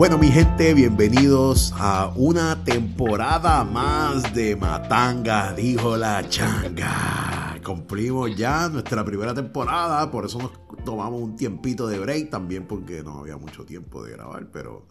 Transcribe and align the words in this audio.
Bueno, 0.00 0.16
mi 0.16 0.28
gente, 0.28 0.72
bienvenidos 0.72 1.74
a 1.76 2.10
una 2.16 2.64
temporada 2.64 3.64
más 3.64 4.34
de 4.34 4.56
Matanga, 4.56 5.52
dijo 5.52 5.94
la 5.94 6.26
changa. 6.26 7.60
Cumplimos 7.62 8.34
ya 8.34 8.70
nuestra 8.70 9.04
primera 9.04 9.34
temporada, 9.34 10.10
por 10.10 10.24
eso 10.24 10.38
nos 10.38 10.84
tomamos 10.86 11.20
un 11.20 11.36
tiempito 11.36 11.86
de 11.86 11.98
break, 11.98 12.30
también 12.30 12.66
porque 12.66 13.02
no 13.02 13.18
había 13.18 13.36
mucho 13.36 13.66
tiempo 13.66 14.02
de 14.02 14.12
grabar, 14.12 14.50
pero 14.50 14.86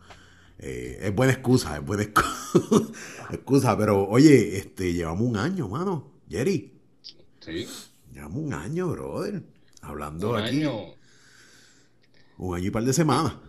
eh, 0.59 0.99
es 1.01 1.15
buena 1.15 1.33
excusa, 1.33 1.77
es 1.77 1.83
buena 1.83 2.03
excusa, 2.03 2.91
excusa, 3.31 3.75
pero 3.75 4.07
oye, 4.07 4.59
este, 4.59 4.93
llevamos 4.93 5.23
un 5.23 5.37
año, 5.37 5.67
mano, 5.69 6.11
Jerry. 6.29 6.79
Sí. 7.39 7.67
Llevamos 8.13 8.43
un 8.43 8.53
año, 8.53 8.89
brother, 8.89 9.41
hablando 9.81 10.33
Un 10.33 10.35
aquí. 10.37 10.57
año. 10.59 10.81
Un 12.37 12.55
año 12.55 12.67
y 12.67 12.69
par 12.69 12.83
de 12.83 12.93
semanas. 12.93 13.48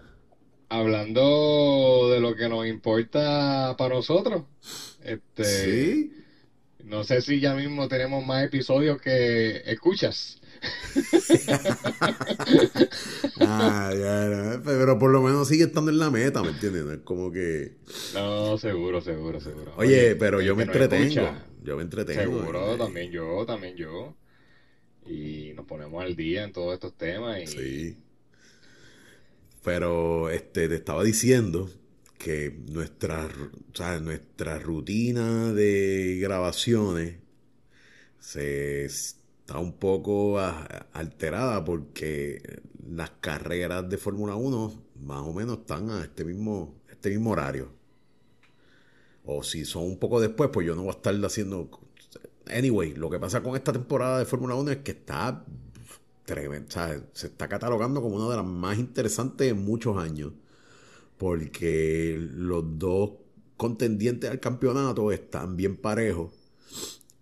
Hablando 0.70 2.10
de 2.12 2.20
lo 2.20 2.34
que 2.37 2.48
nos 2.48 2.66
importa 2.66 3.74
para 3.77 3.97
nosotros. 3.97 4.45
Este, 5.02 5.45
Sí. 5.45 6.12
no 6.84 7.02
sé 7.05 7.20
si 7.23 7.41
ya 7.41 7.55
mismo 7.55 7.88
tenemos 7.88 8.24
más 8.24 8.45
episodios 8.45 9.00
que 9.03 9.62
escuchas. 9.67 10.41
Ah, 13.42 13.91
ya, 13.95 14.28
ya, 14.28 14.62
pero 14.64 14.98
por 14.98 15.11
lo 15.11 15.22
menos 15.22 15.48
sigue 15.48 15.64
estando 15.64 15.91
en 15.91 15.98
la 15.98 16.11
meta, 16.11 16.42
¿me 16.42 16.50
entiendes? 16.50 16.84
No 16.84 16.92
es 16.92 16.98
como 17.00 17.33
que... 17.33 17.77
No, 18.14 18.58
seguro, 18.58 19.00
seguro, 19.00 19.41
seguro. 19.41 19.73
Oye, 19.77 20.14
pero 20.17 20.41
yo 20.42 20.55
me 20.55 20.64
entretengo. 20.64 21.30
Yo 21.62 21.77
me 21.77 21.83
entretengo. 21.83 22.41
Seguro, 22.41 22.75
eh. 22.75 22.78
también 22.78 23.11
yo, 23.11 23.45
también 23.47 23.77
yo. 23.77 24.14
Y 25.06 25.52
nos 25.55 25.64
ponemos 25.67 26.05
al 26.05 26.14
día 26.14 26.45
en 26.45 26.52
todos 26.52 26.75
estos 26.75 26.95
temas. 26.97 27.41
Y 27.42 27.47
Sí. 27.47 27.97
Pero 29.62 30.30
este, 30.30 30.69
te 30.69 30.77
estaba 30.77 31.05
diciendo 31.05 31.70
que 32.19 32.55
nuestra, 32.70 33.27
o 33.27 34.00
nuestra 34.00 34.58
rutina 34.58 35.52
de 35.52 36.19
grabaciones 36.20 37.17
se 38.19 38.84
está 38.84 39.58
un 39.58 39.72
poco 39.72 40.39
alterada 40.39 41.64
porque 41.64 42.61
las 42.89 43.11
carreras 43.20 43.89
de 43.89 43.98
Fórmula 43.98 44.36
1 44.36 44.83
más 45.02 45.20
o 45.22 45.33
menos 45.33 45.58
están 45.58 45.91
a 45.91 46.02
este 46.02 46.24
mismo, 46.24 46.74
este 46.91 47.11
mismo 47.11 47.30
horario. 47.30 47.72
O 49.24 49.42
si 49.42 49.64
son 49.64 49.84
un 49.84 49.98
poco 49.98 50.20
después, 50.20 50.50
pues 50.52 50.67
yo 50.67 50.74
no 50.74 50.83
voy 50.83 50.91
a 50.91 50.97
estar 50.97 51.14
haciendo... 51.24 51.70
Anyway, 52.47 52.95
lo 52.95 53.11
que 53.11 53.19
pasa 53.19 53.42
con 53.42 53.56
esta 53.56 53.72
temporada 53.72 54.19
de 54.19 54.24
Fórmula 54.24 54.55
1 54.56 54.72
es 54.72 54.78
que 54.78 54.91
está 54.92 55.45
se 57.12 57.27
está 57.27 57.48
catalogando 57.48 58.00
como 58.03 58.17
una 58.17 58.31
de 58.31 58.36
las 58.36 58.47
más 58.47 58.78
interesantes 58.78 59.50
en 59.50 59.64
muchos 59.64 59.97
años, 59.97 60.33
porque 61.19 62.17
los 62.19 62.78
dos 62.78 63.12
contendientes 63.56 64.31
al 64.31 64.41
campeonato 64.41 65.12
están 65.12 65.56
bien 65.56 65.77
parejos. 65.77 66.33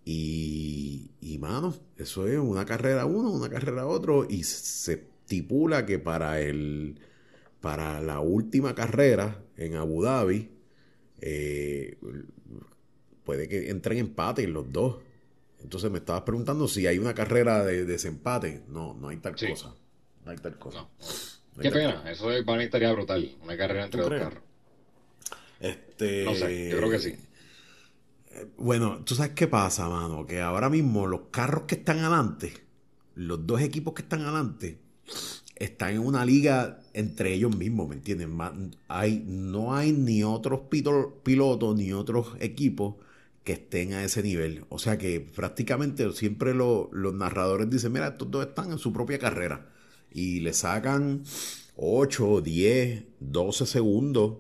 Y, 0.04 1.10
y 1.20 1.38
mano, 1.38 1.74
eso 1.96 2.26
es 2.26 2.38
una 2.38 2.64
carrera 2.64 3.04
uno, 3.04 3.30
una 3.30 3.50
carrera 3.50 3.86
otro, 3.86 4.26
y 4.28 4.44
se 4.44 4.94
estipula 4.94 5.84
que 5.84 5.98
para 5.98 6.40
el 6.40 6.98
para 7.60 8.00
la 8.00 8.20
última 8.20 8.74
carrera 8.74 9.44
en 9.56 9.74
Abu 9.74 10.02
Dhabi 10.02 10.48
eh, 11.20 11.98
puede 13.24 13.48
que 13.48 13.70
entren 13.70 13.98
empate 13.98 14.46
los 14.46 14.72
dos. 14.72 14.96
Entonces 15.62 15.90
me 15.90 15.98
estabas 15.98 16.22
preguntando 16.22 16.68
si 16.68 16.86
hay 16.86 16.98
una 16.98 17.14
carrera 17.14 17.64
de 17.64 17.84
desempate. 17.84 18.62
No, 18.68 18.94
no 18.94 19.08
hay 19.08 19.16
tal 19.18 19.38
Sí. 19.38 19.48
cosa. 19.48 19.74
No 20.24 20.30
hay 20.30 20.38
tal 20.38 20.58
cosa. 20.58 20.78
No. 20.82 20.88
No 20.98 21.62
hay 21.62 21.62
Qué 21.62 21.70
tal 21.70 21.78
pena, 22.00 22.10
eso 22.10 22.30
es- 22.30 22.44
para 22.44 22.58
mí 22.58 22.64
estaría 22.64 22.92
brutal. 22.92 23.36
Una 23.42 23.56
carrera 23.56 23.84
entre 23.86 24.02
¿Tú 24.02 24.08
dos 24.10 24.18
carros. 24.20 24.42
Este, 25.60 26.24
No 26.24 26.34
sé, 26.34 26.70
yo 26.70 26.76
creo 26.78 26.90
que 26.90 26.98
sí. 27.00 27.14
Bueno, 28.56 29.02
tú 29.04 29.14
sabes 29.16 29.32
qué 29.32 29.48
pasa, 29.48 29.88
mano, 29.88 30.24
que 30.24 30.40
ahora 30.40 30.68
mismo 30.70 31.06
los 31.08 31.22
carros 31.32 31.64
que 31.64 31.74
están 31.76 31.98
adelante, 31.98 32.52
los 33.16 33.44
dos 33.46 33.60
equipos 33.60 33.94
que 33.94 34.02
están 34.02 34.20
adelante, 34.22 34.78
están 35.56 35.94
en 35.94 35.98
una 36.06 36.24
liga 36.24 36.78
entre 36.92 37.34
ellos 37.34 37.56
mismos, 37.56 37.88
¿me 37.88 37.96
entiendes? 37.96 38.28
Hay, 38.86 39.24
no 39.26 39.74
hay 39.74 39.90
ni 39.90 40.22
otros 40.22 40.60
pilotos 41.24 41.74
ni 41.76 41.92
otros 41.92 42.28
equipos 42.38 42.94
que 43.48 43.54
estén 43.54 43.94
a 43.94 44.04
ese 44.04 44.22
nivel. 44.22 44.64
O 44.68 44.78
sea 44.78 44.98
que 44.98 45.20
prácticamente 45.20 46.10
siempre 46.12 46.54
lo- 46.54 46.90
los 46.92 47.14
narradores 47.14 47.70
dicen, 47.70 47.92
mira, 47.92 48.08
estos 48.08 48.30
dos 48.30 48.46
están 48.46 48.72
en 48.72 48.78
su 48.78 48.92
propia 48.92 49.18
carrera. 49.18 49.70
Y 50.12 50.40
le 50.40 50.52
sacan 50.54 51.22
8, 51.76 52.40
10, 52.42 53.04
12 53.20 53.66
segundos. 53.66 54.38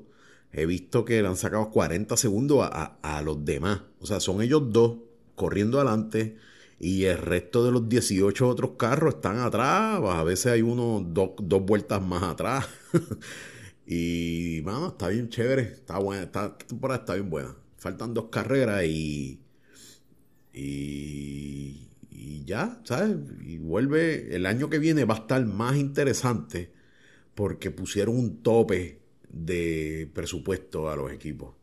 He 0.52 0.66
visto 0.66 1.04
que 1.04 1.20
le 1.22 1.28
han 1.28 1.36
sacado 1.36 1.70
40 1.70 2.16
segundos 2.16 2.60
a, 2.70 2.98
a- 3.02 3.22
los 3.22 3.44
demás. 3.44 3.82
O 4.00 4.06
sea, 4.06 4.20
son 4.20 4.42
ellos 4.42 4.62
dos 4.72 4.98
corriendo 5.34 5.78
adelante 5.80 6.36
y 6.80 7.04
el 7.04 7.18
resto 7.18 7.64
de 7.64 7.72
los 7.72 7.88
18 7.88 8.48
otros 8.48 8.72
carros 8.78 9.16
están 9.16 9.38
atrás. 9.40 10.00
A 10.04 10.22
veces 10.24 10.52
hay 10.52 10.62
uno, 10.62 11.04
dos, 11.06 11.30
dos 11.42 11.62
vueltas 11.64 12.02
más 12.02 12.22
atrás. 12.24 12.66
y, 13.86 14.60
mano, 14.64 14.88
está 14.88 15.08
bien 15.08 15.28
chévere. 15.28 15.62
Está 15.62 15.98
buena. 15.98 16.24
Esta 16.24 16.56
temporada 16.58 17.00
está 17.00 17.14
bien 17.14 17.30
buena. 17.30 17.54
Faltan 17.78 18.14
dos 18.14 18.26
carreras 18.30 18.84
y. 18.84 19.40
Y. 20.52 21.88
Y 22.10 22.44
ya, 22.44 22.80
¿sabes? 22.84 23.16
Y 23.46 23.58
vuelve. 23.58 24.34
El 24.34 24.46
año 24.46 24.68
que 24.68 24.78
viene 24.78 25.04
va 25.04 25.14
a 25.14 25.18
estar 25.18 25.44
más 25.46 25.76
interesante 25.76 26.72
porque 27.34 27.70
pusieron 27.70 28.16
un 28.16 28.42
tope 28.42 28.98
de 29.30 30.10
presupuesto 30.12 30.90
a 30.90 30.96
los 30.96 31.12
equipos. 31.12 31.54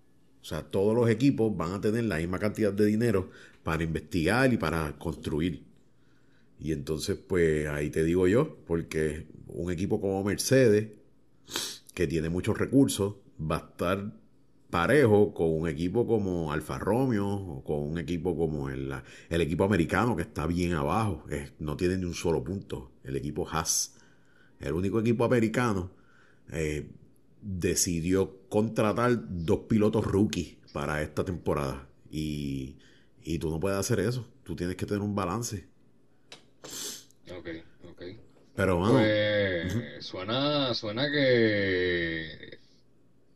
O 0.41 0.45
sea, 0.47 0.63
todos 0.63 0.95
los 0.95 1.09
equipos 1.09 1.55
van 1.57 1.73
a 1.73 1.81
tener 1.81 2.03
la 2.05 2.17
misma 2.17 2.39
cantidad 2.39 2.71
de 2.71 2.85
dinero 2.85 3.29
para 3.63 3.83
investigar 3.83 4.53
y 4.53 4.57
para 4.57 4.97
construir. 4.97 5.63
Y 6.59 6.71
entonces, 6.71 7.17
pues 7.17 7.67
ahí 7.67 7.89
te 7.89 8.03
digo 8.03 8.27
yo, 8.27 8.57
porque 8.65 9.27
un 9.47 9.71
equipo 9.71 9.99
como 9.99 10.23
Mercedes, 10.23 10.89
que 11.93 12.07
tiene 12.07 12.29
muchos 12.29 12.57
recursos, 12.57 13.15
va 13.39 13.57
a 13.57 13.67
estar 13.71 14.13
parejo 14.75 15.33
con 15.33 15.49
un 15.61 15.67
equipo 15.69 16.05
como 16.07 16.51
Alfa 16.53 16.77
Romeo 16.79 17.27
o 17.27 17.63
con 17.63 17.79
un 17.91 17.97
equipo 18.05 18.35
como 18.41 18.69
el, 18.69 18.93
el 19.29 19.41
equipo 19.41 19.63
americano 19.63 20.15
que 20.15 20.23
está 20.23 20.45
bien 20.47 20.73
abajo, 20.73 21.23
es- 21.29 21.51
no 21.59 21.77
tiene 21.77 21.97
ni 21.97 22.05
un 22.05 22.13
solo 22.13 22.43
punto, 22.43 22.91
el 23.03 23.15
equipo 23.15 23.47
Haas. 23.49 23.95
El 24.59 24.73
único 24.73 24.99
equipo 24.99 25.25
americano 25.25 25.91
eh, 26.51 26.89
decidió 27.41 28.19
contratar 28.49 29.19
dos 29.45 29.59
pilotos 29.69 30.05
rookies 30.05 30.57
para 30.73 31.01
esta 31.01 31.23
temporada. 31.25 31.87
Y, 32.11 32.77
y 33.23 33.39
tú 33.39 33.49
no 33.51 33.59
puedes 33.59 33.79
hacer 33.79 33.99
eso. 34.01 34.27
Tú 34.43 34.55
tienes 34.55 34.75
que 34.77 34.85
tener 34.85 35.01
un 35.03 35.15
balance. 35.15 35.67
Ok, 37.31 37.47
ok. 37.83 38.01
Pero, 38.55 38.79
mano, 38.79 38.93
Pues 38.93 40.05
suena, 40.05 40.73
suena 40.73 41.09
que 41.11 42.59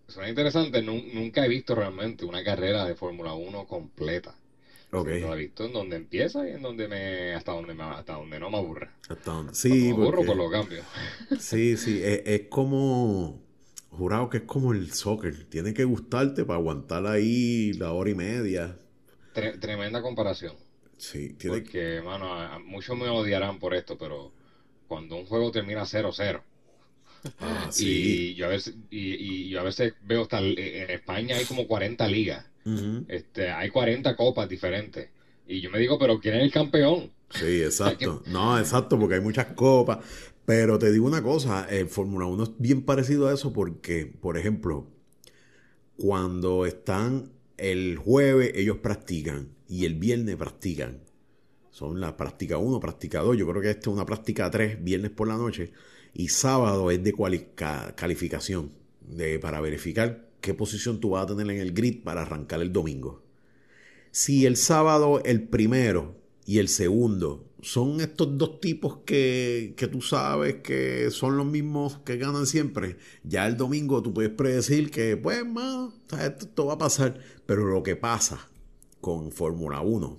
suena 0.10 0.30
interesante. 0.30 0.82
Nun- 0.82 1.14
nunca 1.14 1.46
he 1.46 1.50
visto 1.50 1.76
realmente 1.76 2.26
una 2.26 2.44
carrera 2.44 2.86
de 2.86 2.96
Fórmula 2.96 3.34
1 3.34 3.66
completa. 3.68 4.36
ok. 4.92 5.08
Lo 5.22 5.34
he 5.34 5.38
visto 5.38 5.66
en 5.66 5.74
donde 5.74 5.96
empieza 5.98 6.48
y 6.48 6.52
en 6.54 6.62
donde 6.62 6.88
me 6.88 7.34
hasta 7.36 7.52
donde 7.54 7.74
me, 7.74 7.84
hasta 7.84 8.14
donde 8.14 8.40
no 8.40 8.50
me 8.50 8.58
aburre. 8.58 8.90
Hasta 9.10 9.32
donde- 9.32 9.54
Sí, 9.56 9.70
me 9.70 9.92
aburro 9.92 10.18
porque- 10.18 10.26
pues 10.26 10.38
lo 10.38 10.50
cambio. 10.50 10.82
sí, 11.40 11.78
sí. 11.78 12.02
Es, 12.04 12.22
es 12.26 12.42
como. 12.50 13.42
Jurado 13.92 14.30
que 14.30 14.38
es 14.38 14.44
como 14.44 14.72
el 14.74 14.92
soccer. 14.94 15.46
Tiene 15.50 15.74
que 15.74 15.84
gustarte 15.84 16.46
para 16.46 16.60
aguantar 16.60 17.06
ahí 17.08 17.74
la 17.74 17.92
hora 17.92 18.10
y 18.12 18.16
media. 18.16 18.78
Tre- 19.34 19.60
tremenda 19.60 20.02
comparación. 20.02 20.56
Sí, 20.98 21.34
tiene 21.34 21.58
que. 21.58 21.62
Porque, 21.64 22.02
mano, 22.04 22.60
muchos 22.66 22.96
me 22.98 23.08
odiarán 23.10 23.58
por 23.60 23.74
esto, 23.74 23.98
pero 23.98 24.32
cuando 24.88 25.16
un 25.16 25.26
juego 25.26 25.52
termina 25.52 25.86
0-0 25.86 26.42
Ah, 27.40 27.68
sí. 27.72 28.32
y 28.32 28.36
yo 28.36 28.46
a 28.46 28.50
veces 28.50 28.76
y, 28.90 29.14
y 29.16 29.50
yo 29.50 29.60
a 29.60 29.64
veces 29.64 29.94
veo 30.04 30.24
hasta 30.24 30.40
en 30.40 30.90
España 30.90 31.36
hay 31.36 31.46
como 31.46 31.68
40 31.68 32.08
ligas. 32.08 32.46
Este, 33.08 33.50
hay 33.50 33.70
40 33.70 34.16
copas 34.16 34.48
diferentes. 34.48 35.10
Y 35.48 35.62
yo 35.62 35.72
me 35.72 35.80
digo, 35.80 35.98
pero 35.98 36.20
¿quién 36.20 36.36
es 36.36 36.44
el 36.44 36.52
campeón? 36.52 37.12
Sí, 37.32 37.64
exacto. 37.64 38.22
No, 38.28 38.60
exacto, 38.60 39.00
porque 39.00 39.16
hay 39.16 39.22
muchas 39.22 39.48
copas. 39.48 40.00
Pero 40.46 40.80
te 40.80 40.92
digo 40.92 41.06
una 41.06 41.22
cosa, 41.24 41.68
el 41.70 41.88
Fórmula 41.90 42.26
1 42.26 42.44
es 42.44 42.52
bien 42.58 42.84
parecido 42.84 43.28
a 43.28 43.34
eso 43.34 43.54
porque, 43.54 44.06
por 44.06 44.38
ejemplo, 44.38 44.88
cuando 45.98 46.66
están 46.66 47.32
el 47.58 47.98
jueves, 47.98 48.52
ellos 48.56 48.78
practican 48.78 49.50
y 49.68 49.86
el 49.86 49.96
viernes 49.96 50.36
practican. 50.38 51.02
Son 51.72 52.00
la 52.02 52.18
práctica 52.18 52.58
1, 52.58 52.80
práctica 52.80 53.20
2. 53.22 53.38
Yo 53.38 53.48
creo 53.48 53.62
que 53.62 53.70
esta 53.70 53.90
es 53.90 53.96
una 53.96 54.06
práctica 54.06 54.50
3, 54.50 54.84
viernes 54.84 55.12
por 55.12 55.28
la 55.28 55.38
noche. 55.38 55.72
Y 56.14 56.30
sábado 56.30 56.92
es 56.92 57.04
de 57.04 57.14
calificación, 57.96 58.72
de, 59.02 59.40
para 59.40 59.62
verificar 59.62 60.30
qué 60.42 60.54
posición 60.54 61.00
tú 61.00 61.12
vas 61.12 61.24
a 61.24 61.36
tener 61.36 61.56
en 61.56 61.62
el 61.62 61.74
grid 61.74 62.04
para 62.04 62.22
arrancar 62.22 62.62
el 62.62 62.74
domingo. 62.74 63.24
Si 64.12 64.46
el 64.46 64.58
sábado 64.58 65.22
el 65.24 65.48
primero 65.48 66.20
y 66.50 66.58
el 66.58 66.68
segundo. 66.68 67.46
Son 67.62 68.02
estos 68.02 68.36
dos 68.36 68.60
tipos 68.60 69.02
que, 69.06 69.76
que 69.78 69.88
tú 69.88 70.02
sabes 70.02 70.56
que 70.64 71.12
son 71.12 71.38
los 71.38 71.46
mismos 71.46 72.00
que 72.00 72.18
ganan 72.18 72.48
siempre. 72.48 72.98
Ya 73.24 73.46
el 73.46 73.56
domingo 73.56 74.02
tú 74.02 74.16
puedes 74.16 74.32
predecir 74.32 74.90
que, 74.90 75.16
pues, 75.16 75.46
más, 75.46 75.94
esto, 76.20 76.48
esto 76.48 76.66
va 76.66 76.74
a 76.74 76.78
pasar. 76.80 77.20
Pero 77.46 77.66
lo 77.66 77.84
que 77.84 77.96
pasa 77.96 78.50
con 79.00 79.32
Fórmula 79.32 79.82
1 79.82 80.18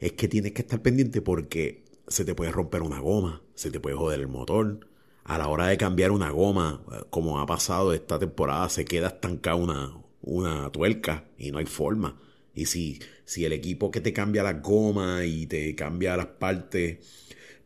es 0.00 0.12
que 0.12 0.28
tienes 0.28 0.52
que 0.52 0.60
estar 0.60 0.82
pendiente 0.82 1.22
porque 1.22 1.82
se 2.08 2.26
te 2.26 2.34
puede 2.34 2.52
romper 2.52 2.82
una 2.82 3.00
goma, 3.00 3.40
se 3.54 3.70
te 3.70 3.80
puede 3.80 3.96
joder 3.96 4.20
el 4.20 4.28
motor. 4.28 4.86
A 5.28 5.36
la 5.38 5.48
hora 5.48 5.66
de 5.68 5.76
cambiar 5.76 6.10
una 6.10 6.30
goma, 6.30 6.82
como 7.10 7.38
ha 7.38 7.46
pasado 7.46 7.92
esta 7.92 8.18
temporada, 8.18 8.68
se 8.70 8.84
queda 8.86 9.08
estancada 9.08 9.56
una, 9.56 10.02
una 10.22 10.72
tuerca 10.72 11.28
y 11.36 11.50
no 11.50 11.58
hay 11.58 11.66
forma. 11.66 12.18
Y 12.54 12.64
si, 12.66 12.98
si 13.26 13.44
el 13.44 13.52
equipo 13.52 13.90
que 13.90 14.00
te 14.00 14.12
cambia 14.14 14.42
las 14.42 14.62
gomas 14.62 15.24
y 15.26 15.46
te 15.46 15.74
cambia 15.74 16.16
las 16.16 16.26
partes, 16.26 16.98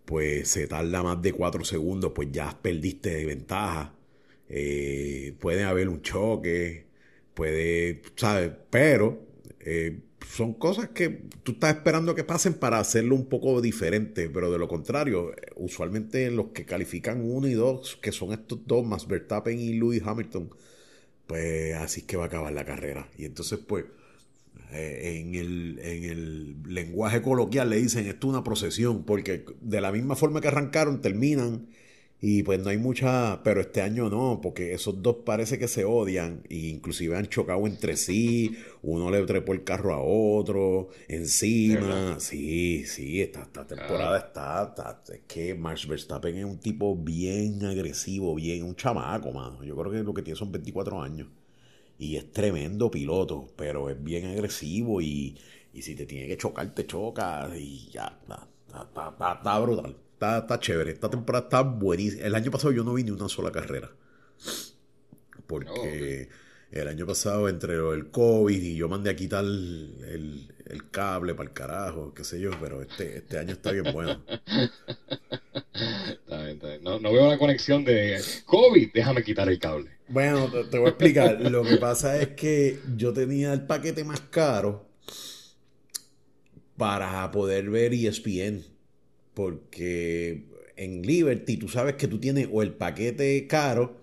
pues 0.05 0.49
se 0.49 0.67
tarda 0.67 1.03
más 1.05 1.23
de 1.23 1.33
cuatro 1.33 1.65
segundos, 1.65 2.13
pues 2.15 2.31
ya 2.33 2.59
perdiste 2.61 3.11
de 3.11 3.27
ventaja. 3.27 3.95
Eh, 4.49 5.37
puede 5.41 5.63
haber 5.65 5.89
un 5.89 6.03
choque, 6.03 6.87
puede, 7.35 8.03
¿sabes? 8.17 8.53
Pero 8.71 9.25
eh, 9.61 10.01
son 10.27 10.55
cosas 10.55 10.91
que 10.91 11.09
tú 11.43 11.53
estás 11.53 11.77
esperando 11.77 12.15
que 12.15 12.25
pasen 12.25 12.55
para 12.55 12.79
hacerlo 12.79 13.15
un 13.15 13.27
poco 13.27 13.61
diferente, 13.61 14.29
pero 14.31 14.51
de 14.51 14.59
lo 14.59 14.69
contrario, 14.69 15.33
usualmente 15.57 16.31
los 16.31 16.49
que 16.49 16.65
califican 16.65 17.23
uno 17.23 17.49
y 17.49 17.55
dos, 17.55 17.99
que 18.01 18.13
son 18.13 18.33
estos 18.33 18.67
dos, 18.67 18.87
más 18.87 19.07
Verstappen 19.07 19.59
y 19.59 19.75
Lewis 19.75 20.03
Hamilton, 20.05 20.51
pues 21.27 21.75
así 21.77 22.01
es 22.01 22.07
que 22.07 22.17
va 22.17 22.25
a 22.25 22.27
acabar 22.27 22.53
la 22.53 22.65
carrera. 22.65 23.09
Y 23.17 23.25
entonces, 23.25 23.59
pues, 23.67 23.85
eh, 24.73 25.21
en, 25.21 25.35
el, 25.35 25.79
en 25.83 26.05
el 26.05 26.63
lenguaje 26.67 27.21
coloquial 27.21 27.71
le 27.71 27.77
dicen 27.77 28.07
esto 28.07 28.29
es 28.29 28.31
una 28.31 28.45
procesión, 28.45 29.05
porque 29.05 29.45
de 29.61 29.81
la 29.81 29.93
misma 29.93 30.17
forma 30.17 30.41
que 30.41 30.49
arrancaron, 30.49 31.01
terminan 31.01 31.69
y 32.25 32.45
pues 32.45 32.61
no 32.63 32.71
hay 32.71 32.79
mucha, 32.79 33.43
pero 33.43 33.61
este 33.61 33.83
año 33.83 34.09
no, 34.09 34.39
porque 34.41 34.75
esos 34.75 35.03
dos 35.03 35.17
parece 35.27 35.59
que 35.59 35.67
se 35.67 35.85
odian 35.85 36.45
e 36.49 36.57
inclusive 36.69 37.17
han 37.17 37.27
chocado 37.27 37.67
entre 37.67 37.97
sí, 37.97 38.57
uno 38.83 39.11
le 39.11 39.27
trepó 39.27 39.53
el 39.53 39.65
carro 39.65 39.93
a 39.93 40.01
otro, 40.01 40.91
encima, 41.09 42.21
sí, 42.21 42.87
sí, 42.87 43.21
esta, 43.21 43.43
esta 43.43 43.67
temporada 43.67 44.19
está, 44.19 44.73
es 45.13 45.23
que 45.27 45.57
Max 45.57 45.89
Verstappen 45.89 46.37
es 46.37 46.45
un 46.45 46.59
tipo 46.61 46.95
bien 46.95 47.65
agresivo, 47.65 48.37
bien, 48.37 48.63
un 48.63 48.77
chamaco, 48.77 49.33
mano, 49.33 49.65
yo 49.65 49.75
creo 49.75 49.91
que 49.91 50.05
lo 50.05 50.15
que 50.15 50.23
tiene 50.23 50.39
son 50.39 50.53
24 50.53 51.03
años 51.03 51.27
y 51.99 52.15
es 52.15 52.31
tremendo 52.31 52.89
piloto, 52.89 53.49
pero 53.57 53.91
es 53.91 54.01
bien 54.01 54.27
agresivo 54.27 55.01
y, 55.01 55.37
y 55.73 55.83
si 55.83 55.97
te 55.97 56.07
tiene 56.07 56.29
que 56.29 56.37
chocar, 56.37 56.73
te 56.73 56.87
choca 56.87 57.51
y 57.59 57.89
ya, 57.91 58.17
está, 58.23 58.49
está, 58.69 59.35
está 59.39 59.59
brutal 59.59 59.97
está, 60.39 60.61
chévere. 60.61 60.93
Esta 60.93 61.11
temporada 61.11 61.45
está 61.45 61.61
buenísima. 61.63 62.25
El 62.25 62.35
año 62.35 62.51
pasado 62.51 62.73
yo 62.73 62.85
no 62.85 62.95
vi 62.95 63.05
ni 63.05 63.11
una 63.11 63.29
sola 63.29 63.51
carrera. 63.51 63.91
Porque 65.47 66.29
oh, 66.31 66.35
el 66.73 66.89
año 66.89 67.07
pasado, 67.07 67.49
entre 67.49 67.75
el 67.75 68.11
COVID 68.11 68.63
y 68.63 68.77
yo 68.77 68.89
mandé 68.89 69.11
a 69.11 69.17
quitar 69.17 69.45
el, 69.45 70.49
cable 70.91 71.35
para 71.35 71.49
el 71.49 71.55
carajo, 71.55 72.15
qué 72.15 72.25
sé 72.25 72.41
yo, 72.41 72.51
pero 72.61 72.81
este, 72.81 73.19
este 73.19 73.39
año 73.39 73.53
está 73.53 73.73
bien 73.73 73.93
bueno. 73.93 74.23
No, 76.83 77.13
veo 77.13 77.29
la 77.29 77.39
conexión 77.39 77.85
de 77.85 78.21
COVID, 78.47 78.91
déjame 78.93 79.23
quitar 79.23 79.49
el 79.49 79.59
cable. 79.59 79.91
Bueno, 80.09 80.51
te, 80.51 80.65
te 80.65 80.79
voy 80.79 80.87
a 80.87 80.91
explicar. 80.91 81.41
Lo 81.41 81.63
que 81.63 81.77
pasa 81.77 82.21
es 82.21 82.29
que 82.29 82.81
yo 82.97 83.13
tenía 83.13 83.53
el 83.53 83.67
paquete 83.67 84.05
más 84.05 84.21
caro 84.21 84.89
para 86.77 87.31
poder 87.31 87.71
ver 87.71 87.93
ESPN 87.93 88.65
porque 89.35 90.45
en 90.77 91.03
Liberty 91.03 91.57
tú 91.57 91.69
sabes 91.69 91.97
que 91.97 92.09
tú 92.09 92.19
tienes 92.19 92.49
o 92.53 92.63
el 92.63 92.73
paquete 92.73 93.47
caro 93.47 93.97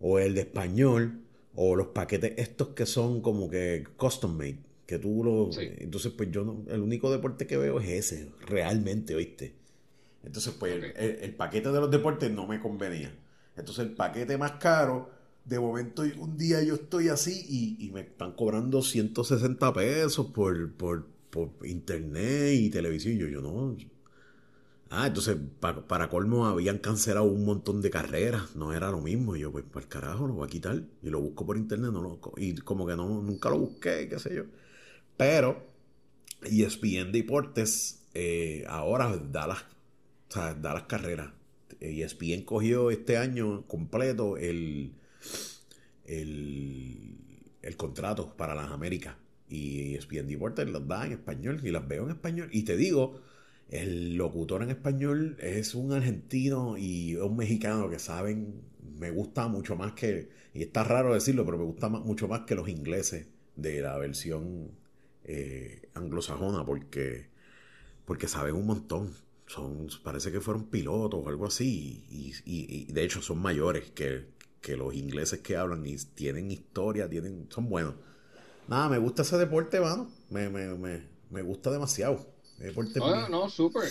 o 0.00 0.18
el 0.18 0.34
de 0.34 0.42
español 0.42 1.20
o 1.54 1.76
los 1.76 1.88
paquetes 1.88 2.34
estos 2.36 2.68
que 2.68 2.86
son 2.86 3.20
como 3.20 3.48
que 3.48 3.84
custom 3.96 4.36
made 4.36 4.58
que 4.86 4.98
tú 4.98 5.24
lo 5.24 5.50
entonces 5.58 6.12
pues 6.12 6.30
yo 6.30 6.44
no, 6.44 6.64
el 6.68 6.80
único 6.80 7.10
deporte 7.10 7.46
que 7.46 7.56
veo 7.56 7.80
es 7.80 7.88
ese 7.88 8.28
realmente 8.46 9.14
oíste 9.14 9.54
entonces 10.26 10.52
pues 10.58 10.92
el, 10.96 11.34
paquete 11.34 11.70
de 11.70 11.80
los 11.80 11.90
deportes 11.90 12.30
no 12.32 12.46
me 12.48 12.60
convenía. 12.60 13.14
Entonces 13.56 13.86
el 13.86 13.92
paquete 13.92 14.36
más 14.36 14.52
caro 14.52 15.08
de 15.44 15.60
momento 15.60 16.02
un 16.18 16.36
día 16.36 16.62
yo 16.64 16.74
estoy 16.74 17.08
así 17.08 17.78
y, 17.78 17.90
me 17.92 18.00
están 18.00 18.32
cobrando 18.32 18.82
160 18.82 19.72
pesos 19.72 20.26
por, 20.26 20.72
por, 20.72 21.06
por 21.30 21.50
internet 21.64 22.54
y 22.54 22.70
televisión. 22.70 23.14
Y 23.14 23.18
yo, 23.18 23.28
yo 23.28 23.40
no 23.40 23.76
Ah, 24.88 25.08
entonces 25.08 25.36
para, 25.60 26.08
colmo 26.08 26.46
habían 26.46 26.78
cancelado 26.78 27.26
un 27.26 27.44
montón 27.44 27.82
de 27.82 27.90
carreras, 27.90 28.54
no 28.54 28.72
era 28.72 28.90
lo 28.90 29.00
mismo. 29.00 29.34
Y 29.36 29.40
yo, 29.40 29.50
pues, 29.52 29.64
para 29.64 29.84
el 29.84 29.88
carajo, 29.88 30.26
lo 30.26 30.34
voy 30.34 30.46
a 30.46 30.50
quitar. 30.50 30.82
Y 31.02 31.10
lo 31.10 31.20
busco 31.20 31.44
por 31.44 31.56
internet, 31.56 31.90
no 31.92 32.02
lo, 32.02 32.20
y 32.36 32.54
como 32.56 32.86
que 32.86 32.96
no, 32.96 33.22
nunca 33.22 33.50
lo 33.50 33.58
busqué, 33.58 34.08
qué 34.08 34.18
sé 34.18 34.34
yo. 34.36 34.44
Pero 35.16 35.66
ESPN 36.42 37.12
Deportes 37.12 38.04
eh, 38.14 38.64
ahora 38.68 39.16
da 39.16 39.46
las, 39.48 39.62
o 39.62 40.32
sea, 40.32 40.54
da 40.54 40.74
las 40.74 40.84
carreras. 40.84 41.32
ESPN 41.80 42.42
cogió 42.42 42.90
este 42.90 43.18
año 43.18 43.66
completo 43.66 44.36
el, 44.36 44.92
el, 46.06 47.18
el 47.62 47.76
contrato 47.76 48.36
para 48.36 48.54
las 48.54 48.70
Américas. 48.70 49.16
Y 49.48 49.96
ESPN 49.96 50.28
Deportes 50.28 50.70
las 50.70 50.86
da 50.86 51.06
en 51.06 51.12
español 51.12 51.60
y 51.62 51.70
las 51.70 51.86
veo 51.86 52.04
en 52.04 52.10
español. 52.10 52.48
Y 52.52 52.62
te 52.62 52.76
digo 52.76 53.20
el 53.68 54.16
locutor 54.16 54.62
en 54.62 54.70
español 54.70 55.36
es 55.40 55.74
un 55.74 55.92
argentino 55.92 56.76
y 56.78 57.16
un 57.16 57.36
mexicano 57.36 57.90
que 57.90 57.98
saben, 57.98 58.62
me 58.98 59.10
gusta 59.10 59.48
mucho 59.48 59.76
más 59.76 59.92
que, 59.92 60.28
y 60.54 60.62
está 60.62 60.84
raro 60.84 61.14
decirlo, 61.14 61.44
pero 61.44 61.58
me 61.58 61.64
gusta 61.64 61.88
mucho 61.88 62.28
más 62.28 62.42
que 62.42 62.54
los 62.54 62.68
ingleses 62.68 63.26
de 63.56 63.80
la 63.80 63.96
versión 63.98 64.70
eh, 65.24 65.88
anglosajona 65.94 66.64
porque, 66.64 67.28
porque 68.04 68.28
saben 68.28 68.54
un 68.54 68.66
montón. 68.66 69.12
Son, 69.48 69.88
parece 70.02 70.32
que 70.32 70.40
fueron 70.40 70.64
pilotos 70.66 71.20
o 71.24 71.28
algo 71.28 71.46
así 71.46 72.04
y, 72.10 72.34
y, 72.44 72.92
de 72.92 73.04
hecho 73.04 73.22
son 73.22 73.38
mayores 73.38 73.92
que, 73.92 74.26
que, 74.60 74.76
los 74.76 74.92
ingleses 74.92 75.38
que 75.38 75.56
hablan 75.56 75.86
y 75.86 75.94
tienen 75.96 76.50
historia, 76.50 77.08
tienen, 77.08 77.46
son 77.50 77.68
buenos. 77.68 77.94
Nada, 78.66 78.88
me 78.88 78.98
gusta 78.98 79.22
ese 79.22 79.38
deporte, 79.38 79.78
mano. 79.80 80.10
Me, 80.30 80.48
me, 80.48 80.74
me, 80.74 81.02
me 81.30 81.42
gusta 81.42 81.70
demasiado. 81.70 82.35
No, 82.96 83.28
no, 83.28 83.50
súper. 83.50 83.90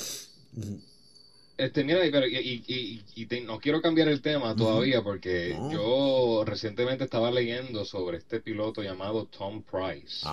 Este, 1.57 1.85
mira, 1.85 1.99
pero, 2.11 2.27
y, 2.27 2.63
y, 2.67 3.01
no 3.41 3.59
quiero 3.59 3.81
cambiar 3.81 4.09
el 4.09 4.21
tema 4.21 4.55
todavía 4.55 5.01
porque 5.01 5.57
yo 5.71 6.43
recientemente 6.45 7.05
estaba 7.05 7.31
leyendo 7.31 7.85
sobre 7.85 8.17
este 8.17 8.41
piloto 8.41 8.83
llamado 8.83 9.25
Tom 9.27 9.63
Price 9.63 10.27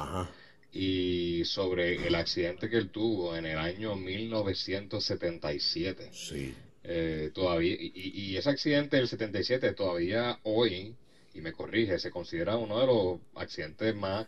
y 0.72 1.44
sobre 1.44 2.04
el 2.06 2.14
accidente 2.14 2.70
que 2.70 2.78
él 2.78 2.88
tuvo 2.88 3.36
en 3.36 3.44
el 3.46 3.58
año 3.58 3.94
1977. 3.94 6.10
Sí. 6.12 6.54
Eh, 6.84 7.30
todavía, 7.32 7.76
y, 7.78 8.36
ese 8.36 8.50
accidente 8.50 8.96
del 8.96 9.06
77 9.06 9.72
todavía 9.74 10.40
hoy, 10.42 10.96
y 11.34 11.40
me 11.40 11.52
corrige, 11.52 12.00
se 12.00 12.10
considera 12.10 12.56
uno 12.56 12.80
de 12.80 12.86
los 12.86 13.20
accidentes 13.36 13.94
más 13.94 14.26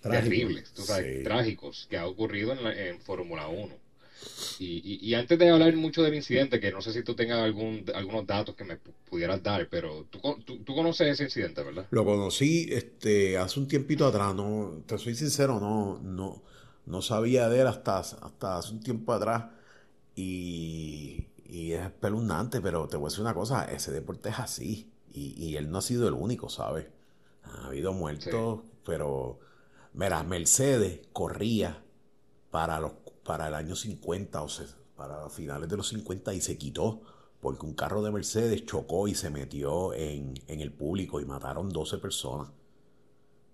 terribles, 0.00 0.72
trágicos 1.22 1.86
que 1.88 1.96
ha 1.96 2.06
ocurrido 2.06 2.52
en, 2.52 3.00
Fórmula 3.00 3.48
1. 3.48 3.74
Y, 4.58 5.14
antes 5.14 5.38
de 5.38 5.50
hablar 5.50 5.74
mucho 5.74 6.02
del 6.02 6.14
incidente, 6.14 6.60
que 6.60 6.70
no 6.70 6.80
sé 6.80 6.92
si 6.92 7.02
tú 7.02 7.14
tengas 7.14 7.40
algún, 7.40 7.84
algunos 7.94 8.26
datos 8.26 8.54
que 8.54 8.64
me 8.64 8.76
pudieras 8.76 9.42
dar, 9.42 9.68
pero 9.68 10.06
tú, 10.10 10.20
tú, 10.44 10.74
conoces 10.74 11.08
ese 11.08 11.24
incidente, 11.24 11.62
¿verdad? 11.62 11.86
Lo 11.90 12.04
conocí 12.04 12.68
este, 12.70 13.36
hace 13.36 13.58
un 13.58 13.66
tiempito 13.66 14.06
atrás, 14.06 14.34
no, 14.34 14.82
te 14.86 14.98
soy 14.98 15.14
sincero, 15.14 15.58
no, 15.58 15.98
no, 16.02 16.42
no 16.86 17.02
sabía 17.02 17.48
de 17.48 17.60
él 17.60 17.66
hasta, 17.66 17.98
hasta 17.98 18.58
hace 18.58 18.72
un 18.72 18.80
tiempo 18.80 19.12
atrás 19.12 19.44
y, 20.14 21.26
y 21.48 21.72
es 21.72 21.80
espeluznante, 21.80 22.60
pero 22.60 22.86
te 22.88 22.96
voy 22.96 23.06
a 23.06 23.08
decir 23.08 23.22
una 23.22 23.34
cosa, 23.34 23.64
ese 23.64 23.90
deporte 23.92 24.28
es 24.28 24.38
así 24.38 24.90
y, 25.12 25.34
y 25.36 25.56
él 25.56 25.70
no 25.70 25.78
ha 25.78 25.82
sido 25.82 26.06
el 26.06 26.14
único, 26.14 26.48
¿sabes? 26.48 26.86
Ha 27.44 27.66
habido 27.66 27.92
muertos, 27.92 28.60
pero 28.84 29.40
Mira, 29.94 30.22
Mercedes 30.22 31.00
corría 31.12 31.82
para, 32.50 32.80
los, 32.80 32.92
para 33.24 33.48
el 33.48 33.54
año 33.54 33.76
50, 33.76 34.42
o 34.42 34.48
sea, 34.48 34.66
para 34.96 35.28
finales 35.28 35.68
de 35.68 35.76
los 35.76 35.88
50 35.88 36.34
y 36.34 36.40
se 36.40 36.56
quitó 36.56 37.02
porque 37.42 37.66
un 37.66 37.74
carro 37.74 38.02
de 38.02 38.12
Mercedes 38.12 38.64
chocó 38.66 39.08
y 39.08 39.16
se 39.16 39.28
metió 39.28 39.92
en, 39.94 40.34
el 40.46 40.72
público 40.72 41.20
y 41.20 41.24
mataron 41.24 41.70
12 41.70 41.98
personas. 41.98 42.48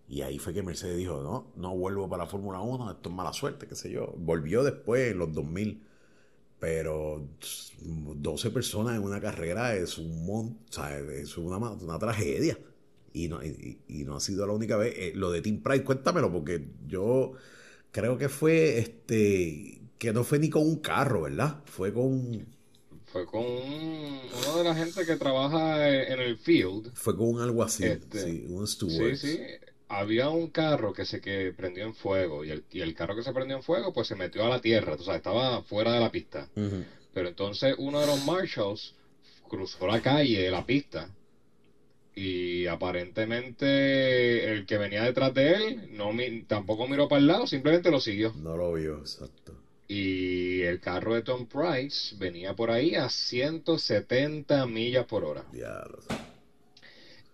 Y 0.07 0.21
ahí 0.21 0.39
fue 0.39 0.53
que 0.53 0.63
Mercedes 0.63 0.99
dijo, 0.99 1.23
no, 1.23 1.53
no 1.57 1.75
vuelvo 1.75 2.07
para 2.09 2.25
la 2.25 2.31
Fórmula 2.31 2.61
1, 2.61 2.91
esto 2.91 3.09
es 3.09 3.15
mala 3.15 3.33
suerte, 3.33 3.67
qué 3.67 3.75
sé 3.75 3.91
yo. 3.91 4.13
Volvió 4.19 4.63
después, 4.63 5.13
en 5.13 5.19
los 5.19 5.33
2000. 5.33 5.83
Pero 6.61 7.29
12 7.81 8.51
personas 8.51 8.97
en 8.97 9.05
una 9.05 9.21
carrera 9.21 9.75
es 9.75 9.97
un 9.97 10.59
es 11.13 11.39
una, 11.39 11.57
una 11.57 11.99
tragedia. 11.99 12.59
Y 13.13 13.29
no, 13.29 13.43
y, 13.43 13.79
no 14.05 14.17
ha 14.17 14.21
sido 14.21 14.47
la 14.47 14.53
única 14.53 14.77
vez. 14.77 14.95
Eh, 14.97 15.13
lo 15.15 15.31
de 15.31 15.41
Team 15.41 15.63
Pride, 15.63 15.85
cuéntamelo, 15.85 16.31
porque 16.31 16.65
yo 16.87 17.33
creo 17.91 18.19
que 18.19 18.29
fue 18.29 18.79
este 18.79 19.81
Que 19.99 20.13
no 20.13 20.25
fue 20.25 20.39
ni 20.39 20.51
con 20.51 20.63
un 20.63 20.77
carro, 20.77 21.23
¿verdad? 21.23 21.63
Fue 21.67 21.93
con... 21.93 22.47
Fue 23.07 23.25
con 23.25 23.47
uno 23.47 24.59
de 24.59 24.65
la 24.65 24.75
gente 24.75 25.07
que 25.07 25.17
trabaja 25.17 25.89
en 25.89 26.21
el 26.21 26.37
field. 26.37 26.93
Fue 26.93 27.17
con 27.17 27.41
algo 27.41 27.63
así, 27.63 27.85
este, 27.85 28.21
sí, 28.21 28.47
un 28.51 28.67
steward. 28.67 29.17
Sí, 29.17 29.37
sí. 29.37 29.41
Había 29.89 30.29
un 30.29 30.49
carro 30.49 30.93
que 30.93 31.07
se 31.07 31.23
que 31.23 31.55
prendió 31.57 31.87
en 31.87 31.95
fuego 31.95 32.45
y 32.45 32.51
el, 32.51 32.65
y 32.71 32.83
el 32.83 32.95
carro 32.95 33.17
que 33.17 33.23
se 33.23 33.33
prendió 33.33 33.57
en 33.57 33.63
fuego 33.63 33.95
pues 33.95 34.09
se 34.09 34.15
metió 34.15 34.45
a 34.45 34.51
la 34.51 34.61
tierra, 34.61 34.93
o 34.93 35.03
sea, 35.03 35.17
estaba 35.17 35.63
fuera 35.63 35.95
de 35.95 36.01
la 36.01 36.13
pista. 36.13 36.51
Pero 37.15 37.29
entonces 37.29 37.75
uno 37.79 37.99
de 38.01 38.07
los 38.07 38.23
marshals 38.27 38.95
cruzó 39.49 39.87
la 39.87 40.03
calle, 40.03 40.51
la 40.51 40.67
pista, 40.67 41.11
y 42.19 42.67
aparentemente 42.67 44.53
el 44.53 44.67
que 44.67 44.77
venía 44.77 45.05
detrás 45.05 45.33
de 45.35 45.55
él 45.55 45.89
no 45.93 46.11
tampoco 46.49 46.89
miró 46.89 47.07
para 47.07 47.21
el 47.21 47.29
lado, 47.29 47.47
simplemente 47.47 47.93
lo 47.93 48.01
siguió. 48.01 48.33
No 48.33 48.57
lo 48.57 48.73
vio, 48.73 48.99
exacto. 48.99 49.55
Y 49.87 50.63
el 50.63 50.81
carro 50.81 51.15
de 51.15 51.23
Tom 51.23 51.47
Price 51.47 52.17
venía 52.19 52.57
por 52.57 52.73
ahí 52.73 52.97
a 52.97 53.09
170 53.09 54.67
millas 54.67 55.07
por 55.07 55.25
hora. 55.25 55.45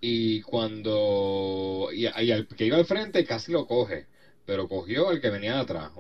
Y 0.03 0.43
cuando. 0.43 1.89
Y, 1.91 2.05
al 2.05 2.47
que 2.47 2.67
iba 2.67 2.77
al 2.77 2.85
frente 2.85 3.25
casi 3.25 3.53
lo 3.53 3.67
coge. 3.67 4.05
Pero 4.45 4.69
cogió 4.69 5.13
el 5.13 5.23
que 5.23 5.31
venía 5.31 5.61
atrás. 5.61 5.93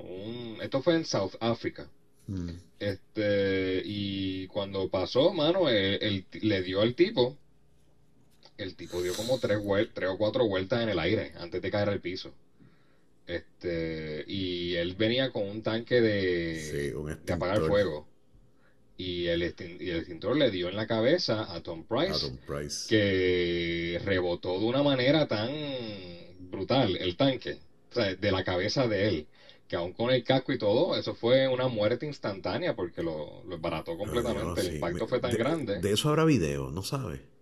esto 0.60 0.82
fue 0.82 0.96
en 0.96 1.06
South 1.06 1.36
Africa. 1.40 1.88
Mm. 2.26 2.50
Este. 2.78 3.80
Y 3.82 4.46
cuando 4.48 4.90
pasó, 4.90 5.32
mano, 5.32 5.70
él, 5.70 6.26
le 6.32 6.62
dio 6.62 6.82
al 6.82 6.94
tipo. 6.94 7.38
El 8.56 8.76
tipo 8.76 9.02
dio 9.02 9.14
como 9.14 9.38
tres, 9.38 9.58
tres 9.92 10.10
o 10.10 10.18
cuatro 10.18 10.46
vueltas 10.46 10.82
en 10.82 10.88
el 10.88 10.98
aire 10.98 11.32
antes 11.38 11.60
de 11.60 11.70
caer 11.70 11.88
al 11.88 12.00
piso. 12.00 12.32
Este, 13.26 14.24
y 14.26 14.74
él 14.74 14.94
venía 14.96 15.30
con 15.30 15.48
un 15.48 15.62
tanque 15.62 16.00
de, 16.00 16.94
de 17.24 17.32
apagar 17.32 17.60
fuego. 17.62 18.06
Y 18.96 19.26
el, 19.26 19.42
y 19.42 19.90
el 19.90 19.98
extintor 19.98 20.36
le 20.36 20.50
dio 20.52 20.68
en 20.68 20.76
la 20.76 20.86
cabeza 20.86 21.52
a 21.52 21.62
Tom 21.62 21.84
Price, 21.84 22.86
que 22.88 24.00
rebotó 24.04 24.60
de 24.60 24.66
una 24.66 24.84
manera 24.84 25.26
tan 25.26 25.50
brutal 26.38 26.96
el 26.96 27.16
tanque, 27.16 27.58
o 27.90 27.94
sea, 27.94 28.14
de 28.14 28.30
la 28.30 28.44
cabeza 28.44 28.86
de 28.86 29.08
él, 29.08 29.26
que 29.66 29.74
aún 29.74 29.94
con 29.94 30.12
el 30.12 30.22
casco 30.22 30.52
y 30.52 30.58
todo, 30.58 30.96
eso 30.96 31.12
fue 31.16 31.48
una 31.48 31.66
muerte 31.66 32.06
instantánea 32.06 32.76
porque 32.76 33.02
lo, 33.02 33.42
lo 33.48 33.58
barató 33.58 33.96
completamente. 33.98 34.60
el 34.60 34.74
impacto 34.74 35.08
fue 35.08 35.18
tan 35.18 35.32
grande. 35.32 35.80
De 35.80 35.92
eso 35.92 36.10
habrá 36.10 36.24
video, 36.24 36.70
¿no 36.70 36.84
sabe 36.84 37.33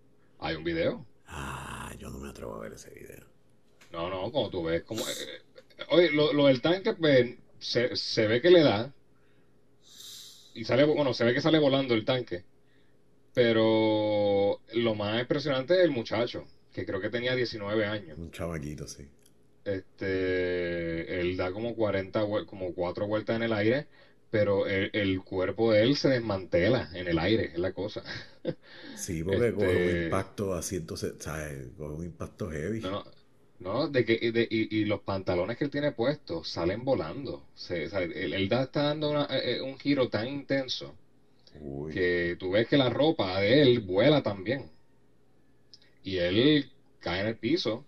Hay 0.42 0.56
un 0.56 0.64
video. 0.64 1.06
Ah, 1.28 1.94
yo 1.98 2.10
no 2.10 2.18
me 2.18 2.28
atrevo 2.28 2.56
a 2.56 2.58
ver 2.58 2.72
ese 2.72 2.90
video. 2.90 3.24
No, 3.92 4.10
no, 4.10 4.32
como 4.32 4.50
tú 4.50 4.64
ves, 4.64 4.82
como, 4.82 5.02
eh, 5.02 5.84
Oye, 5.90 6.10
lo, 6.10 6.46
del 6.46 6.60
tanque, 6.60 6.94
pues, 6.94 7.36
se, 7.60 7.94
se, 7.94 8.26
ve 8.26 8.40
que 8.40 8.50
le 8.50 8.62
da. 8.62 8.92
Y 10.54 10.64
sale, 10.64 10.82
bueno, 10.84 11.14
se 11.14 11.24
ve 11.24 11.32
que 11.32 11.40
sale 11.40 11.60
volando 11.60 11.94
el 11.94 12.04
tanque. 12.04 12.44
Pero 13.32 14.60
lo 14.74 14.94
más 14.96 15.20
impresionante 15.20 15.74
es 15.74 15.80
el 15.80 15.92
muchacho, 15.92 16.44
que 16.72 16.84
creo 16.84 17.00
que 17.00 17.08
tenía 17.08 17.36
19 17.36 17.86
años. 17.86 18.18
Un 18.18 18.32
chavaquito, 18.32 18.88
sí. 18.88 19.08
Este, 19.64 21.20
él 21.20 21.36
da 21.36 21.52
como 21.52 21.76
40, 21.76 22.20
como 22.46 22.74
cuatro 22.74 23.06
vueltas 23.06 23.36
en 23.36 23.44
el 23.44 23.52
aire, 23.52 23.86
pero 24.32 24.66
el, 24.66 25.22
cuerpo 25.22 25.72
de 25.72 25.82
él 25.82 25.94
se 25.94 26.08
desmantela 26.08 26.88
en 26.94 27.06
el 27.06 27.18
aire, 27.18 27.50
es 27.52 27.58
la 27.58 27.74
cosa. 27.74 28.02
Sí, 28.96 29.22
porque 29.24 29.52
con 29.52 29.64
un 29.64 29.70
este 29.70 30.04
impacto 30.04 30.54
a 30.54 30.62
ciento, 30.62 30.96
¿sabes? 30.96 31.68
Con 31.76 31.92
un 31.92 32.04
impacto 32.06 32.50
heavy. 32.50 32.80
No, 32.80 33.04
no, 33.58 33.88
de 33.88 34.06
que, 34.06 34.32
de, 34.32 34.48
y, 34.50 34.86
los 34.86 35.00
pantalones 35.00 35.58
que 35.58 35.64
él 35.64 35.70
tiene 35.70 35.92
puestos 35.92 36.48
salen 36.48 36.82
volando. 36.82 37.46
Se, 37.54 37.84
él, 37.84 38.48
da, 38.48 38.62
está 38.62 38.84
dando 38.84 39.20
eh, 39.24 39.56
eh, 39.56 39.60
un 39.60 39.78
giro 39.78 40.08
tan 40.08 40.26
intenso 40.26 40.94
que 41.92 42.34
tú 42.38 42.52
ves 42.52 42.66
que 42.66 42.78
la 42.78 42.88
ropa 42.88 43.38
de 43.38 43.60
él 43.60 43.80
vuela 43.80 44.22
también. 44.22 44.70
Y 46.04 46.16
él 46.16 46.72
cae 47.00 47.20
en 47.20 47.26
el 47.26 47.36
piso, 47.36 47.84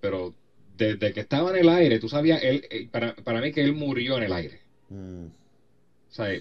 pero 0.00 0.34
desde 0.78 1.12
que 1.12 1.20
estaba 1.20 1.50
en 1.50 1.56
el 1.56 1.68
aire, 1.68 1.98
tú 1.98 2.08
sabías, 2.08 2.42
él, 2.42 2.66
eh, 2.70 2.88
para, 2.90 3.14
para 3.16 3.42
mí 3.42 3.52
que 3.52 3.60
él 3.60 3.74
murió 3.74 4.16
en 4.16 4.22
el 4.22 4.32
aire. 4.32 4.62
Mm. 4.88 5.43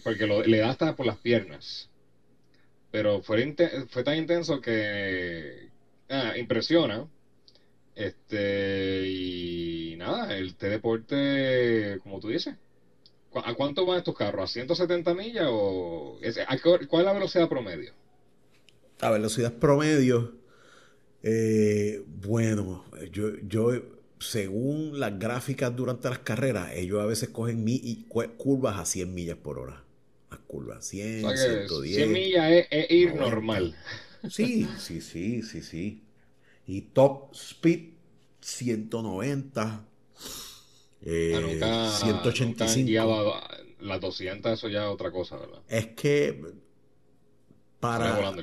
Porque 0.04 0.28
le 0.28 0.58
da 0.58 0.70
hasta 0.70 0.96
por 0.96 1.06
las 1.06 1.18
piernas. 1.18 1.90
Pero 2.92 3.22
fue, 3.22 3.56
fue 3.90 4.04
tan 4.04 4.18
intenso 4.18 4.62
que 4.62 5.70
ah, 6.10 6.34
impresiona 6.38 7.08
este, 7.96 9.08
y 9.08 9.96
nada, 9.98 10.36
el 10.38 10.56
T-Deporte, 10.56 12.00
como 12.04 12.20
tú 12.20 12.30
dices. 12.30 12.56
¿A 13.36 13.54
cuánto 13.56 13.86
van 13.86 13.98
estos 13.98 14.16
carros? 14.16 14.44
¿A 14.50 14.54
170 14.54 15.14
millas 15.16 15.48
o...? 15.50 16.20
¿Cuál 16.88 17.02
es 17.02 17.06
la 17.06 17.14
velocidad 17.14 17.50
promedio? 17.50 17.94
La 19.00 19.10
velocidad 19.10 19.54
promedio, 19.54 20.36
eh, 21.24 22.04
bueno, 22.06 22.86
yo, 23.12 23.36
yo, 23.42 23.72
según 24.30 25.00
las 25.00 25.18
gráficas 25.20 25.76
durante 25.76 26.10
las 26.10 26.20
carreras, 26.20 26.72
ellos 26.74 27.02
a 27.02 27.06
veces 27.06 27.30
cogen 27.30 27.64
mi, 27.64 28.06
curvas 28.38 28.80
a 28.80 28.86
100 28.86 29.14
millas 29.14 29.38
por 29.38 29.60
hora. 29.60 29.84
Las 30.32 30.40
curvas, 30.42 30.86
100, 30.86 31.22
110. 31.38 31.96
100 31.96 32.12
millas 32.12 32.66
es, 32.70 32.92
ir 32.92 33.16
normal. 33.16 33.76
Sí, 34.30 34.68
sí, 34.80 35.02
sí, 35.02 35.42
sí, 35.44 35.62
sí 35.62 36.04
y 36.68 36.82
top 36.82 37.34
speed 37.34 37.94
190, 38.42 39.86
eh, 41.02 41.60
185. 42.00 43.42
las 43.82 44.02
200, 44.02 44.52
eso 44.54 44.70
ya 44.70 44.86
es 44.86 44.90
otra 44.90 45.12
cosa, 45.12 45.38
¿verdad? 45.38 45.62
Es 45.68 45.88
que 45.88 46.54
para... 47.80 48.34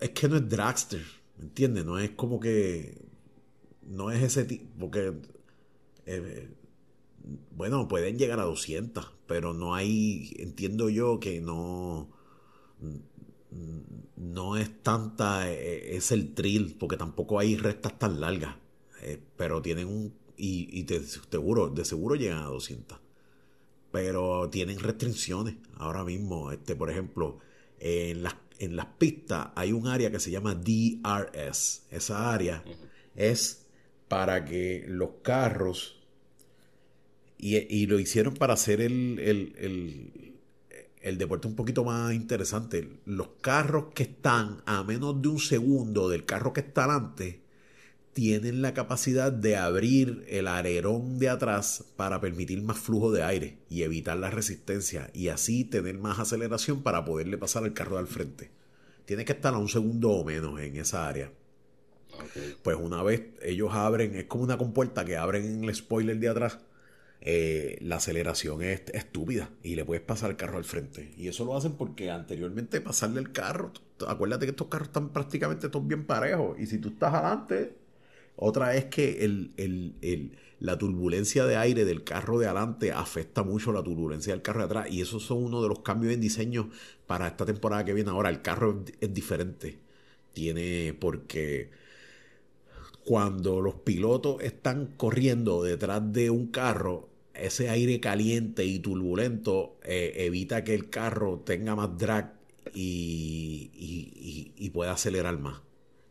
Es 0.00 0.10
que 0.10 0.28
no 0.28 0.36
es 0.36 0.48
dragster, 0.48 1.02
¿me 1.38 1.44
entiendes? 1.44 1.84
No 1.84 1.98
es 1.98 2.10
como 2.10 2.38
que... 2.40 3.05
No 3.86 4.10
es 4.10 4.22
ese 4.22 4.44
tipo, 4.44 4.66
porque... 4.78 5.14
Eh, 6.06 6.48
bueno, 7.50 7.88
pueden 7.88 8.18
llegar 8.18 8.38
a 8.38 8.44
200, 8.44 9.12
pero 9.26 9.52
no 9.52 9.74
hay, 9.74 10.32
entiendo 10.38 10.88
yo 10.88 11.18
que 11.18 11.40
no 11.40 12.08
no 14.16 14.56
es 14.56 14.82
tanta, 14.82 15.50
eh, 15.50 15.96
es 15.96 16.12
el 16.12 16.34
trill, 16.34 16.76
porque 16.78 16.96
tampoco 16.96 17.38
hay 17.38 17.56
restas 17.56 17.98
tan 17.98 18.20
largas, 18.20 18.56
eh, 19.02 19.20
pero 19.36 19.62
tienen 19.62 19.88
un, 19.88 20.14
y, 20.36 20.82
te, 20.84 21.00
seguro, 21.02 21.68
de 21.68 21.84
seguro 21.84 22.14
llegan 22.14 22.38
a 22.38 22.46
200, 22.46 22.98
pero 23.90 24.48
tienen 24.50 24.78
restricciones 24.78 25.56
ahora 25.76 26.04
mismo, 26.04 26.52
este, 26.52 26.76
por 26.76 26.90
ejemplo, 26.90 27.38
en 27.78 28.22
las, 28.22 28.36
en 28.58 28.76
las 28.76 28.86
pistas 28.86 29.48
hay 29.54 29.72
un 29.72 29.86
área 29.86 30.10
que 30.10 30.20
se 30.20 30.30
llama 30.30 30.54
DRS, 30.54 31.86
esa 31.90 32.32
área 32.32 32.64
es 33.14 33.65
para 34.08 34.44
que 34.44 34.84
los 34.88 35.10
carros, 35.22 36.00
y, 37.38 37.86
lo 37.86 37.98
hicieron 38.00 38.34
para 38.34 38.54
hacer 38.54 38.80
el, 38.80 39.18
el 39.18 40.26
el 41.06 41.18
deporte 41.18 41.46
un 41.46 41.54
poquito 41.54 41.84
más 41.84 42.12
interesante. 42.12 42.98
Los 43.04 43.28
carros 43.40 43.86
que 43.94 44.02
están 44.02 44.62
a 44.66 44.82
menos 44.82 45.22
de 45.22 45.28
un 45.28 45.38
segundo 45.38 46.08
del 46.08 46.24
carro 46.24 46.52
que 46.52 46.62
está 46.62 46.82
adelante 46.82 47.42
tienen 48.12 48.60
la 48.60 48.74
capacidad 48.74 49.30
de 49.30 49.56
abrir 49.56 50.24
el 50.26 50.48
alerón 50.48 51.20
de 51.20 51.28
atrás 51.28 51.84
para 51.94 52.20
permitir 52.20 52.60
más 52.60 52.78
flujo 52.78 53.12
de 53.12 53.22
aire 53.22 53.58
y 53.70 53.82
evitar 53.82 54.16
la 54.16 54.30
resistencia 54.30 55.08
y 55.14 55.28
así 55.28 55.64
tener 55.64 55.96
más 55.96 56.18
aceleración 56.18 56.82
para 56.82 57.04
poderle 57.04 57.38
pasar 57.38 57.62
al 57.62 57.72
carro 57.72 57.98
al 57.98 58.08
frente. 58.08 58.50
Tiene 59.04 59.24
que 59.24 59.32
estar 59.32 59.54
a 59.54 59.58
un 59.58 59.68
segundo 59.68 60.10
o 60.10 60.24
menos 60.24 60.58
en 60.60 60.76
esa 60.76 61.06
área. 61.06 61.30
Pues 62.62 62.76
una 62.76 63.02
vez 63.02 63.22
ellos 63.42 63.70
abren, 63.72 64.14
es 64.14 64.24
como 64.24 64.44
una 64.44 64.58
compuerta 64.58 65.04
que 65.04 65.16
abren 65.16 65.44
en 65.44 65.64
el 65.64 65.74
spoiler 65.74 66.18
de 66.18 66.28
atrás 66.28 66.58
eh, 67.28 67.78
la 67.80 67.96
aceleración 67.96 68.62
es 68.62 68.82
estúpida 68.92 69.50
y 69.64 69.74
le 69.74 69.84
puedes 69.84 70.04
pasar 70.04 70.30
el 70.30 70.36
carro 70.36 70.58
al 70.58 70.64
frente. 70.64 71.12
Y 71.16 71.26
eso 71.26 71.44
lo 71.44 71.56
hacen 71.56 71.72
porque 71.72 72.10
anteriormente 72.10 72.80
pasarle 72.80 73.20
el 73.20 73.32
carro, 73.32 73.72
acuérdate 74.06 74.46
que 74.46 74.50
estos 74.50 74.68
carros 74.68 74.88
están 74.88 75.08
prácticamente 75.08 75.68
todos 75.68 75.88
bien 75.88 76.04
parejos. 76.04 76.56
Y 76.58 76.66
si 76.66 76.78
tú 76.78 76.90
estás 76.90 77.14
adelante, 77.14 77.74
otra 78.36 78.76
es 78.76 78.84
que 78.86 79.24
el, 79.24 80.32
la 80.60 80.78
turbulencia 80.78 81.46
de 81.46 81.56
aire 81.56 81.84
del 81.84 82.04
carro 82.04 82.38
de 82.38 82.46
adelante 82.46 82.92
afecta 82.92 83.42
mucho 83.42 83.72
la 83.72 83.82
turbulencia 83.82 84.32
del 84.32 84.42
carro 84.42 84.60
de 84.60 84.66
atrás. 84.66 84.86
Y 84.90 85.00
esos 85.00 85.24
son 85.24 85.42
uno 85.42 85.62
de 85.62 85.68
los 85.68 85.80
cambios 85.80 86.12
en 86.14 86.20
diseño 86.20 86.70
para 87.08 87.26
esta 87.28 87.44
temporada 87.44 87.84
que 87.84 87.94
viene 87.94 88.10
ahora. 88.10 88.28
El 88.30 88.42
carro 88.42 88.84
es 89.00 89.12
diferente. 89.12 89.78
Tiene 90.32 90.94
porque 91.00 91.70
cuando 93.06 93.60
los 93.60 93.76
pilotos 93.76 94.42
están 94.42 94.94
corriendo 94.96 95.62
detrás 95.62 96.12
de 96.12 96.28
un 96.28 96.48
carro, 96.48 97.08
ese 97.34 97.70
aire 97.70 98.00
caliente 98.00 98.64
y 98.64 98.80
turbulento 98.80 99.78
eh, 99.84 100.12
evita 100.16 100.64
que 100.64 100.74
el 100.74 100.90
carro 100.90 101.38
tenga 101.46 101.76
más 101.76 101.96
drag 101.96 102.34
y, 102.74 103.70
pueda 104.74 104.92
acelerar 104.92 105.38
más. 105.38 105.62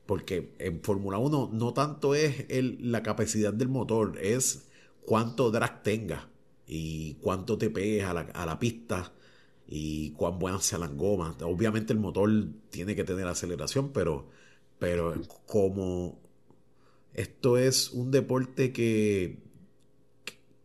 Porque 0.05 0.53
en 0.57 0.81
Fórmula 0.81 1.17
1 1.17 1.49
no 1.51 1.73
tanto 1.73 2.15
es 2.15 2.45
la 2.79 3.03
capacidad 3.03 3.53
del 3.53 3.67
motor, 3.67 4.17
es 4.21 4.67
cuánto 5.03 5.51
drag 5.51 5.83
tenga. 5.83 6.29
y 6.65 7.15
cuánto 7.15 7.57
te 7.57 7.69
pegues 7.69 8.05
a 8.05 8.13
la, 8.13 8.59
pista 8.59 9.11
y 9.67 10.11
cuán 10.11 10.39
buenas 10.39 10.63
sean 10.65 10.81
las 10.81 10.95
gomas. 10.95 11.35
Obviamente 11.41 11.91
el 11.91 11.99
motor 11.99 12.31
tiene 12.69 12.95
que 12.95 13.03
tener 13.03 13.27
aceleración, 13.27 13.91
pero, 13.91 14.29
pero 14.79 15.13
como 15.45 16.24
esto 17.15 17.57
es 17.57 17.91
un 17.91 18.11
deporte 18.11 18.71
que, 18.71 19.39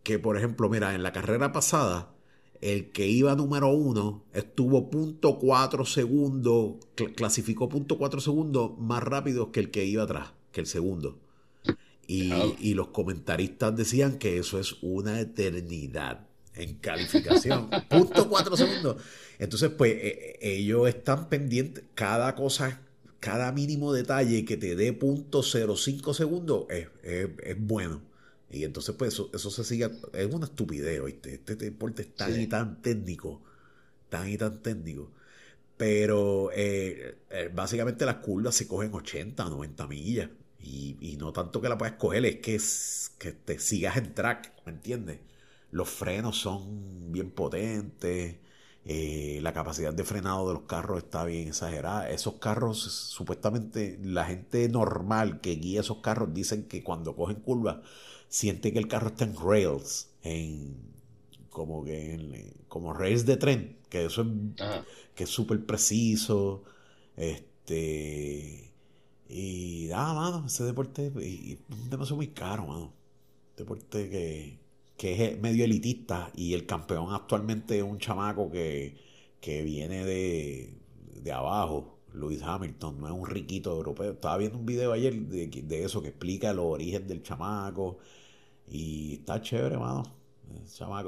que, 0.03 0.19
por 0.19 0.37
ejemplo, 0.37 0.69
mira, 0.69 0.95
en 0.95 1.03
la 1.03 1.13
carrera 1.13 1.53
pasada, 1.53 2.13
el 2.61 2.91
que 2.91 3.07
iba 3.07 3.35
número 3.35 3.69
uno 3.69 4.25
estuvo 4.33 4.91
punto 4.91 5.39
cuatro 5.39 5.85
segundos, 5.85 6.75
clasificó 7.17 7.69
punto 7.69 7.97
cuatro 7.97 8.21
segundos 8.21 8.79
más 8.79 9.03
rápido 9.03 9.51
que 9.53 9.61
el 9.61 9.71
que 9.71 9.85
iba 9.85 10.03
atrás, 10.03 10.33
que 10.53 10.61
el 10.61 10.67
segundo. 10.67 11.19
Y, 12.07 12.33
y, 12.59 12.75
los 12.75 12.89
comentaristas 12.89 13.77
decían 13.77 14.19
que 14.19 14.39
eso 14.39 14.59
es 14.59 14.77
una 14.83 15.21
eternidad 15.21 16.27
en 16.55 16.75
calificación. 16.75 17.71
punto 17.89 18.29
cuatro 18.29 18.57
segundos. 18.57 18.97
Entonces, 19.39 19.71
pues 19.71 19.93
e, 19.93 20.39
e, 20.41 20.57
ellos 20.57 20.89
están 20.89 21.29
pendientes, 21.29 21.85
cada 21.95 22.35
cosa, 22.35 22.83
cada 23.21 23.53
mínimo 23.53 23.93
detalle 23.93 24.45
que 24.45 24.57
te 24.57 24.77
dé 24.77 24.93
punto 24.93 25.43
05 25.43 26.15
segundos 26.15 26.67
es, 26.71 26.89
es 27.03 27.57
bueno. 27.61 28.03
Y 28.51 28.65
entonces, 28.65 28.95
pues 28.97 29.15
eso, 29.15 29.31
eso 29.33 29.51
se 29.51 29.65
sigue. 29.65 29.91
Es 30.13 30.33
una 30.33 30.47
estupidez, 30.47 31.01
¿oíste? 31.01 31.35
Este 31.35 31.57
deporte 31.57 32.03
es 32.03 32.15
tan 32.15 32.41
y 32.41 32.47
tan 32.47 32.83
técnico. 32.83 33.41
Tan 34.09 34.29
y 34.29 34.37
tan 34.39 34.63
técnico. 34.63 35.11
Pero 35.77 36.51
eh, 36.55 37.19
eh, 37.31 37.51
básicamente 37.55 38.05
las 38.07 38.17
curvas 38.17 38.55
se 38.57 38.69
cogen 38.69 38.95
80, 38.95 39.45
90 39.49 39.87
millas. 39.87 40.31
Y, 40.61 40.97
y 41.01 41.17
no 41.17 41.33
tanto 41.33 41.61
que 41.61 41.69
la 41.69 41.79
puedas 41.79 41.95
coger, 41.97 42.25
es 42.27 42.37
que, 42.37 42.55
es 42.57 43.13
que 43.19 43.33
te 43.33 43.59
sigas 43.59 43.97
en 43.97 44.15
track, 44.15 44.53
¿me 44.67 44.73
entiendes? 44.73 45.21
Los 45.71 45.89
frenos 45.89 46.39
son 46.39 47.13
bien 47.13 47.31
potentes. 47.31 48.37
Eh, 48.93 49.39
la 49.41 49.53
capacidad 49.53 49.95
de 49.95 50.03
frenado 50.03 50.49
de 50.49 50.55
los 50.55 50.65
carros 50.65 50.99
está 51.05 51.25
bien 51.25 51.47
exagerada. 51.47 52.11
Esos 52.11 52.35
carros, 52.35 52.81
supuestamente, 52.81 54.01
la 54.03 54.25
gente 54.25 54.69
normal 54.69 55.41
que 55.41 55.55
guía 55.55 55.81
esos 55.81 55.99
carros 55.99 56.35
dicen 56.35 56.65
que 56.67 56.83
cuando 56.83 57.15
cogen 57.15 57.37
curvas 57.37 57.77
siente 58.29 58.73
que 58.73 58.81
el 58.81 58.89
carro 58.89 59.11
está 59.11 59.25
en 59.25 59.37
rails, 59.37 60.09
en 60.25 60.77
como 61.51 61.85
que 61.85 62.53
como 62.69 62.93
rails 62.93 63.27
de 63.27 63.37
tren, 63.37 63.79
que 63.89 64.07
eso 64.07 64.23
es 64.23 64.29
que 65.15 65.23
es 65.25 65.31
súper 65.31 65.65
preciso, 65.65 66.65
este 67.17 68.73
y 69.29 69.87
nada, 69.91 70.15
mano, 70.15 70.47
ese 70.47 70.65
deporte 70.65 71.13
y, 71.21 71.53
es 71.53 71.91
demasiado 71.91 72.17
muy 72.17 72.29
caro, 72.29 72.67
mano. 72.67 72.93
Deporte 73.57 74.11
que, 74.11 74.59
que 75.01 75.25
es 75.25 75.41
medio 75.41 75.65
elitista 75.65 76.31
y 76.37 76.53
el 76.53 76.67
campeón 76.67 77.15
actualmente 77.15 77.79
es 77.79 77.83
un 77.83 77.99
chamaco 77.99 78.51
que, 78.51 78.99
que 79.41 79.63
viene 79.63 80.05
de, 80.05 80.75
de 81.23 81.33
abajo, 81.33 81.97
Lewis 82.13 82.43
Hamilton, 82.43 83.01
no 83.01 83.07
es 83.07 83.13
un 83.15 83.25
riquito 83.25 83.73
europeo. 83.73 84.13
Estaba 84.13 84.37
viendo 84.37 84.59
un 84.59 84.67
video 84.67 84.93
ayer 84.93 85.15
de, 85.15 85.47
de 85.47 85.85
eso 85.85 86.03
que 86.03 86.09
explica 86.09 86.53
los 86.53 86.67
orígenes 86.67 87.09
del 87.09 87.23
chamaco 87.23 87.97
y 88.69 89.15
está 89.15 89.41
chévere, 89.41 89.79
mano. 89.79 90.03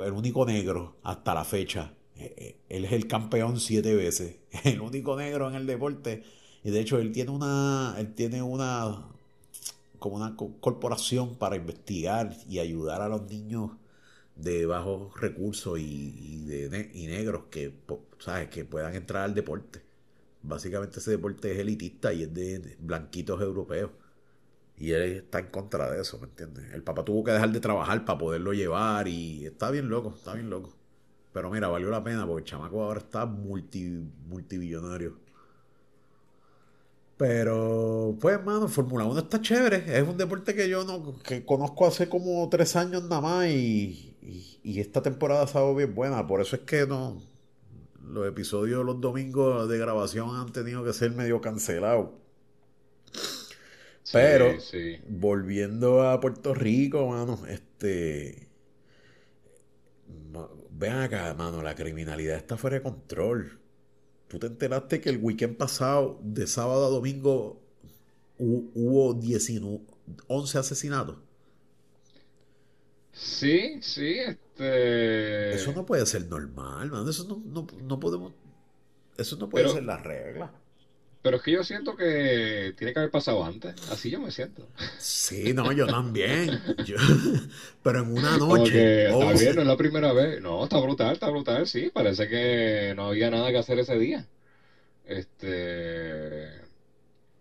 El 0.06 0.12
único 0.12 0.46
negro 0.46 0.96
hasta 1.02 1.34
la 1.34 1.44
fecha. 1.44 1.92
Eh, 2.16 2.34
eh, 2.38 2.56
él 2.70 2.86
es 2.86 2.92
el 2.92 3.06
campeón 3.06 3.60
siete 3.60 3.94
veces. 3.94 4.36
El 4.64 4.80
único 4.80 5.16
negro 5.16 5.50
en 5.50 5.56
el 5.56 5.66
deporte. 5.66 6.22
Y 6.64 6.70
de 6.70 6.80
hecho, 6.80 6.98
él 6.98 7.12
tiene 7.12 7.30
una. 7.30 7.94
Él 7.98 8.14
tiene 8.14 8.40
una. 8.40 9.06
como 9.98 10.16
una 10.16 10.34
corporación 10.34 11.34
para 11.34 11.56
investigar 11.56 12.34
y 12.48 12.58
ayudar 12.58 13.02
a 13.02 13.08
los 13.08 13.28
niños 13.28 13.72
de 14.36 14.66
bajos 14.66 15.20
recursos 15.20 15.78
y, 15.78 16.44
de, 16.44 16.90
y 16.94 17.06
negros 17.06 17.44
que, 17.50 17.74
¿sabes? 18.18 18.48
que 18.48 18.64
puedan 18.64 18.94
entrar 18.94 19.24
al 19.24 19.34
deporte. 19.34 19.82
Básicamente 20.42 20.98
ese 20.98 21.12
deporte 21.12 21.52
es 21.52 21.58
elitista 21.58 22.12
y 22.12 22.24
es 22.24 22.34
de 22.34 22.76
blanquitos 22.80 23.40
europeos. 23.40 23.90
Y 24.76 24.92
él 24.92 25.02
está 25.02 25.38
en 25.38 25.46
contra 25.46 25.90
de 25.90 26.00
eso, 26.00 26.18
¿me 26.18 26.26
entiendes? 26.26 26.72
El 26.72 26.82
papá 26.82 27.04
tuvo 27.04 27.22
que 27.24 27.32
dejar 27.32 27.52
de 27.52 27.60
trabajar 27.60 28.04
para 28.04 28.18
poderlo 28.18 28.52
llevar 28.52 29.06
y 29.06 29.46
está 29.46 29.70
bien 29.70 29.88
loco, 29.88 30.14
está 30.16 30.34
bien 30.34 30.50
loco. 30.50 30.74
Pero 31.32 31.50
mira, 31.50 31.68
valió 31.68 31.90
la 31.90 32.02
pena 32.02 32.26
porque 32.26 32.40
el 32.40 32.46
chamaco 32.46 32.82
ahora 32.82 33.00
está 33.00 33.26
multi, 33.26 33.84
multibillonario. 34.28 35.16
Pero, 37.16 38.16
pues, 38.20 38.34
hermano, 38.34 38.66
Fórmula 38.68 39.04
1 39.04 39.20
está 39.20 39.40
chévere. 39.40 39.96
Es 39.96 40.06
un 40.08 40.16
deporte 40.16 40.54
que 40.54 40.68
yo 40.68 40.84
no 40.84 41.18
que 41.22 41.44
conozco 41.44 41.86
hace 41.86 42.08
como 42.08 42.48
tres 42.48 42.74
años 42.74 43.04
nada 43.04 43.20
más 43.20 43.46
y, 43.46 44.11
y, 44.22 44.80
esta 44.80 45.02
temporada 45.02 45.42
ha 45.42 45.44
estado 45.44 45.74
bien 45.74 45.94
buena. 45.94 46.26
Por 46.26 46.40
eso 46.40 46.56
es 46.56 46.62
que 46.62 46.86
no 46.86 47.20
los 48.04 48.26
episodios 48.26 48.84
los 48.84 49.00
domingos 49.00 49.68
de 49.68 49.78
grabación 49.78 50.36
han 50.36 50.52
tenido 50.52 50.84
que 50.84 50.92
ser 50.92 51.12
medio 51.12 51.40
cancelados. 51.40 52.10
Pero, 54.12 54.54
volviendo 55.08 56.02
a 56.02 56.20
Puerto 56.20 56.54
Rico, 56.54 57.08
mano, 57.08 57.40
este. 57.48 58.48
Ven 60.70 60.92
acá, 60.92 61.32
mano, 61.34 61.62
la 61.62 61.74
criminalidad 61.74 62.36
está 62.36 62.56
fuera 62.56 62.76
de 62.76 62.82
control. 62.82 63.58
¿Tú 64.28 64.38
te 64.38 64.48
enteraste 64.48 65.00
que 65.00 65.10
el 65.10 65.18
weekend 65.18 65.56
pasado, 65.56 66.18
de 66.22 66.46
sábado 66.46 66.86
a 66.86 66.90
domingo, 66.90 67.62
hubo 68.38 69.14
19, 69.14 69.80
11 70.26 70.58
asesinatos? 70.58 71.16
Sí, 73.12 73.78
sí, 73.82 74.18
este. 74.18 75.54
Eso 75.54 75.72
no 75.72 75.84
puede 75.84 76.06
ser 76.06 76.26
normal, 76.26 76.90
mano. 76.90 77.08
Eso 77.08 77.26
no, 77.28 77.66
no, 77.82 78.00
podemos. 78.00 78.32
Eso 79.16 79.36
no 79.36 79.48
puede 79.48 79.68
ser 79.68 79.84
la 79.84 79.98
regla. 79.98 80.50
Pero 81.20 81.36
es 81.36 81.42
que 81.42 81.52
yo 81.52 81.62
siento 81.62 81.94
que 81.94 82.74
tiene 82.76 82.92
que 82.92 82.98
haber 82.98 83.12
pasado 83.12 83.44
antes. 83.44 83.74
Así 83.92 84.10
yo 84.10 84.18
me 84.18 84.32
siento. 84.32 84.66
Sí, 84.98 85.52
no, 85.52 85.70
yo 85.70 85.86
también. 85.86 86.60
pero 87.82 88.00
en 88.00 88.12
una 88.12 88.38
noche. 88.38 89.04
está 89.06 89.32
bien, 89.32 89.54
no 89.54 89.62
es 89.62 89.68
la 89.68 89.76
primera 89.76 90.12
vez. 90.12 90.40
No, 90.40 90.64
está 90.64 90.80
brutal, 90.80 91.12
está 91.12 91.28
brutal, 91.28 91.68
sí. 91.68 91.90
Parece 91.92 92.28
que 92.28 92.94
no 92.96 93.08
había 93.08 93.30
nada 93.30 93.50
que 93.50 93.58
hacer 93.58 93.78
ese 93.78 93.96
día. 93.98 94.26
Este. 95.04 96.62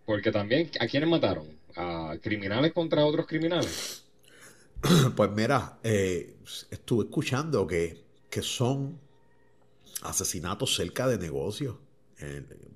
Porque 0.05 0.31
también, 0.31 0.69
¿a 0.79 0.87
quiénes 0.87 1.09
mataron? 1.09 1.47
¿A 1.75 2.17
criminales 2.21 2.73
contra 2.73 3.05
otros 3.05 3.25
criminales? 3.25 4.03
Pues 5.15 5.31
mira, 5.31 5.77
eh, 5.83 6.35
estuve 6.69 7.05
escuchando 7.05 7.67
que, 7.67 8.03
que 8.29 8.41
son 8.41 8.99
asesinatos 10.03 10.75
cerca 10.75 11.07
de 11.07 11.17
negocios 11.17 11.75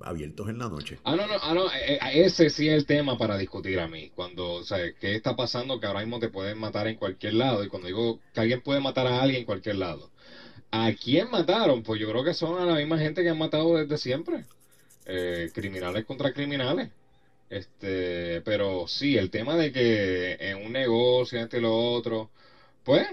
abiertos 0.02 0.50
en 0.50 0.58
la 0.58 0.68
noche. 0.70 0.98
Ah, 1.04 1.16
no, 1.16 1.28
no, 1.28 1.36
ah, 1.40 1.54
no, 1.54 1.68
eh, 1.68 2.00
eh, 2.02 2.26
ese 2.26 2.50
sí 2.50 2.68
es 2.68 2.74
el 2.74 2.88
tema 2.88 3.16
para 3.16 3.38
discutir 3.38 3.80
a 3.80 3.88
mí. 3.88 4.12
Cuando, 4.16 4.54
o 4.54 4.64
sea, 4.64 4.80
¿qué 5.00 5.16
está 5.16 5.36
pasando? 5.36 5.80
Que 5.80 5.86
ahora 5.86 6.00
mismo 6.00 6.20
te 6.20 6.30
pueden 6.30 6.58
matar 6.58 6.88
en 6.88 6.96
cualquier 6.96 7.36
lado. 7.36 7.64
Y 7.64 7.70
cuando 7.70 7.88
digo 7.88 8.20
que 8.34 8.40
alguien 8.40 8.62
puede 8.62 8.80
matar 8.80 9.06
a 9.06 9.22
alguien 9.22 9.42
en 9.42 9.46
cualquier 9.46 9.76
lado. 9.76 10.10
¿A 10.72 10.92
quién 10.94 11.30
mataron? 11.30 11.84
Pues 11.84 12.02
yo 12.02 12.10
creo 12.10 12.24
que 12.24 12.34
son 12.34 12.60
a 12.60 12.66
la 12.66 12.76
misma 12.76 12.98
gente 12.98 13.22
que 13.22 13.30
han 13.30 13.38
matado 13.38 13.76
desde 13.76 13.98
siempre. 13.98 14.46
Criminales 15.54 16.06
contra 16.06 16.34
criminales. 16.34 16.90
Este, 17.50 18.42
pero 18.42 18.88
sí, 18.88 19.18
el 19.18 19.30
tema 19.30 19.56
de 19.56 19.72
que 19.72 20.34
en 20.40 20.66
un 20.66 20.72
negocio, 20.72 21.48
y 21.52 21.60
lo 21.60 21.76
otro, 21.94 22.32
pues, 22.84 23.08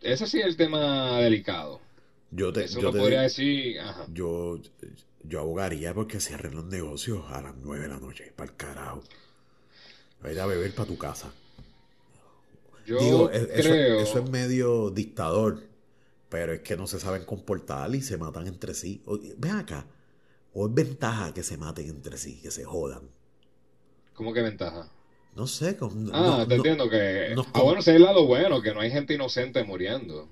ese 0.00 0.26
sí 0.26 0.40
es 0.40 0.46
el 0.46 0.56
tema 0.56 1.18
delicado. 1.20 1.80
Yo 2.30 2.52
te, 2.52 2.64
Eso 2.64 2.80
yo 2.80 2.92
podría 2.92 3.22
decir, 3.22 3.78
yo 4.12 4.60
yo 5.28 5.40
abogaría 5.40 5.94
porque 5.94 6.20
cierren 6.20 6.54
los 6.54 6.64
negocios 6.64 7.24
a 7.28 7.42
las 7.42 7.54
9 7.56 7.82
de 7.82 7.88
la 7.88 7.98
noche, 7.98 8.32
para 8.34 8.50
el 8.50 8.56
carajo. 8.56 9.02
Vaya 10.22 10.44
a 10.44 10.46
beber 10.46 10.74
para 10.74 10.88
tu 10.88 10.96
casa. 10.96 11.32
Yo 12.86 12.98
Digo, 12.98 13.30
eso, 13.30 13.74
eso, 13.74 14.18
es 14.18 14.30
medio 14.30 14.90
dictador, 14.90 15.62
pero 16.28 16.54
es 16.54 16.60
que 16.60 16.76
no 16.76 16.86
se 16.86 16.98
saben 16.98 17.24
comportar 17.24 17.94
y 17.94 18.00
se 18.00 18.16
matan 18.16 18.46
entre 18.46 18.72
sí. 18.74 19.02
ven 19.36 19.56
acá, 19.56 19.86
o 20.54 20.66
es 20.66 20.74
ventaja 20.74 21.34
que 21.34 21.42
se 21.42 21.58
maten 21.58 21.88
entre 21.88 22.16
sí, 22.16 22.40
que 22.40 22.50
se 22.50 22.64
jodan. 22.64 23.02
¿Cómo 24.18 24.32
que 24.32 24.42
ventaja? 24.42 24.90
No 25.36 25.46
sé. 25.46 25.76
ah, 26.12 26.44
te 26.48 26.56
entiendo 26.56 26.90
que... 26.90 27.36
ah, 27.54 27.62
bueno, 27.62 27.78
ese 27.78 27.92
es 27.92 27.96
el 27.98 28.02
lado 28.02 28.26
bueno, 28.26 28.60
que 28.60 28.74
no 28.74 28.80
hay 28.80 28.90
gente 28.90 29.14
inocente 29.14 29.62
muriendo. 29.62 30.28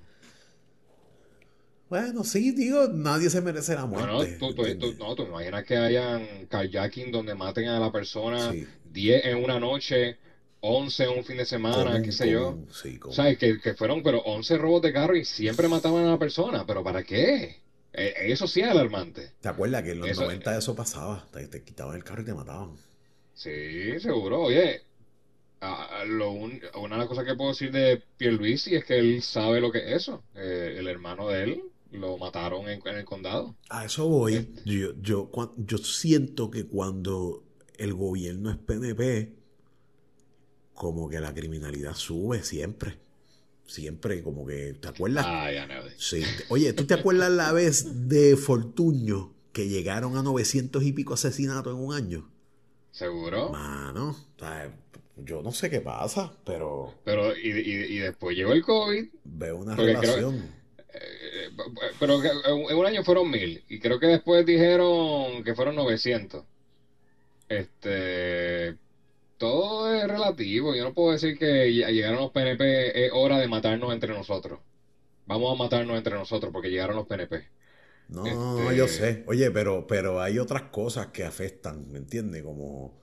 Bueno, 1.89 2.25
sí, 2.25 2.51
digo, 2.51 2.89
nadie 2.89 3.29
se 3.29 3.39
merece 3.39 3.75
la 3.75 3.85
muerte. 3.85 4.37
Bueno, 4.41 4.77
tú, 4.77 4.93
no, 4.99 5.15
tú 5.15 5.23
imaginas 5.23 5.63
que 5.63 5.77
hayan 5.77 6.47
kayaking 6.49 7.13
donde 7.13 7.33
maten 7.33 7.69
a 7.69 7.79
la 7.79 7.89
persona 7.89 8.53
10 8.91 9.25
en 9.25 9.41
una 9.41 9.57
noche, 9.57 10.17
11 10.59 11.03
en 11.05 11.09
un 11.19 11.23
fin 11.23 11.37
de 11.37 11.45
semana, 11.45 12.01
qué 12.01 12.11
sé 12.11 12.29
yo. 12.29 12.57
Sí, 12.69 12.99
¿Sabes? 13.11 13.37
Que, 13.37 13.57
que, 13.61 13.73
fueron, 13.73 14.03
pero 14.03 14.19
11 14.19 14.57
robos 14.57 14.81
de 14.81 14.91
carro 14.91 15.15
y 15.15 15.23
siempre 15.23 15.69
mataban 15.69 16.03
a 16.03 16.11
la 16.11 16.19
persona. 16.19 16.65
¿Pero 16.67 16.83
para 16.83 17.03
qué? 17.03 17.61
E, 17.93 18.33
eso 18.33 18.47
sí 18.47 18.59
es 18.59 18.67
alarmante. 18.67 19.31
¿Te 19.39 19.47
acuerdas 19.47 19.83
que 19.83 19.91
en 19.91 19.99
los 20.01 20.19
90 20.19 20.57
eso 20.57 20.75
pasaba? 20.75 21.25
Te, 21.31 21.47
te, 21.47 21.63
quitaban 21.63 21.95
el 21.95 22.03
carro 22.03 22.23
y 22.23 22.25
te 22.25 22.33
mataban. 22.33 22.75
Sí, 23.37 23.99
seguro. 23.99 24.41
Oye, 24.41 24.81
lo 26.07 26.31
una 26.31 26.95
de 26.95 26.97
las 26.97 27.07
cosas 27.07 27.23
que 27.23 27.35
puedo 27.35 27.51
decir 27.51 27.71
de 27.71 28.01
Pierluisi 28.17 28.75
es 28.75 28.83
que 28.83 28.97
él 28.97 29.21
sabe 29.21 29.61
lo 29.61 29.71
que 29.71 29.77
es 29.77 30.01
eso. 30.03 30.23
Eh, 30.33 30.75
el 30.79 30.87
hermano 30.87 31.27
de 31.29 31.43
él 31.43 31.63
lo 31.91 32.17
mataron 32.17 32.67
en, 32.67 32.81
el 32.83 33.05
condado. 33.05 33.55
A 33.69 33.85
eso 33.85 34.07
voy. 34.07 34.35
Este. 34.35 34.61
Yo, 34.65 34.93
yo, 34.99 35.31
yo 35.55 35.77
siento 35.77 36.49
que 36.49 36.65
cuando 36.65 37.43
el 37.77 37.93
gobierno 37.93 38.49
es 38.49 38.57
PNP, 38.57 39.35
como 40.73 41.07
que 41.07 41.19
la 41.19 41.33
criminalidad 41.33 41.93
sube 41.93 42.41
siempre. 42.41 42.97
Siempre, 43.67 44.23
como 44.23 44.47
que, 44.47 44.73
¿te 44.81 44.87
acuerdas? 44.87 45.25
Ah, 45.27 45.51
ya 45.51 45.67
Sí. 45.97 46.23
Oye, 46.49 46.73
¿tú 46.73 46.85
te 46.85 46.95
acuerdas 46.95 47.29
la 47.31 47.51
vez 47.51 48.07
de 48.07 48.35
Fortuño 48.35 49.35
que 49.51 49.67
llegaron 49.67 50.17
a 50.17 50.23
900 50.23 50.81
y 50.83 50.93
pico 50.93 51.13
asesinatos 51.13 51.75
en 51.75 51.83
un 51.83 51.93
año? 51.93 52.31
¿Seguro? 52.97 53.49
Mano, 53.49 54.15
yo 55.17 55.43
no 55.43 55.51
sé 55.51 55.69
qué 55.69 55.81
pasa, 55.81 56.33
pero... 56.43 56.95
Pero, 57.03 57.37
y, 57.37 57.99
después 57.99 58.35
llegó 58.35 58.53
el 58.53 58.63
COVID. 58.63 59.05
Veo 59.23 59.57
una 59.57 59.75
relación. 59.75 60.49
Eh, 60.91 61.49
pero 61.99 62.19
en 62.23 62.75
un 62.75 62.85
año 62.87 63.03
fueron 63.03 63.29
mil, 63.29 63.63
y 63.69 63.79
creo 63.79 63.99
que 63.99 64.07
después 64.07 64.47
dijeron 64.47 65.43
que 65.43 65.53
fueron 65.53 65.75
900. 65.75 66.43
Este 67.49 68.75
todo 69.37 69.93
es 69.93 70.07
relativo. 70.07 70.73
Yo 70.73 70.83
no 70.83 70.95
puedo 70.95 71.11
decir 71.11 71.37
que 71.37 71.71
llegaron 71.71 72.17
los 72.17 72.31
PNP 72.31 73.05
es 73.05 73.11
hora 73.13 73.37
de 73.37 73.47
matarnos 73.47 73.93
entre 73.93 74.11
nosotros. 74.11 74.59
Vamos 75.27 75.53
a 75.53 75.63
matarnos 75.63 75.99
entre 75.99 76.15
nosotros 76.15 76.51
porque 76.51 76.71
llegaron 76.71 76.95
los 76.95 77.05
PNP. 77.05 77.47
No, 78.09 78.25
este, 78.61 78.77
yo 78.77 78.87
sé. 78.87 79.23
Oye, 79.27 79.51
pero, 79.51 79.85
pero 79.87 80.21
hay 80.21 80.39
otras 80.39 80.63
cosas 80.63 81.07
que 81.07 81.23
afectan, 81.23 81.91
¿me 81.91 81.97
entiendes? 81.99 82.43
Como, 82.43 82.97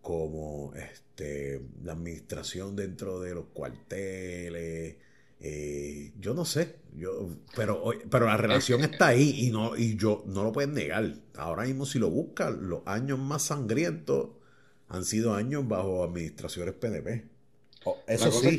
como 0.00 0.72
este, 0.74 1.60
la 1.82 1.92
administración 1.92 2.76
dentro 2.76 3.20
de 3.20 3.34
los 3.34 3.46
cuarteles. 3.52 4.96
Eh, 5.44 6.12
yo 6.20 6.34
no 6.34 6.44
sé, 6.44 6.76
yo, 6.94 7.28
pero, 7.56 7.90
pero 8.08 8.26
la 8.26 8.36
relación 8.36 8.84
está 8.84 9.08
ahí 9.08 9.34
y 9.38 9.50
no 9.50 9.76
y 9.76 9.96
yo 9.96 10.22
no 10.26 10.44
lo 10.44 10.52
pueden 10.52 10.72
negar. 10.72 11.14
Ahora 11.34 11.64
mismo 11.64 11.84
si 11.84 11.98
lo 11.98 12.10
buscan, 12.10 12.68
los 12.68 12.82
años 12.86 13.18
más 13.18 13.42
sangrientos 13.42 14.30
han 14.88 15.04
sido 15.04 15.34
años 15.34 15.66
bajo 15.66 16.04
administraciones 16.04 16.74
PDP. 16.74 17.24
eso 18.06 18.30
sí. 18.30 18.56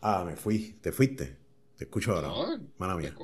Ah, 0.00 0.24
me 0.24 0.36
fui. 0.36 0.78
¿Te 0.80 0.92
fuiste? 0.92 1.36
Te 1.76 1.84
escucho 1.84 2.12
ahora. 2.12 2.60
Mala 2.78 2.96
mía. 2.96 3.14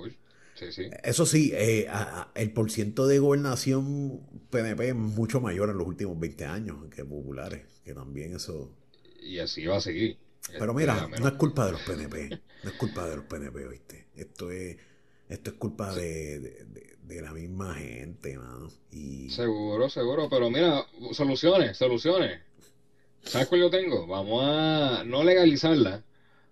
Eso 1.02 1.26
sí, 1.26 1.50
eh, 1.54 1.88
el 2.34 2.52
porciento 2.52 3.06
de 3.06 3.18
gobernación 3.18 4.20
PNP 4.50 4.88
es 4.88 4.94
mucho 4.94 5.40
mayor 5.40 5.70
en 5.70 5.78
los 5.78 5.86
últimos 5.86 6.18
20 6.20 6.44
años 6.44 6.76
que 6.94 7.04
populares, 7.04 7.62
que 7.84 7.94
también 7.94 8.36
eso... 8.36 8.72
Y 9.20 9.38
así 9.38 9.66
va 9.66 9.78
a 9.78 9.80
seguir. 9.80 10.18
Pero 10.58 10.74
mira, 10.74 11.08
no 11.08 11.28
es 11.28 11.34
culpa 11.34 11.66
de 11.66 11.72
los 11.72 11.80
PNP, 11.82 12.28
no 12.64 12.70
es 12.70 12.76
culpa 12.76 13.08
de 13.08 13.16
los 13.16 13.24
PNP, 13.24 13.68
¿viste? 13.68 14.06
Esto 14.14 14.50
es 14.50 14.76
esto 15.32 15.50
es 15.50 15.56
culpa 15.56 15.94
de, 15.94 16.66
la 17.08 17.32
misma 17.32 17.74
gente, 17.74 18.36
mano. 18.36 18.68
Y... 18.90 19.30
Seguro, 19.30 19.88
seguro, 19.88 20.28
pero 20.28 20.50
mira, 20.50 20.84
soluciones, 21.12 21.78
soluciones. 21.78 22.42
¿Sabes 23.22 23.48
cuál 23.48 23.62
yo 23.62 23.70
tengo? 23.70 24.06
Vamos 24.06 24.42
a 24.44 25.04
no 25.04 25.24
legalizarla, 25.24 26.02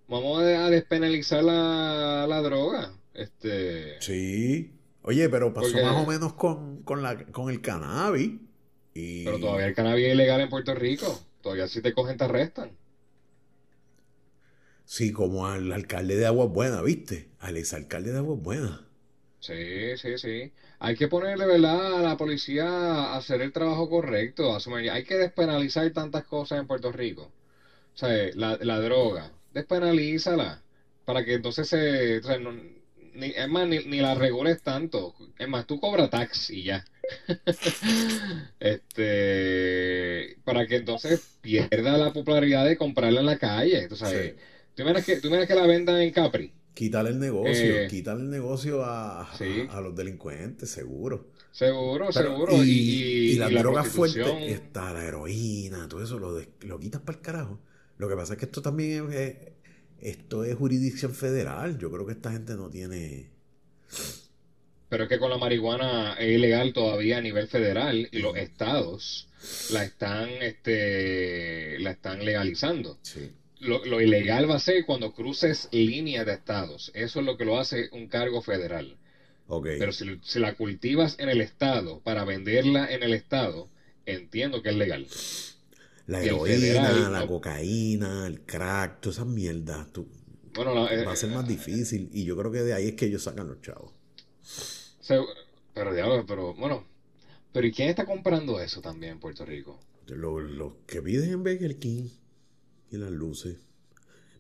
vamos 0.09 0.42
a 0.42 0.70
despenalizar 0.70 1.44
la, 1.44 2.26
la 2.28 2.40
droga. 2.42 2.92
Este... 3.14 4.00
Sí. 4.00 4.72
Oye, 5.02 5.28
pero 5.28 5.52
pasó 5.52 5.76
más 5.83 5.96
o 5.96 6.06
menos 6.06 6.35
con, 6.35 6.83
con, 6.83 7.02
la, 7.02 7.24
con 7.26 7.50
el 7.50 7.61
cannabis. 7.61 8.33
Y... 8.94 9.24
Pero 9.24 9.40
todavía 9.40 9.66
el 9.66 9.74
cannabis 9.74 10.06
es 10.06 10.14
ilegal 10.14 10.40
en 10.40 10.48
Puerto 10.48 10.74
Rico. 10.74 11.20
Todavía 11.42 11.68
si 11.68 11.80
te 11.80 11.94
cogen 11.94 12.16
te 12.16 12.24
arrestan. 12.24 12.70
Sí, 14.85 15.12
como 15.12 15.46
al 15.46 15.72
alcalde 15.72 16.16
de 16.16 16.26
Aguas 16.26 16.50
Buenas, 16.50 16.83
¿viste? 16.83 17.28
Al 17.38 17.56
exalcalde 17.56 18.12
de 18.12 18.18
Aguas 18.18 18.40
Buenas. 18.40 18.80
Sí, 19.40 19.96
sí, 19.96 20.18
sí. 20.18 20.53
Hay 20.79 20.94
que 20.96 21.09
ponerle, 21.09 21.46
¿verdad?, 21.46 21.98
a 21.98 22.03
la 22.03 22.16
policía 22.16 22.66
a 22.66 23.16
hacer 23.16 23.40
el 23.40 23.53
trabajo 23.53 23.88
correcto. 23.88 24.57
Hay 24.92 25.05
que 25.05 25.16
despenalizar 25.16 25.90
tantas 25.92 26.24
cosas 26.24 26.61
en 26.61 26.66
Puerto 26.66 26.92
Rico. 26.92 27.33
O 27.94 27.98
sea, 27.98 28.31
la, 28.35 28.59
la 28.61 28.81
droga, 28.81 29.33
despenalízala. 29.53 30.62
Para 31.05 31.24
que 31.24 31.35
entonces 31.35 31.68
se. 31.68 32.18
O 32.18 32.22
sea, 32.22 32.38
ni, 33.14 33.26
es 33.29 33.48
más, 33.48 33.66
ni, 33.68 33.79
ni, 33.87 34.00
la 34.00 34.14
regules 34.14 34.62
tanto. 34.62 35.14
Es 35.38 35.48
más, 35.48 35.66
tú 35.66 35.81
cobras 35.81 36.11
tax 36.11 36.50
y 36.50 36.64
ya. 36.64 36.85
este. 38.61 40.37
Para 40.44 40.66
que 40.66 40.76
entonces 40.76 41.38
pierda 41.40 41.98
la 41.98 42.12
popularidad 42.12 42.64
de 42.66 42.76
comprarla 42.76 43.20
en 43.20 43.26
la 43.26 43.38
calle. 43.38 43.88
Tú 43.88 43.96
sabes. 43.96 44.35
¿Tú 44.74 44.85
miras 44.85 45.05
que, 45.05 45.16
tú 45.20 45.31
que 45.31 45.55
la 45.55 45.66
vendan 45.66 46.00
en 46.00 46.12
Capri? 46.12 46.53
Quitarle 46.80 47.10
el 47.10 47.18
negocio, 47.18 47.82
eh, 47.82 47.88
quitarle 47.90 48.22
el 48.22 48.30
negocio 48.30 48.82
a, 48.82 49.30
a, 49.30 49.80
los 49.82 49.94
delincuentes, 49.94 50.70
seguro. 50.70 51.26
Seguro, 51.52 52.10
seguro. 52.10 52.64
Y, 52.64 53.34
la, 53.34 53.50
droga 53.50 53.84
fuerte 53.84 54.50
está 54.50 54.90
la 54.94 55.04
heroína, 55.04 55.86
todo 55.90 56.02
eso 56.02 56.18
lo, 56.18 56.40
lo 56.62 56.80
quitas 56.80 57.02
para 57.02 57.18
el 57.18 57.22
carajo. 57.22 57.60
Lo 57.98 58.08
que 58.08 58.16
pasa 58.16 58.32
es 58.32 58.38
que 58.38 58.46
esto 58.46 58.62
también 58.62 59.12
es, 59.12 59.34
esto 60.00 60.42
es 60.42 60.54
jurisdicción 60.54 61.12
federal. 61.12 61.76
Yo 61.76 61.90
creo 61.90 62.06
que 62.06 62.12
esta 62.12 62.32
gente 62.32 62.54
no 62.54 62.70
tiene. 62.70 63.26
Pero 64.88 65.02
es 65.02 65.08
que 65.10 65.18
con 65.18 65.28
la 65.28 65.36
marihuana 65.36 66.14
es 66.14 66.30
ilegal 66.30 66.72
todavía 66.72 67.18
a 67.18 67.20
nivel 67.20 67.46
federal 67.48 68.08
y 68.10 68.20
los 68.20 68.34
estados 68.38 69.28
la 69.70 69.84
están, 69.84 70.30
este, 70.40 71.78
la 71.80 71.90
están 71.90 72.24
legalizando. 72.24 72.96
Sí 73.02 73.32
lo, 73.60 74.00
ilegal 74.00 74.48
va 74.48 74.56
a 74.56 74.60
ser 74.60 74.84
cuando 74.86 75.12
cruces 75.12 75.68
líneas 75.72 76.26
de 76.26 76.32
estados. 76.32 76.90
Eso 76.94 77.20
es 77.20 77.26
lo 77.26 77.36
que 77.36 77.44
lo 77.44 77.58
hace 77.58 77.88
un 77.92 78.08
cargo 78.08 78.42
federal. 78.42 78.96
Okay. 79.46 79.78
Pero 79.78 79.92
si, 79.92 80.38
la 80.38 80.54
cultivas 80.54 81.16
en 81.18 81.28
el 81.28 81.40
estado 81.40 82.00
para 82.00 82.24
venderla 82.24 82.90
en 82.90 83.02
el 83.02 83.14
estado, 83.14 83.68
entiendo 84.06 84.62
que 84.62 84.70
es 84.70 84.76
legal. 84.76 85.06
La 86.06 86.22
heroína, 86.22 87.10
la 87.10 87.26
cocaína, 87.26 88.26
el 88.26 88.40
crack, 88.42 89.00
todas 89.00 89.16
esas 89.16 89.28
mierdas. 89.28 89.88
bueno, 90.54 90.88
eh, 90.88 91.04
va 91.04 91.12
a 91.12 91.16
ser 91.16 91.30
más 91.30 91.46
difícil. 91.46 92.08
Y 92.12 92.24
yo 92.24 92.36
creo 92.36 92.50
que 92.50 92.62
de 92.62 92.74
ahí 92.74 92.88
es 92.88 92.94
que 92.94 93.06
ellos 93.06 93.22
sacan 93.22 93.48
los 93.48 93.60
chavos. 93.60 93.92
pero 95.74 95.94
diablo, 95.94 96.24
pero 96.26 96.54
bueno. 96.54 96.86
Pero 97.52 97.66
¿y 97.66 97.72
quién 97.72 97.88
está 97.88 98.06
comprando 98.06 98.60
eso 98.60 98.80
también 98.80 99.14
en 99.14 99.20
Puerto 99.20 99.44
Rico? 99.44 99.80
Los, 100.06 100.72
que 100.86 101.02
piden 101.02 101.30
en 101.30 101.42
Burger 101.42 101.76
King 101.78 102.08
y 102.90 102.96
las 102.96 103.11
luces. 103.11 103.57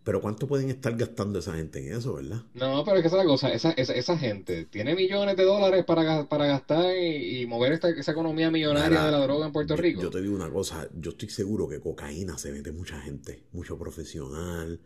Pero 0.02 0.22
¿cuánto 0.22 0.48
pueden 0.48 0.70
estar 0.70 0.96
gastando 0.96 1.38
esa 1.38 1.54
gente 1.54 1.86
en 1.86 1.94
eso, 1.94 2.14
verdad? 2.14 2.42
No, 2.54 2.84
pero 2.84 2.96
es 2.96 3.02
que 3.02 3.08
esa 3.08 3.18
es 3.18 3.24
la 3.24 3.30
cosa, 3.30 3.52
esa, 3.52 3.72
esa, 3.72 4.16
gente 4.16 4.64
tiene 4.64 4.94
millones 4.94 5.36
de 5.36 5.44
dólares 5.44 5.84
para, 5.84 6.26
para 6.26 6.46
gastar 6.46 6.96
y, 6.96 7.46
mover 7.46 7.72
esta, 7.72 7.90
esa 7.90 8.12
economía 8.12 8.50
millonaria 8.50 9.04
de 9.04 9.10
la 9.10 9.20
droga 9.20 9.46
en 9.46 9.52
Puerto 9.52 9.76
Rico. 9.76 10.00
Yo 10.00 10.10
te 10.10 10.22
digo 10.22 10.34
una 10.34 10.50
cosa, 10.50 10.88
yo 10.94 11.10
estoy 11.10 11.28
seguro 11.28 11.68
que 11.68 11.80
cocaína 11.80 12.38
se 12.38 12.50
vende 12.50 12.72
mucha 12.72 12.98
gente, 13.02 13.44
mucho 13.52 13.78
profesional, 13.78 14.80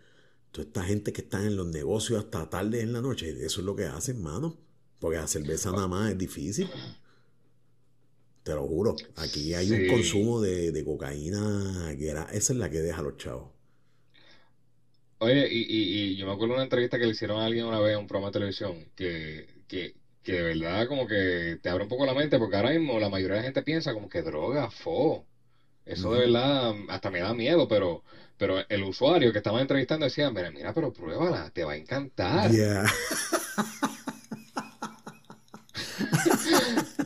toda 0.50 0.66
esta 0.66 0.82
gente 0.82 1.12
que 1.12 1.22
está 1.22 1.40
en 1.44 1.56
los 1.56 1.68
negocios 1.68 2.18
hasta 2.18 2.50
tarde 2.50 2.80
en 2.80 2.92
la 2.92 3.00
noche, 3.00 3.30
eso 3.30 3.60
es 3.60 3.64
lo 3.64 3.76
que 3.76 3.84
hacen, 3.84 4.20
mano. 4.20 4.58
Porque 4.98 5.18
la 5.18 5.26
cerveza 5.28 5.70
nada 5.70 5.86
más 5.86 6.10
es 6.10 6.18
difícil. 6.18 6.68
Te 8.42 8.54
lo 8.54 8.66
juro. 8.66 8.96
Aquí 9.16 9.54
hay 9.54 9.70
un 9.70 9.86
consumo 9.88 10.40
de, 10.40 10.72
de 10.72 10.84
cocaína 10.84 11.94
que 11.98 12.08
era, 12.08 12.24
esa 12.32 12.52
es 12.52 12.58
la 12.58 12.70
que 12.70 12.80
deja 12.80 13.00
a 13.00 13.02
los 13.02 13.16
chavos. 13.16 13.53
Oye, 15.24 15.48
y, 15.50 15.64
y, 15.68 16.16
yo 16.16 16.26
me 16.26 16.32
acuerdo 16.32 16.52
de 16.52 16.56
una 16.56 16.64
entrevista 16.64 16.98
que 16.98 17.06
le 17.06 17.12
hicieron 17.12 17.40
a 17.40 17.46
alguien 17.46 17.64
una 17.64 17.80
vez 17.80 17.94
a 17.94 17.98
un 17.98 18.06
programa 18.06 18.28
de 18.28 18.32
televisión 18.32 18.86
que, 18.94 19.46
que, 19.66 19.94
que 20.22 20.32
de 20.32 20.42
verdad 20.42 20.86
como 20.86 21.06
que 21.06 21.56
te 21.62 21.70
abre 21.70 21.84
un 21.84 21.88
poco 21.88 22.04
la 22.04 22.12
mente 22.12 22.38
porque 22.38 22.56
ahora 22.56 22.70
mismo 22.70 22.98
la 22.98 23.08
mayoría 23.08 23.36
de 23.36 23.40
la 23.40 23.44
gente 23.44 23.62
piensa 23.62 23.94
como 23.94 24.08
que 24.08 24.20
droga, 24.20 24.68
fo. 24.68 25.24
Eso 25.86 26.12
de 26.12 26.20
verdad 26.20 26.74
hasta 26.88 27.10
me 27.10 27.20
da 27.20 27.32
miedo, 27.32 27.66
pero 27.66 28.02
pero 28.36 28.62
el 28.68 28.82
usuario 28.82 29.32
que 29.32 29.38
estaba 29.38 29.60
entrevistando 29.60 30.04
decía, 30.04 30.30
mira, 30.30 30.50
mira, 30.50 30.72
pero 30.74 30.92
pruébala, 30.92 31.48
te 31.50 31.64
va 31.64 31.72
a 31.72 31.76
encantar. 31.76 32.50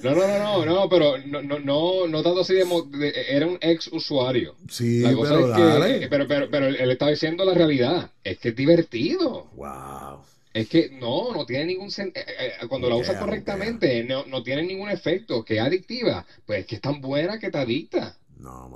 No, 0.02 0.14
no, 0.14 0.26
no, 0.26 0.64
no, 0.64 0.64
no, 0.64 0.88
pero 0.88 1.18
no, 1.18 1.42
no, 1.42 1.58
no, 1.58 2.06
no 2.06 2.22
tanto 2.22 2.40
así 2.40 2.54
de, 2.54 3.26
era 3.28 3.46
un 3.46 3.58
ex 3.60 3.88
usuario. 3.88 4.56
Sí, 4.68 5.02
pero, 5.02 5.84
es 5.84 6.00
que, 6.00 6.08
pero, 6.08 6.26
pero, 6.28 6.50
pero 6.50 6.66
él 6.66 6.90
estaba 6.90 7.10
diciendo 7.10 7.44
la 7.44 7.54
realidad, 7.54 8.10
es 8.22 8.38
que 8.38 8.50
es 8.50 8.56
divertido. 8.56 9.48
Wow. 9.54 10.22
Es 10.52 10.68
que 10.68 10.90
no, 10.90 11.32
no 11.32 11.46
tiene 11.46 11.66
ningún 11.66 11.90
sentido. 11.90 12.24
Eh, 12.26 12.54
eh, 12.60 12.66
cuando 12.68 12.88
la 12.88 12.96
usas 12.96 13.16
correctamente, 13.16 14.02
no, 14.04 14.24
no 14.26 14.42
tiene 14.42 14.62
ningún 14.62 14.90
efecto. 14.90 15.44
Que 15.44 15.56
es 15.56 15.60
adictiva, 15.60 16.26
pues 16.46 16.60
es 16.60 16.66
que 16.66 16.76
es 16.76 16.80
tan 16.80 17.00
buena 17.00 17.38
que 17.38 17.50
te 17.50 17.58
adicta. 17.58 18.16
No, 18.38 18.68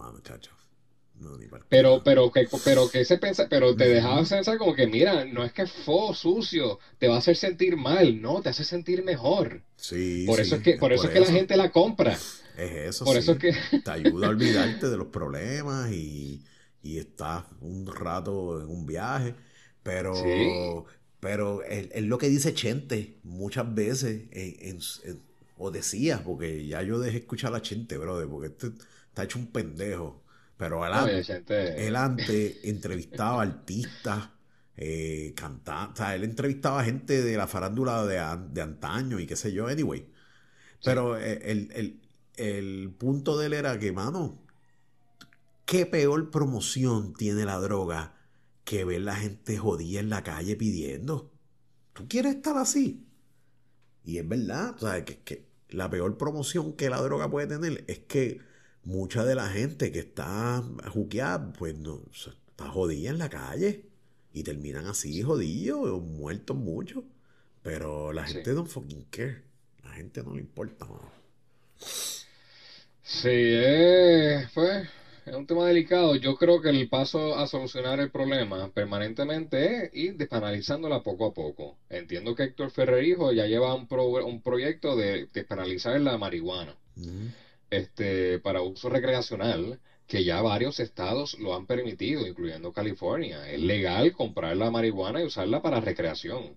muchacho. 1.23 1.67
pero, 1.69 2.03
pero, 2.05 2.31
que, 2.31 2.47
pero 2.65 2.91
que 2.91 3.05
se 3.05 3.19
pensa, 3.19 3.47
pero 3.49 3.75
te 3.75 3.89
dejaba 3.89 4.23
pensar 4.25 4.59
como 4.59 4.75
que, 4.75 4.87
mira, 4.87 5.25
no 5.25 5.45
es 5.45 5.53
que 5.53 5.67
fue 5.67 6.15
sucio, 6.15 6.79
te 6.99 7.09
va 7.09 7.17
a 7.17 7.19
hacer 7.19 7.37
sentir 7.37 7.77
mal, 7.77 8.21
no, 8.21 8.43
te 8.43 8.51
hace 8.51 8.65
sentir 8.65 9.05
mejor. 9.05 9.63
Sí. 9.77 10.25
Por 10.27 10.41
eso 10.41 10.57
es 10.57 10.63
que, 10.63 10.75
por 10.75 10.93
eso 10.93 11.05
es 11.05 11.11
que 11.11 11.21
la 11.21 11.27
gente 11.27 11.57
la 11.57 11.71
compra. 11.71 12.13
Es 12.57 12.73
eso, 12.73 13.05
por 13.05 13.17
eso 13.17 13.39
que... 13.39 13.55
te 13.85 13.91
ayuda 13.91 14.27
a 14.27 14.31
olvidarte 14.31 14.89
de 14.89 14.97
los 14.97 15.09
problemas 15.09 15.91
y, 15.91 16.43
y 16.83 16.99
estás 16.99 17.45
un 17.61 17.87
rato 17.87 18.61
en 18.61 18.69
un 18.69 18.87
viaje, 18.87 19.35
pero, 19.83 20.85
pero 21.21 21.63
es, 21.63 22.03
lo 22.03 22.19
que 22.19 22.29
dice 22.29 22.55
Chente 22.55 23.19
muchas 23.23 23.75
veces, 23.75 24.23
o 25.57 25.71
decías, 25.71 26.21
porque 26.21 26.67
ya 26.67 26.83
yo 26.83 26.99
dejé 26.99 27.19
escuchar 27.19 27.55
a 27.55 27.63
Chente, 27.63 27.97
brother, 27.97 28.29
porque 28.29 28.49
este 28.49 28.73
está 29.09 29.25
hecho 29.25 29.39
un 29.39 29.47
pendejo. 29.47 30.22
Pero 30.63 30.87
él, 30.87 31.97
antes, 31.97 32.61
entrevistaba 32.63 33.43
artistas, 33.43 34.29
eh, 34.77 35.33
cantantes, 35.35 35.95
o 35.95 35.97
sea, 35.97 36.15
él 36.15 36.23
entrevistaba 36.23 36.85
gente 36.85 37.21
de 37.21 37.37
la 37.37 37.49
farándula 37.49 38.07
de, 38.07 38.61
antaño 38.61 39.19
y 39.19 39.27
qué 39.27 39.35
sé 39.35 39.53
yo, 39.53 39.67
anyway. 39.67 40.09
Pero 40.85 41.17
el, 41.17 42.01
el, 42.37 42.95
punto 42.97 43.37
de 43.37 43.47
él 43.47 43.55
era 43.55 43.77
que, 43.81 43.91
mano, 43.91 44.41
¿qué 45.65 45.85
peor 45.85 46.31
promoción 46.31 47.13
tiene 47.13 47.45
la 47.45 47.59
droga 47.59 48.15
que 48.63 48.85
ver 48.85 49.01
la 49.01 49.17
gente 49.17 49.59
jodida 49.59 49.99
en 49.99 50.11
la 50.11 50.23
calle 50.23 50.55
pidiendo? 50.55 51.33
¿Tú 51.93 52.07
quieres 52.07 52.37
estar 52.37 52.57
así? 52.57 53.05
Y 54.05 54.19
es 54.19 54.29
verdad, 54.29 54.77
o 54.77 54.79
sea, 54.79 55.05
que, 55.05 55.25
que 55.25 55.45
la 55.71 55.91
peor 55.91 56.17
promoción 56.17 56.75
que 56.75 56.89
la 56.89 57.03
droga 57.03 57.29
puede 57.29 57.49
tener 57.49 57.83
es 57.89 57.99
que 57.99 58.52
mucha 58.85 59.25
de 59.25 59.35
la 59.35 59.49
gente 59.49 59.93
que 59.93 60.01
está 60.01 60.63
juqueada, 60.93 61.53
pues 61.53 61.77
no, 61.77 62.03
está 62.13 62.69
jodida 62.69 63.11
en 63.11 63.19
la 63.19 63.29
calle. 63.29 63.87
Y 64.35 64.45
terminan 64.45 64.87
así, 64.87 65.23
jodidos, 65.23 66.03
muertos 66.03 66.57
muchos. 66.57 67.05
Pero 67.63 68.13
la 68.13 68.25
gente 68.25 68.53
no 68.53 68.65
fucking 68.65 69.05
care. 69.11 69.43
La 69.85 69.93
gente 69.93 70.23
no 70.23 70.35
le 70.35 70.41
importa. 70.41 70.87
Sí, 73.03 73.29
eh, 73.29 74.49
pues 74.55 74.89
es 75.27 75.35
un 75.35 75.47
tema 75.47 75.67
delicado. 75.67 76.17
Yo 76.17 76.37
creo 76.37 76.63
que 76.63 76.71
el 76.71 76.89
paso 76.89 77.37
a 77.37 77.47
solucionar 77.47 78.01
el 78.01 78.11
problema 78.11 78.71
permanentemente 78.73 79.85
es 79.85 79.91
ir 79.95 80.17
despenalizándola 80.17 81.03
poco 81.03 81.27
a 81.27 81.35
poco. 81.35 81.77
Entiendo 81.91 82.35
que 82.35 82.45
Héctor 82.45 82.71
Ferrerijo 82.71 83.33
ya 83.33 83.47
lleva 83.47 83.75
un, 83.75 83.87
un 83.91 84.43
proyecto 84.43 84.97
de 84.97 85.29
despenalizar 85.33 86.01
la 86.01 86.17
marihuana 86.17 86.75
este, 87.73 88.39
para 88.39 88.63
uso 88.63 88.89
recreacional 88.89 89.81
que 90.07 90.25
ya 90.25 90.43
varios 90.43 90.79
estados 90.81 91.39
lo 91.39 91.55
han 91.55 91.67
permitido, 91.67 92.27
incluyendo 92.27 92.73
California. 92.73 93.51
Es 93.51 93.61
legal 93.61 94.13
comprar 94.13 94.57
la 94.57 94.71
marihuana 94.71 95.23
y 95.23 95.27
usarla 95.27 95.63
para 95.63 95.81
recreación. 95.81 96.57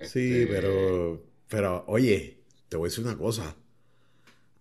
Sí, 0.00 0.34
este, 0.34 0.46
pero, 0.46 1.24
pero 1.48 1.84
oye, 1.86 2.40
te 2.68 2.76
voy 2.76 2.88
a 2.88 2.90
decir 2.90 3.04
una 3.04 3.16
cosa. 3.16 3.56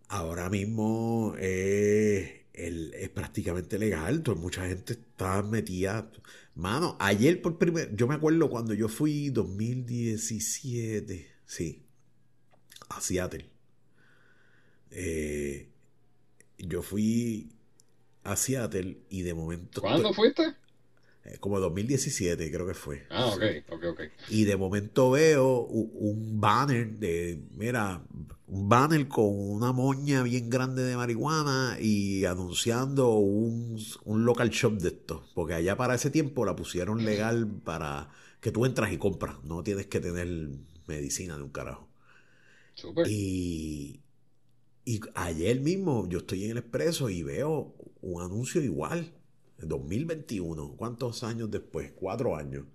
Ahora 0.08 0.50
mismo 0.50 1.36
es 1.38 3.10
prácticamente 3.14 3.78
legal, 3.78 4.24
mucha 4.38 4.68
gente 4.68 4.94
está 4.94 5.42
metida. 5.44 6.10
Mano, 6.54 6.96
ayer 7.00 7.42
por 7.42 7.58
primer, 7.58 7.94
yo 7.96 8.08
me 8.08 8.16
acuerdo 8.16 8.50
cuando 8.50 8.74
yo 8.74 8.88
fui 8.88 9.30
2017, 9.30 11.28
sí, 11.46 11.84
a 12.88 13.02
Seattle. 13.02 13.55
Eh, 14.96 15.68
yo 16.58 16.82
fui 16.82 17.50
a 18.24 18.36
Seattle 18.36 18.98
y 19.10 19.22
de 19.22 19.34
momento... 19.34 19.82
¿Cuándo 19.82 20.14
fuiste? 20.14 20.56
Eh, 21.26 21.38
como 21.40 21.60
2017 21.60 22.52
creo 22.52 22.68
que 22.68 22.76
fue. 22.76 23.08
Ah, 23.10 23.26
ok, 23.26 23.44
ok, 23.72 23.84
ok. 23.92 24.02
Y 24.30 24.46
de 24.46 24.58
momento 24.58 25.12
veo 25.12 25.62
un, 25.62 26.40
banner 26.40 26.88
de, 27.00 27.42
mira, 27.56 28.04
un 28.48 28.70
banner 28.70 29.08
con 29.08 29.26
una 29.28 29.72
moña 29.72 30.22
bien 30.22 30.52
grande 30.52 30.84
de 30.84 30.96
marihuana 30.96 31.78
y 31.82 32.26
anunciando 32.26 33.16
un, 33.16 33.76
local 34.06 34.50
shop 34.52 34.74
de 34.74 34.90
esto. 34.90 35.26
Porque 35.34 35.56
allá 35.56 35.76
para 35.76 35.96
ese 35.96 36.12
tiempo 36.12 36.46
la 36.46 36.56
pusieron 36.56 37.04
legal 37.04 37.48
para 37.64 38.12
que 38.40 38.52
tú 38.52 38.66
entras 38.66 38.92
y 38.92 38.98
compras. 38.98 39.44
No 39.44 39.64
tienes 39.64 39.88
que 39.88 40.00
tener 40.00 40.28
medicina 40.86 41.38
de 41.38 41.44
un 41.44 41.50
carajo. 41.50 41.88
Super. 42.76 43.08
Y, 43.10 44.00
y 44.86 45.02
ayer 45.16 45.60
mismo 45.60 46.08
yo 46.08 46.20
estoy 46.20 46.46
en 46.46 46.52
el 46.52 46.58
expreso 46.60 47.10
y 47.10 47.24
veo 47.24 47.74
un 48.02 48.22
anuncio 48.22 48.62
igual, 48.62 49.12
en 49.60 49.68
2021, 49.68 50.76
¿cuántos 50.78 51.24
años 51.24 51.50
después? 51.50 51.92
Cuatro 51.96 52.36
años. 52.36 52.66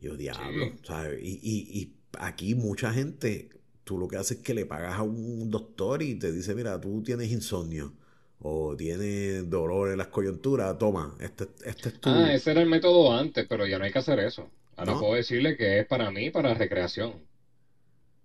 Y 0.00 0.06
yo, 0.06 0.16
diablo, 0.16 0.72
¿sabes? 0.84 1.18
Y, 1.20 1.40
y, 1.42 1.94
aquí 2.18 2.54
mucha 2.54 2.92
gente, 2.92 3.48
tú 3.82 3.98
lo 3.98 4.06
que 4.06 4.16
haces 4.16 4.38
es 4.38 4.44
que 4.44 4.54
le 4.54 4.66
pagas 4.66 4.98
a 4.98 5.02
un 5.02 5.50
doctor 5.50 6.02
y 6.02 6.14
te 6.14 6.30
dice, 6.30 6.54
mira, 6.54 6.80
tú 6.80 7.02
tienes 7.02 7.30
insomnio 7.32 7.92
o 8.40 8.76
tienes 8.76 9.50
dolor 9.50 9.90
en 9.90 9.98
las 9.98 10.08
coyunturas, 10.08 10.78
toma, 10.78 11.16
este, 11.18 11.48
este 11.64 11.88
es 11.88 12.00
tu... 12.00 12.10
Ah, 12.10 12.32
ese 12.32 12.52
era 12.52 12.62
el 12.62 12.68
método 12.68 13.12
antes, 13.12 13.46
pero 13.48 13.66
ya 13.66 13.78
no 13.78 13.84
hay 13.84 13.92
que 13.92 13.98
hacer 13.98 14.20
eso. 14.20 14.48
Ahora 14.76 14.96
puedo 14.96 15.14
decirle 15.14 15.56
que 15.56 15.80
es 15.80 15.86
para 15.86 16.12
mí, 16.12 16.30
para 16.30 16.54
recreación. 16.54 17.14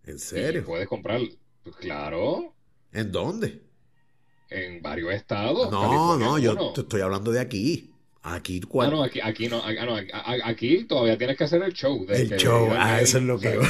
¿En 0.05 0.19
serio? 0.19 0.63
puedes 0.65 0.87
comprar, 0.87 1.19
pues 1.63 1.75
claro. 1.77 2.52
¿En 2.93 3.11
dónde? 3.11 3.61
En 4.49 4.81
varios 4.81 5.13
estados. 5.13 5.71
No, 5.71 6.17
no, 6.17 6.37
yo 6.37 6.73
te 6.73 6.81
estoy 6.81 7.01
hablando 7.01 7.31
de 7.31 7.39
aquí. 7.39 7.89
Aquí, 8.21 8.61
¿cuál? 8.61 8.87
Ah, 8.87 8.91
no, 8.91 9.03
aquí, 9.03 9.19
aquí 9.21 9.49
no, 9.49 9.61
ah, 9.61 10.35
aquí, 10.45 10.85
todavía 10.85 11.17
tienes 11.17 11.37
que 11.37 11.43
hacer 11.43 11.61
el 11.61 11.73
show. 11.73 12.05
el 12.07 12.29
show, 12.37 12.69
a 12.71 13.01
eso 13.01 13.17
es 13.17 13.23
lo 13.25 13.37
que 13.37 13.57
voy. 13.57 13.67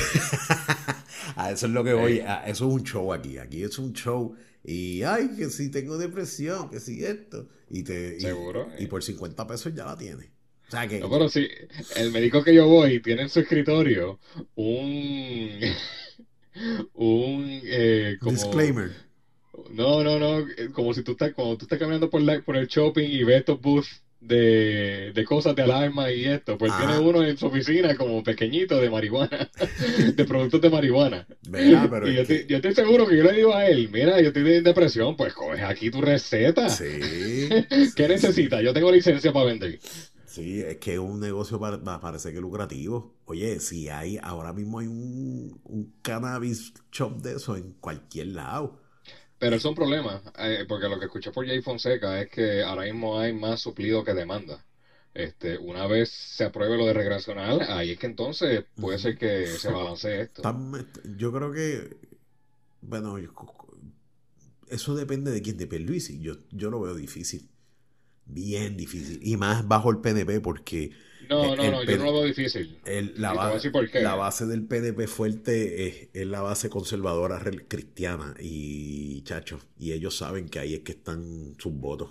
a 1.36 1.52
eso 1.52 1.66
es 1.66 1.72
lo 1.72 1.84
que 1.84 1.94
voy. 1.94 2.18
eso 2.46 2.46
es 2.46 2.62
un 2.62 2.84
show 2.84 3.14
aquí. 3.14 3.40
Aquí 3.40 3.64
es 3.64 3.80
un 3.80 3.94
show. 3.94 4.36
Y, 4.64 5.02
ay, 5.04 5.32
que 5.38 5.50
si 5.50 5.72
tengo 5.72 5.98
depresión, 5.98 6.70
que 6.70 6.80
si 6.80 7.04
esto. 7.04 7.48
Y, 7.70 7.84
te, 7.84 8.20
Seguro. 8.20 8.68
Y, 8.78 8.86
por 8.86 9.02
50 9.02 9.48
pesos 9.48 9.74
ya 9.74 9.86
la 9.86 9.98
tienes. 9.98 10.28
O 10.68 10.72
sea 10.72 10.88
que... 10.88 11.00
No, 11.00 11.10
pero 11.10 11.30
sí, 11.30 11.48
el 11.96 12.12
médico 12.12 12.44
que 12.44 12.54
yo 12.54 12.68
voy 12.68 13.02
tiene 13.02 13.24
en 13.24 13.30
su 13.30 13.40
escritorio 13.40 14.20
un... 14.56 15.60
un... 16.94 17.62
Eh, 17.64 18.18
Disclaimer 18.22 19.13
no, 19.74 20.04
no, 20.04 20.20
no, 20.20 20.40
eh, 20.40 20.70
como 20.72 20.94
si 20.94 21.04
tú 21.04 21.14
estás, 21.14 21.34
cuando 21.34 21.58
tú 21.58 21.66
estás 21.66 21.80
caminando 21.80 22.10
por, 22.10 22.22
la, 22.22 22.42
por 22.42 22.56
el 22.56 22.68
shopping 22.68 23.10
y 23.10 23.24
ves 23.24 23.40
estos 23.40 23.60
booths 23.60 24.04
de, 24.20 25.12
de 25.14 25.26
cosas 25.26 25.56
de 25.56 25.64
alarma 25.64 26.12
y 26.12 26.26
esto, 26.26 26.58
pues 26.58 26.72
tiene 26.78 26.98
uno 27.00 27.24
en 27.24 27.36
su 27.38 27.48
oficina 27.48 27.96
como 27.96 28.24
pequeñito 28.24 28.80
de 28.80 28.90
marihuana, 28.90 29.50
de 30.16 30.26
productos 30.26 30.62
de 30.62 30.70
marihuana. 30.70 31.28
pero 31.52 32.10
y 32.10 32.16
yo, 32.16 32.22
estoy 32.22 32.74
seguro 32.74 33.06
que 33.06 33.18
yo 33.18 33.24
le 33.24 33.34
digo 33.34 33.54
a 33.54 33.66
él, 33.66 33.90
mira, 33.92 34.22
yo 34.22 34.28
estoy 34.28 34.50
en 34.54 34.64
depresión, 34.64 35.18
pues 35.18 35.34
coge 35.34 35.62
aquí 35.64 35.90
tu 35.92 36.02
receta. 36.02 36.70
Sí. 36.70 36.86
¿Qué 37.96 38.08
necesitas? 38.08 38.62
Yo 38.64 38.74
tengo 38.74 38.92
licencia 38.92 39.34
para 39.34 39.46
vender. 39.48 39.80
Sí, 40.26 40.62
es 40.62 40.78
que 40.78 40.94
es 40.94 41.00
un 41.00 41.20
negocio 41.20 41.60
para, 41.60 41.80
parece 42.00 42.32
que 42.34 42.40
lucrativo. 42.40 43.14
Oye, 43.26 43.60
si 43.60 43.90
hay, 43.90 44.18
ahora 44.24 44.54
mismo 44.54 44.80
hay 44.80 44.88
un, 44.88 45.60
un 45.64 45.94
cannabis 46.02 46.74
shop 46.92 47.22
de 47.22 47.36
eso 47.36 47.56
en 47.56 47.74
cualquier 47.74 48.28
lado. 48.28 48.83
Pero 49.44 49.58
es 49.58 49.66
un 49.66 49.76
problema, 49.76 50.22
eh, 50.40 50.64
porque 50.66 50.88
lo 50.88 50.98
que 50.98 51.06
escuché 51.08 51.32
por 51.32 51.46
Jay 51.46 51.62
Fonseca 51.62 52.22
es 52.22 52.30
que 52.30 52.64
ahora 52.64 52.84
mismo 52.84 53.20
hay 53.20 53.34
más 53.34 53.60
suplido 53.60 54.02
que 54.06 54.14
demanda. 54.14 54.64
Este, 55.14 55.58
una 55.58 55.86
vez 55.86 56.10
se 56.12 56.46
apruebe 56.46 56.78
lo 56.78 56.86
de 56.86 56.94
recreacional, 56.94 57.60
ahí 57.70 57.92
es 57.92 58.00
que 58.00 58.06
entonces 58.06 58.64
puede 58.80 59.00
ser 59.00 59.18
que 59.18 59.46
se 59.48 59.70
balancee 59.70 60.22
esto. 60.22 60.44
Yo 61.18 61.34
creo 61.34 61.52
que, 61.52 61.98
bueno, 62.84 63.18
eso 64.70 64.96
depende 64.96 65.30
de 65.32 65.42
quién, 65.42 65.58
de 65.58 65.80
Luis 65.80 66.08
Yo, 66.22 66.36
yo 66.52 66.70
lo 66.70 66.80
veo 66.80 66.96
difícil, 66.96 67.50
bien 68.26 68.78
difícil, 68.78 69.20
y 69.22 69.38
más 69.38 69.68
bajo 69.68 69.90
el 69.92 70.00
PNP 70.00 70.42
porque 70.42 70.92
no, 71.30 71.56
no, 71.56 71.72
no, 71.72 71.84
yo 71.84 71.98
no 71.98 72.06
lo 72.06 72.14
veo 72.14 72.24
difícil. 72.24 72.80
la, 73.16 73.34
base 73.34 74.46
del 74.46 74.66
PDP 74.66 75.08
fuerte 75.08 76.10
es, 76.14 76.28
la 76.28 76.42
base 76.42 76.70
conservadora 76.70 77.42
cristiana 77.68 78.34
y 78.40 79.22
chacho, 79.24 79.60
y 79.78 79.94
ellos 79.94 80.18
saben 80.18 80.50
que 80.50 80.60
ahí 80.60 80.74
es 80.74 80.82
que 80.82 80.94
están 80.94 81.56
sus 81.58 81.74
votos. 81.74 82.10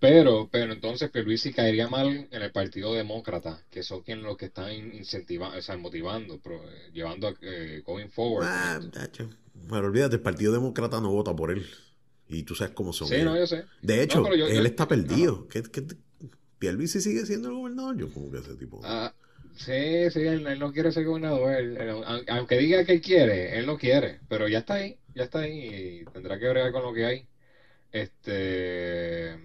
Pero, 0.00 0.48
pero 0.50 0.72
entonces 0.72 1.10
Pierluisi 1.10 1.52
caería 1.52 1.88
mal 1.88 2.26
en 2.28 2.42
el 2.42 2.50
Partido 2.50 2.92
Demócrata, 2.92 3.62
que 3.70 3.84
son 3.84 4.02
quienes 4.02 4.24
los 4.24 4.36
que 4.36 4.46
están 4.46 4.72
incentivando, 4.72 5.56
o 5.56 5.62
sea, 5.62 5.76
motivando, 5.76 6.40
llevando 6.92 7.28
a 7.28 7.34
eh, 7.40 7.82
going 7.86 8.08
forward. 8.08 8.44
Ah, 8.44 8.80
chacho. 8.90 9.30
Bueno, 9.54 9.86
olvídate, 9.86 10.16
el 10.16 10.22
Partido 10.22 10.52
Demócrata 10.52 11.00
no 11.00 11.12
vota 11.12 11.36
por 11.36 11.52
él. 11.52 11.64
Y 12.32 12.44
tú 12.44 12.54
sabes 12.54 12.74
cómo 12.74 12.92
son. 12.92 13.08
Sí, 13.08 13.22
no, 13.22 13.36
yo 13.36 13.46
sé. 13.46 13.64
De 13.82 14.02
hecho, 14.02 14.26
él 14.26 14.66
está 14.66 14.88
perdido. 14.88 15.46
¿Qué, 15.48 15.62
qué, 15.62 15.84
Pierluisi 16.58 17.00
sigue 17.00 17.26
siendo 17.26 17.48
el 17.48 17.56
gobernador, 17.56 17.96
yo 17.96 18.12
como 18.12 18.30
que 18.30 18.38
ese 18.38 18.54
tipo. 18.54 18.80
Ah, 18.84 19.12
sí, 19.56 20.10
sí, 20.10 20.20
él, 20.20 20.58
no 20.58 20.72
quiere 20.72 20.92
ser 20.92 21.04
gobernador. 21.04 21.56
aunque 22.28 22.56
diga 22.56 22.84
que 22.84 22.92
él 22.92 23.00
quiere, 23.00 23.58
él 23.58 23.66
no 23.66 23.76
quiere. 23.76 24.20
Pero 24.28 24.48
ya 24.48 24.60
está 24.60 24.74
ahí, 24.74 24.96
ya 25.14 25.24
está 25.24 25.40
ahí 25.40 26.02
y 26.02 26.04
tendrá 26.12 26.38
que 26.38 26.48
bregar 26.48 26.72
con 26.72 26.84
lo 26.84 26.94
que 26.94 27.04
hay. 27.04 27.26
Este. 27.90 29.38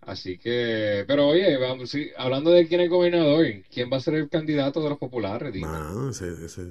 Así 0.00 0.38
que, 0.38 1.04
pero 1.06 1.28
oye, 1.28 1.56
vamos, 1.58 1.90
sí, 1.90 2.10
hablando 2.16 2.50
de 2.50 2.66
quién 2.66 2.80
es 2.80 2.90
gobernador, 2.90 3.46
¿quién 3.72 3.88
va 3.92 3.98
a 3.98 4.00
ser 4.00 4.14
el 4.14 4.28
candidato 4.28 4.82
de 4.82 4.88
los 4.88 4.98
populares? 4.98 5.54
No, 5.54 6.10
ese, 6.10 6.28
ese, 6.44 6.62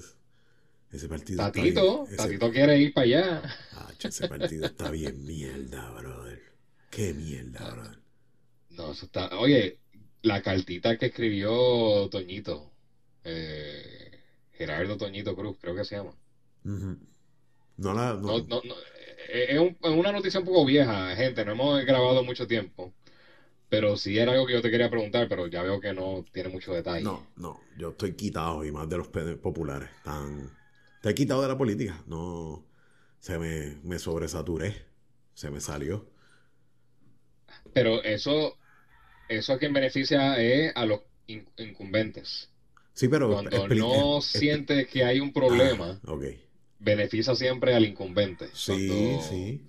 ese 0.92 1.08
partido 1.08 1.38
Tatito, 1.38 2.08
Tatito 2.16 2.52
quiere 2.52 2.78
ir 2.78 2.94
para 2.94 3.06
allá. 3.06 3.42
Ah, 3.74 3.92
ese 3.98 4.28
partido 4.28 4.66
está 4.66 4.92
bien 4.92 5.26
mierda, 5.26 5.90
brother. 5.92 6.42
Qué 6.90 7.14
mierda, 7.14 7.72
brother. 7.72 8.00
No, 8.72 8.92
eso 8.92 9.06
está. 9.06 9.38
Oye, 9.38 9.80
la 10.22 10.42
cartita 10.42 10.98
que 10.98 11.08
escribió 11.08 12.10
Toñito, 12.10 12.74
eh, 13.24 14.12
Gerardo 14.54 14.98
Toñito 14.98 15.36
Cruz, 15.36 15.58
creo 15.62 15.76
que 15.76 15.86
se 15.86 15.96
llama. 15.96 16.16
No 16.64 17.94
la. 17.94 18.14
No. 18.14 18.40
No, 18.40 18.62
no, 18.64 18.76
eh, 19.30 19.76
es, 19.82 19.90
una 19.90 20.12
noticia 20.12 20.40
un 20.40 20.46
poco 20.46 20.66
vieja, 20.66 21.16
gente. 21.16 21.46
No 21.46 21.54
hemos 21.54 21.86
grabado 21.86 22.24
mucho 22.24 22.48
tiempo. 22.48 22.94
Pero 23.70 23.96
sí 23.96 24.18
era 24.18 24.34
algo 24.34 24.46
que 24.46 24.52
yo 24.52 24.62
te 24.62 24.70
quería 24.70 24.90
preguntar, 24.90 25.30
pero 25.30 25.48
ya 25.48 25.64
veo 25.64 25.80
que 25.80 25.94
no 25.94 26.26
tiene 26.34 26.50
mucho 26.50 26.74
detalle. 26.74 27.06
No, 27.06 27.28
no, 27.38 27.62
yo 27.78 27.92
estoy 27.92 28.14
quitado 28.16 28.66
y 28.66 28.72
más 28.72 28.90
de 28.90 28.98
los 28.98 29.08
populares. 29.08 29.90
Tan... 31.02 31.12
Estoy 31.12 31.14
quitado 31.16 31.42
de 31.42 31.48
la 31.48 31.58
política. 31.58 32.04
No, 32.08 32.66
se 33.20 33.38
me, 33.38 33.78
me 33.84 34.00
sobresaturé. 34.00 34.76
Se 35.34 35.50
me 35.50 35.60
salió. 35.60 36.06
Pero 37.74 38.04
eso, 38.04 38.58
eso 39.28 39.54
a 39.54 39.58
quien 39.58 39.74
beneficia 39.74 40.42
es 40.42 40.72
a 40.76 40.86
los 40.86 41.02
incumbentes. 41.58 42.50
Sí, 42.94 43.08
pero 43.08 43.32
cuando 43.32 43.68
no 43.70 44.22
sientes 44.22 44.88
que 44.88 45.04
hay 45.04 45.20
un 45.20 45.34
problema, 45.34 46.00
ah, 46.06 46.16
beneficia 46.80 47.34
siempre 47.36 47.74
al 47.74 47.86
incumbente. 47.86 48.50
Sí, 48.54 49.18
sí. 49.28 49.62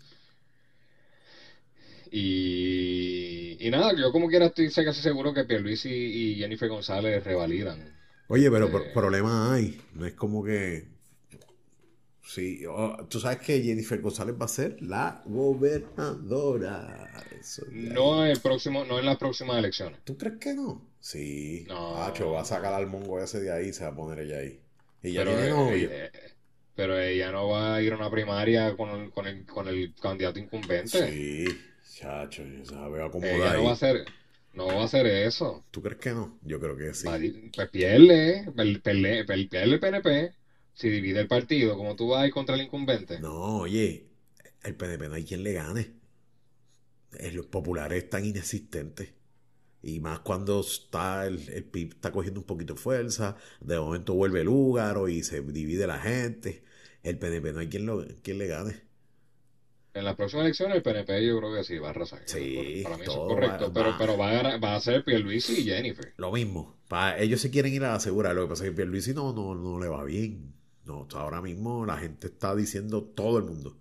Y, 2.10 3.56
y 3.66 3.70
nada, 3.70 3.94
yo 3.96 4.12
como 4.12 4.28
quiera 4.28 4.46
estoy 4.46 4.70
casi 4.70 5.00
seguro 5.00 5.32
que 5.32 5.44
Pierluisi 5.44 5.88
y 5.88 6.34
Jennifer 6.34 6.68
González 6.68 7.24
revalidan. 7.24 7.96
Oye, 8.28 8.50
pero 8.50 8.66
eh, 8.66 8.90
problema 8.92 9.54
hay. 9.54 9.80
No 9.94 10.04
es 10.04 10.14
como 10.14 10.44
que. 10.44 10.91
Sí, 12.34 12.64
tú 13.10 13.20
sabes 13.20 13.40
que 13.40 13.60
Jennifer 13.60 14.00
González 14.00 14.34
va 14.40 14.46
a 14.46 14.48
ser 14.48 14.80
la 14.80 15.20
gobernadora. 15.26 17.10
no 17.70 18.24
en 18.24 18.30
el 18.30 18.40
próximo, 18.40 18.86
no 18.86 18.98
en 18.98 19.04
las 19.04 19.18
próximas 19.18 19.58
elecciones. 19.58 19.98
¿Tú 20.02 20.16
crees 20.16 20.38
que 20.38 20.54
no? 20.54 20.80
Sí. 20.98 21.66
No. 21.68 21.92
va 21.92 22.40
a 22.40 22.44
sacar 22.46 22.72
al 22.72 22.86
mongo 22.86 23.20
ese 23.20 23.38
de 23.38 23.52
ahí 23.52 23.68
y 23.68 23.72
se 23.74 23.84
va 23.84 23.90
a 23.90 23.94
poner 23.94 24.20
ella 24.20 24.38
ahí. 24.38 24.58
Ella 25.02 25.24
pero, 25.24 25.68
tiene 25.68 25.84
eh, 25.84 26.10
pero 26.74 26.98
ella 26.98 27.32
no 27.32 27.48
va 27.48 27.74
a 27.74 27.82
ir 27.82 27.92
a 27.92 27.96
una 27.96 28.10
primaria 28.10 28.74
con 28.78 28.88
el, 28.88 29.10
con 29.10 29.26
el, 29.26 29.44
con 29.44 29.68
el 29.68 29.94
candidato 30.00 30.38
incumbente. 30.38 31.10
Sí. 31.10 31.44
Chacho, 31.98 32.44
sabe 32.64 33.04
acomodar. 33.04 33.58
no 33.58 33.64
va 33.64 33.70
a 33.70 33.74
hacer, 33.74 34.06
no 34.54 34.68
va 34.68 34.80
a 34.80 34.84
hacer 34.84 35.06
eso. 35.06 35.66
¿Tú 35.70 35.82
crees 35.82 35.98
que 35.98 36.12
no? 36.12 36.38
Yo 36.40 36.58
creo 36.58 36.78
que 36.78 36.94
sí. 36.94 37.06
Pues 37.54 37.68
pierde, 37.68 38.50
pierde, 38.82 39.20
el 39.20 39.78
PNP. 39.78 40.32
Si 40.74 40.88
divide 40.88 41.20
el 41.20 41.28
partido, 41.28 41.76
como 41.76 41.96
tú 41.96 42.08
vas 42.08 42.22
a 42.22 42.26
ir 42.26 42.32
contra 42.32 42.54
el 42.54 42.62
incumbente. 42.62 43.20
No, 43.20 43.58
oye, 43.58 44.08
el 44.62 44.74
PNP 44.74 45.08
no 45.08 45.14
hay 45.14 45.24
quien 45.24 45.42
le 45.42 45.52
gane. 45.52 45.92
Los 47.32 47.46
populares 47.46 48.04
están 48.04 48.24
inexistentes. 48.24 49.10
Y 49.82 50.00
más 50.00 50.20
cuando 50.20 50.60
está 50.60 51.26
el, 51.26 51.48
el 51.50 51.64
PIB 51.64 51.94
está 51.94 52.12
cogiendo 52.12 52.40
un 52.40 52.46
poquito 52.46 52.74
de 52.74 52.80
fuerza, 52.80 53.36
de 53.60 53.78
momento 53.78 54.14
vuelve 54.14 54.40
el 54.40 54.46
lugar 54.46 54.96
y 55.08 55.22
se 55.24 55.40
divide 55.42 55.86
la 55.86 55.98
gente. 55.98 56.64
El 57.02 57.18
PNP 57.18 57.52
no 57.52 57.60
hay 57.60 57.68
quien, 57.68 57.86
lo, 57.86 58.06
quien 58.22 58.38
le 58.38 58.46
gane. 58.46 58.80
En 59.94 60.04
la 60.04 60.16
próxima 60.16 60.42
elección 60.42 60.72
el 60.72 60.82
PNP 60.82 61.26
yo 61.26 61.38
creo 61.38 61.54
que 61.54 61.64
sí 61.64 61.78
va 61.78 61.88
a 61.88 61.90
arrasar. 61.90 62.22
Sí, 62.24 62.80
para 62.82 62.96
mí 62.96 63.02
eso 63.02 63.12
es 63.12 63.34
correcto. 63.34 63.72
pero, 63.74 63.94
pero 63.98 64.16
va, 64.16 64.30
a, 64.38 64.58
va 64.58 64.76
a 64.76 64.80
ser 64.80 65.04
Pierluisi 65.04 65.60
y 65.60 65.64
Jennifer. 65.64 66.14
Lo 66.16 66.32
mismo. 66.32 66.78
Para, 66.88 67.18
ellos 67.18 67.40
se 67.40 67.50
quieren 67.50 67.74
ir 67.74 67.84
a 67.84 67.94
asegurar. 67.94 68.34
Lo 68.34 68.42
que 68.44 68.48
pasa 68.50 68.64
es 68.64 68.70
que 68.70 68.76
Pierluisi 68.76 69.12
no, 69.12 69.32
no, 69.32 69.54
no 69.54 69.78
le 69.78 69.88
va 69.88 70.04
bien. 70.04 70.54
No, 70.84 71.06
ahora 71.14 71.40
mismo 71.40 71.86
la 71.86 71.96
gente 71.96 72.26
está 72.26 72.54
diciendo 72.54 73.02
todo 73.02 73.38
el 73.38 73.44
mundo. 73.44 73.76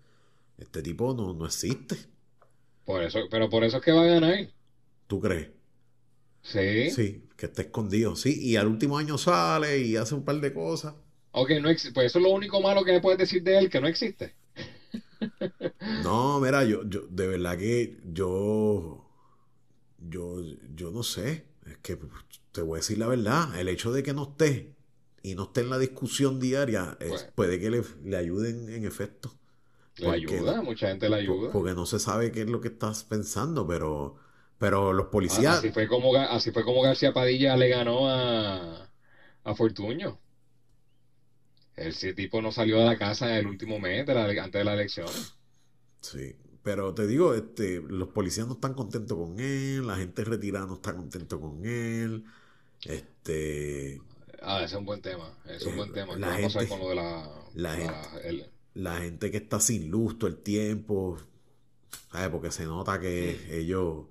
Este 0.58 0.82
tipo 0.82 1.14
no, 1.14 1.34
no 1.34 1.46
existe. 1.46 1.96
Por 2.86 3.04
eso, 3.04 3.20
pero 3.30 3.50
por 3.50 3.64
eso 3.64 3.78
es 3.78 3.84
que 3.84 3.92
va 3.92 4.04
a 4.04 4.08
ganar. 4.08 4.50
¿Tú 5.08 5.20
crees? 5.20 5.50
Sí. 6.44 6.90
Sí, 6.92 7.24
que 7.36 7.48
está 7.48 7.64
escondido. 7.64 8.16
Sí, 8.16 8.40
y 8.40 8.56
al 8.56 8.68
último 8.68 8.98
año 8.98 9.18
sale 9.18 9.80
y 9.80 9.96
hace 9.96 10.16
un 10.16 10.24
par 10.24 10.40
de 10.40 10.54
cosas. 10.54 10.94
Ok, 11.32 11.52
no 11.62 11.70
pues 11.70 12.08
eso 12.08 12.20
es 12.20 12.24
lo 12.24 12.32
único 12.32 12.62
malo 12.62 12.84
que 12.84 12.92
me 12.92 13.02
puedes 13.02 13.20
decir 13.20 13.42
de 13.44 13.58
él, 13.58 13.70
que 13.70 13.82
no 13.82 13.88
existe. 13.88 14.36
No, 16.04 16.40
mira, 16.40 16.64
yo, 16.64 16.88
yo, 16.88 17.02
de 17.10 17.28
verdad 17.28 17.58
que 17.58 18.00
yo, 18.06 19.08
yo, 20.00 20.42
yo 20.76 20.92
no 20.92 21.04
sé. 21.04 21.46
Es 21.66 21.78
que 21.78 21.98
te 22.52 22.62
voy 22.62 22.78
a 22.78 22.82
decir 22.82 22.98
la 22.98 23.08
verdad. 23.08 23.60
El 23.60 23.68
hecho 23.68 23.92
de 23.92 24.04
que 24.04 24.14
no 24.14 24.24
esté 24.24 24.76
y 25.24 25.36
no 25.36 25.44
esté 25.44 25.62
en 25.62 25.70
la 25.70 25.78
discusión 25.78 26.40
diaria, 26.40 26.98
pues. 27.00 27.30
puede 27.36 27.60
que 27.60 27.70
le, 27.70 28.18
ayuden 28.18 28.70
en 28.70 28.86
efecto. 28.86 29.32
Le 29.98 30.10
ayuda, 30.10 30.62
mucha 30.62 30.88
gente 30.88 31.10
le 31.10 31.18
ayuda. 31.18 31.52
Porque 31.52 31.74
no 31.74 31.86
se 31.86 32.00
sabe 32.00 32.32
qué 32.32 32.42
es 32.42 32.50
lo 32.50 32.62
que 32.62 32.70
estás 32.70 33.04
pensando, 33.04 33.68
pero, 33.68 34.16
pero 34.58 34.94
los 34.94 35.08
policías. 35.08 35.58
Así 35.58 35.72
fue 35.72 35.88
como, 35.88 36.16
así 36.16 36.52
fue 36.52 36.64
como 36.64 36.82
García 36.82 37.14
Padilla 37.14 37.56
le 37.56 37.70
ganó 37.70 38.10
a, 38.10 38.90
a 39.44 39.56
Fortuño. 39.56 40.20
Ese 41.76 42.14
tipo 42.14 42.42
no 42.42 42.52
salió 42.52 42.80
de 42.80 42.86
la 42.86 42.98
casa 42.98 43.30
en 43.30 43.38
el 43.38 43.48
último 43.48 43.80
mes 43.80 44.08
antes 44.08 44.52
de 44.52 44.64
las 44.64 44.74
elecciones. 44.74 45.36
Sí, 46.02 46.36
pero 46.64 46.94
te 46.94 47.08
digo, 47.08 47.34
este, 47.34 47.82
los 47.82 48.10
policías 48.10 48.48
no 48.48 48.54
están 48.54 48.74
contentos 48.74 49.18
con 49.18 49.40
él, 49.40 49.86
la 49.88 49.98
gente 49.98 50.24
retirada 50.24 50.66
no 50.66 50.76
está 50.76 50.96
contento 50.96 51.40
con 51.40 51.66
él. 51.66 52.24
Este. 52.84 54.02
Ah, 54.42 54.58
ese 54.58 54.76
es 54.76 54.80
un 54.80 54.86
buen 54.86 55.02
tema. 55.02 55.38
Es 55.46 55.66
un 55.66 55.78
buen 55.78 55.94
tema. 55.94 56.16
La 56.18 56.36
gente, 56.36 56.68
con 56.68 56.80
lo 56.80 56.90
de 56.90 56.96
la, 56.96 57.30
la, 57.54 57.76
gente, 57.76 58.50
la 58.74 58.98
gente 58.98 59.32
que 59.32 59.38
está 59.38 59.60
sin 59.60 59.90
luz 59.90 60.18
todo 60.18 60.30
el 60.30 60.38
tiempo, 60.38 61.18
¿sabes? 62.12 62.30
Porque 62.30 62.52
se 62.52 62.66
nota 62.66 63.00
que 63.00 63.58
ellos 63.58 64.06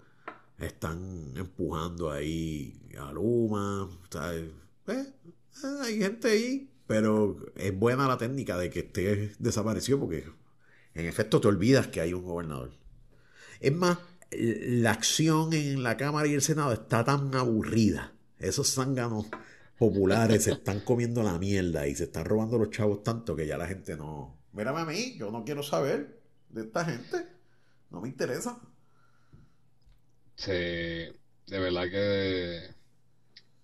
están 0.58 1.32
empujando 1.36 2.10
ahí 2.10 2.80
a 2.98 3.12
Luma, 3.12 3.88
¿sabes? 4.10 4.50
Eh, 4.86 5.06
hay 5.82 5.98
gente 5.98 6.30
ahí, 6.30 6.70
pero 6.86 7.36
es 7.56 7.76
buena 7.76 8.06
la 8.06 8.16
técnica 8.16 8.56
de 8.56 8.70
que 8.70 8.80
esté 8.80 9.32
desaparecido 9.38 10.00
porque 10.00 10.24
en 10.94 11.06
efecto, 11.06 11.40
te 11.40 11.48
olvidas 11.48 11.88
que 11.88 12.00
hay 12.00 12.12
un 12.12 12.24
gobernador. 12.24 12.72
Es 13.60 13.72
más, 13.72 13.98
la 14.30 14.90
acción 14.90 15.52
en 15.52 15.82
la 15.82 15.96
Cámara 15.96 16.26
y 16.26 16.34
el 16.34 16.42
Senado 16.42 16.72
está 16.72 17.04
tan 17.04 17.34
aburrida. 17.34 18.12
Esos 18.38 18.74
zánganos 18.74 19.26
populares 19.80 20.44
se 20.44 20.52
están 20.52 20.80
comiendo 20.80 21.22
la 21.22 21.38
mierda 21.38 21.88
y 21.88 21.94
se 21.94 22.04
están 22.04 22.26
robando 22.26 22.58
los 22.58 22.70
chavos 22.70 23.02
tanto 23.02 23.34
que 23.34 23.46
ya 23.46 23.56
la 23.56 23.66
gente 23.66 23.96
no. 23.96 24.38
Mírame 24.52 24.80
a 24.80 24.84
mí, 24.84 25.16
yo 25.18 25.30
no 25.30 25.42
quiero 25.42 25.62
saber 25.62 26.20
de 26.50 26.60
esta 26.60 26.84
gente. 26.84 27.26
No 27.88 28.02
me 28.02 28.08
interesa. 28.08 28.60
Sí, 30.36 30.52
de 30.52 31.14
verdad 31.46 31.84
que. 31.90 32.74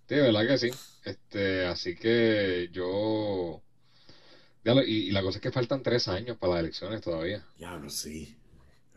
De 0.07 0.21
verdad 0.21 0.47
que 0.47 0.57
sí. 0.57 0.71
Este, 1.05 1.65
así 1.65 1.95
que 1.95 2.69
yo 2.71 3.61
y, 4.85 5.11
la 5.11 5.21
cosa 5.21 5.37
es 5.37 5.41
que 5.41 5.51
faltan 5.51 5.83
tres 5.83 6.07
años 6.07 6.37
para 6.37 6.53
las 6.53 6.61
elecciones 6.61 7.01
todavía. 7.01 7.45
Ya, 7.57 7.77
no, 7.77 7.89
sí. 7.89 8.35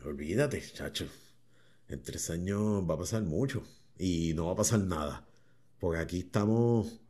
Olvídate, 0.03 0.61
chacho. 0.73 1.07
En 1.87 2.01
tres 2.01 2.29
años 2.29 2.83
va 2.89 2.95
a 2.95 2.97
pasar 2.97 3.21
mucho. 3.23 3.63
Y 3.97 4.33
no 4.33 4.47
va 4.47 4.53
a 4.53 4.55
pasar 4.55 4.79
nada. 4.79 5.25
Porque 5.79 6.01
aquí 6.01 6.19
estamos. 6.19 7.00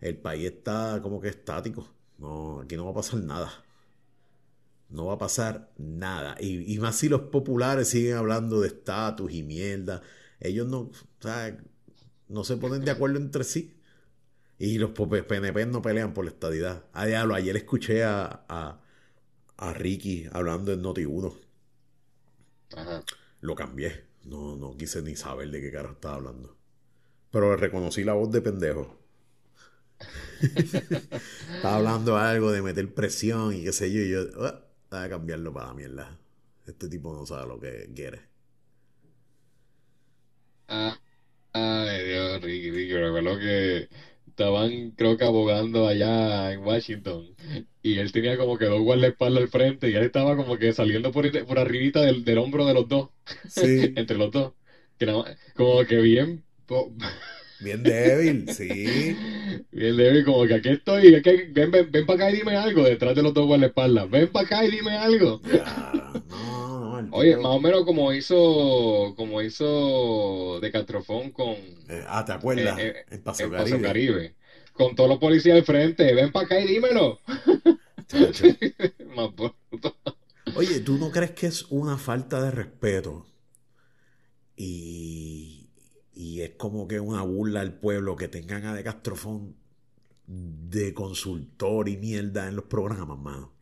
El 0.00 0.16
país 0.18 0.46
está 0.46 1.00
como 1.02 1.20
que 1.20 1.28
estático. 1.28 1.88
No, 2.18 2.60
aquí 2.60 2.76
no 2.76 2.84
va 2.84 2.92
a 2.92 2.94
pasar 2.94 3.20
nada. 3.20 3.64
No 4.88 5.06
va 5.06 5.14
a 5.14 5.18
pasar 5.18 5.72
nada. 5.78 6.36
Y, 6.40 6.74
y 6.74 6.78
más 6.78 6.96
si 6.96 7.08
los 7.08 7.22
populares 7.22 7.88
siguen 7.88 8.16
hablando 8.16 8.60
de 8.60 8.68
estatus 8.68 9.32
y 9.32 9.42
mierda. 9.42 10.02
Ellos 10.40 10.66
no, 10.66 10.80
o 10.80 10.92
sea, 11.20 11.56
no 12.28 12.44
se 12.44 12.56
ponen 12.56 12.84
de 12.84 12.90
acuerdo 12.90 13.18
entre 13.18 13.44
sí. 13.44 13.76
Y 14.58 14.78
los 14.78 14.90
PNP 14.90 15.66
no 15.66 15.80
pelean 15.80 16.12
por 16.12 16.24
la 16.24 16.30
estadidad. 16.30 16.84
Ah, 16.92 17.06
diablo, 17.06 17.34
ayer 17.34 17.56
escuché 17.56 18.04
a, 18.04 18.44
a, 18.48 19.72
Ricky 19.72 20.26
hablando 20.32 20.72
en 20.72 20.82
Noti 20.82 21.06
1. 21.06 21.34
Ajá. 22.76 23.02
Lo 23.40 23.54
cambié. 23.54 24.04
No, 24.24 24.56
no 24.56 24.76
quise 24.76 25.00
ni 25.00 25.16
saber 25.16 25.50
de 25.50 25.62
qué 25.62 25.72
cara 25.72 25.92
estaba 25.92 26.16
hablando. 26.16 26.58
Pero 27.30 27.56
reconocí 27.56 28.04
la 28.04 28.12
voz 28.12 28.30
de 28.30 28.42
pendejo. 28.42 28.99
estaba 31.56 31.76
hablando 31.76 32.16
algo 32.16 32.52
de 32.52 32.62
meter 32.62 32.92
presión 32.92 33.54
y 33.54 33.64
qué 33.64 33.72
sé 33.72 33.92
yo. 33.92 34.00
Y 34.00 34.10
yo, 34.10 34.20
ah, 34.44 34.60
voy 34.90 35.00
a 35.00 35.08
cambiarlo 35.08 35.52
para 35.52 35.68
la 35.68 35.74
mierda. 35.74 36.18
Este 36.66 36.88
tipo 36.88 37.14
no 37.14 37.26
sabe 37.26 37.46
lo 37.46 37.58
que 37.60 37.90
quiere. 37.94 38.20
Ah, 40.68 40.98
ay, 41.52 42.04
Dios, 42.06 42.42
Ricky, 42.42 42.70
Ricky, 42.70 42.92
recuerdo 42.92 43.38
que 43.38 43.88
estaban, 44.28 44.92
creo 44.92 45.16
que 45.16 45.24
abogando 45.24 45.86
allá 45.86 46.52
en 46.52 46.60
Washington. 46.60 47.34
Y 47.82 47.98
él 47.98 48.12
tenía 48.12 48.38
como 48.38 48.56
que 48.56 48.66
dos 48.66 48.80
guardaespaldas 48.80 49.42
al 49.42 49.48
frente 49.48 49.90
y 49.90 49.94
él 49.94 50.04
estaba 50.04 50.36
como 50.36 50.58
que 50.58 50.72
saliendo 50.72 51.12
por, 51.12 51.30
por 51.46 51.58
arribita 51.58 52.00
del, 52.02 52.38
hombro 52.38 52.66
de 52.66 52.74
los 52.74 52.88
dos. 52.88 53.10
Sí. 53.48 53.92
Entre 53.96 54.16
los 54.16 54.30
dos. 54.30 54.52
como 55.54 55.84
que 55.84 55.96
bien. 56.00 56.44
Bien 57.60 57.82
débil, 57.82 58.48
sí. 58.52 59.16
Bien 59.70 59.96
débil, 59.96 60.24
como 60.24 60.46
que 60.46 60.54
aquí 60.54 60.70
estoy. 60.70 61.20
ven, 61.52 61.70
ven, 61.70 61.90
ven 61.90 62.06
para 62.06 62.16
acá 62.16 62.30
y 62.30 62.36
dime 62.36 62.56
algo 62.56 62.84
detrás 62.84 63.14
de 63.14 63.22
los 63.22 63.34
dos 63.34 63.46
guardaespaldas. 63.46 64.10
Ven 64.10 64.28
para 64.28 64.46
acá 64.46 64.64
y 64.64 64.70
dime 64.70 64.96
algo. 64.96 65.40
no, 66.30 67.02
no, 67.02 67.16
Oye, 67.16 67.36
más 67.36 67.46
o 67.46 67.60
menos 67.60 67.84
como 67.84 68.12
hizo 68.12 69.14
como 69.16 69.42
hizo 69.42 70.58
de 70.60 70.70
Castrofón 70.70 71.30
con. 71.32 71.50
Eh, 71.88 72.04
ah, 72.06 72.24
¿te 72.24 72.32
acuerdas? 72.32 72.78
Eh, 72.78 72.94
eh, 72.96 73.04
en 73.10 73.22
Paso, 73.22 73.50
Caribe. 73.80 74.34
Con 74.72 74.94
todos 74.94 75.10
los 75.10 75.18
policías 75.18 75.56
al 75.56 75.64
frente. 75.64 76.14
Ven 76.14 76.32
para 76.32 76.46
acá 76.46 76.60
y 76.60 76.66
dímelo. 76.66 77.20
Oye, 80.56 80.80
¿tú 80.80 80.98
no 80.98 81.10
crees 81.10 81.30
que 81.32 81.46
es 81.46 81.66
una 81.70 81.98
falta 81.98 82.42
de 82.42 82.50
respeto? 82.50 83.26
Y, 84.56 85.59
y 86.20 86.42
es 86.42 86.50
como 86.50 86.86
que 86.86 87.00
una 87.00 87.22
burla 87.22 87.62
al 87.62 87.72
pueblo 87.72 88.14
que 88.14 88.28
tengan 88.28 88.66
a 88.66 88.74
De 88.74 88.84
Castrofón 88.84 89.56
de 90.26 90.92
consultor 90.92 91.88
y 91.88 91.96
mierda 91.96 92.46
en 92.46 92.56
los 92.56 92.66
programas, 92.66 93.18
mano. 93.18 93.54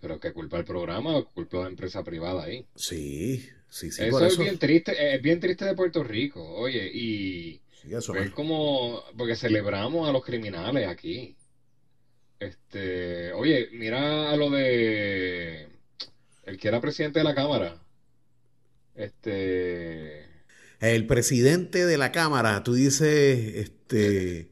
Pero 0.00 0.20
qué 0.20 0.32
culpa 0.32 0.58
el 0.58 0.64
programa 0.64 1.16
o 1.16 1.28
culpa 1.28 1.58
la 1.58 1.66
empresa 1.66 2.04
privada 2.04 2.44
ahí. 2.44 2.64
Sí, 2.76 3.44
sí, 3.68 3.90
sí. 3.90 4.04
Eso, 4.04 4.24
es 4.24 4.38
bien 4.38 4.56
triste, 4.56 5.16
es 5.16 5.20
bien 5.20 5.40
triste 5.40 5.64
de 5.64 5.74
Puerto 5.74 6.04
Rico, 6.04 6.48
oye, 6.54 6.88
y 6.94 7.60
es 7.90 8.30
como 8.30 9.02
porque 9.16 9.34
celebramos 9.34 10.08
a 10.08 10.12
los 10.12 10.24
criminales 10.24 10.86
aquí. 10.86 11.36
Este, 12.38 13.32
oye, 13.32 13.68
mira 13.72 14.30
a 14.30 14.36
lo 14.36 14.48
de 14.50 15.68
el 16.44 16.56
que 16.56 16.68
era 16.68 16.80
presidente 16.80 17.18
de 17.18 17.24
la 17.24 17.34
Cámara. 17.34 17.82
Este. 18.94 20.27
El 20.80 21.06
presidente 21.06 21.86
de 21.86 21.98
la 21.98 22.12
Cámara, 22.12 22.62
tú 22.62 22.74
dices, 22.74 23.56
este. 23.56 24.50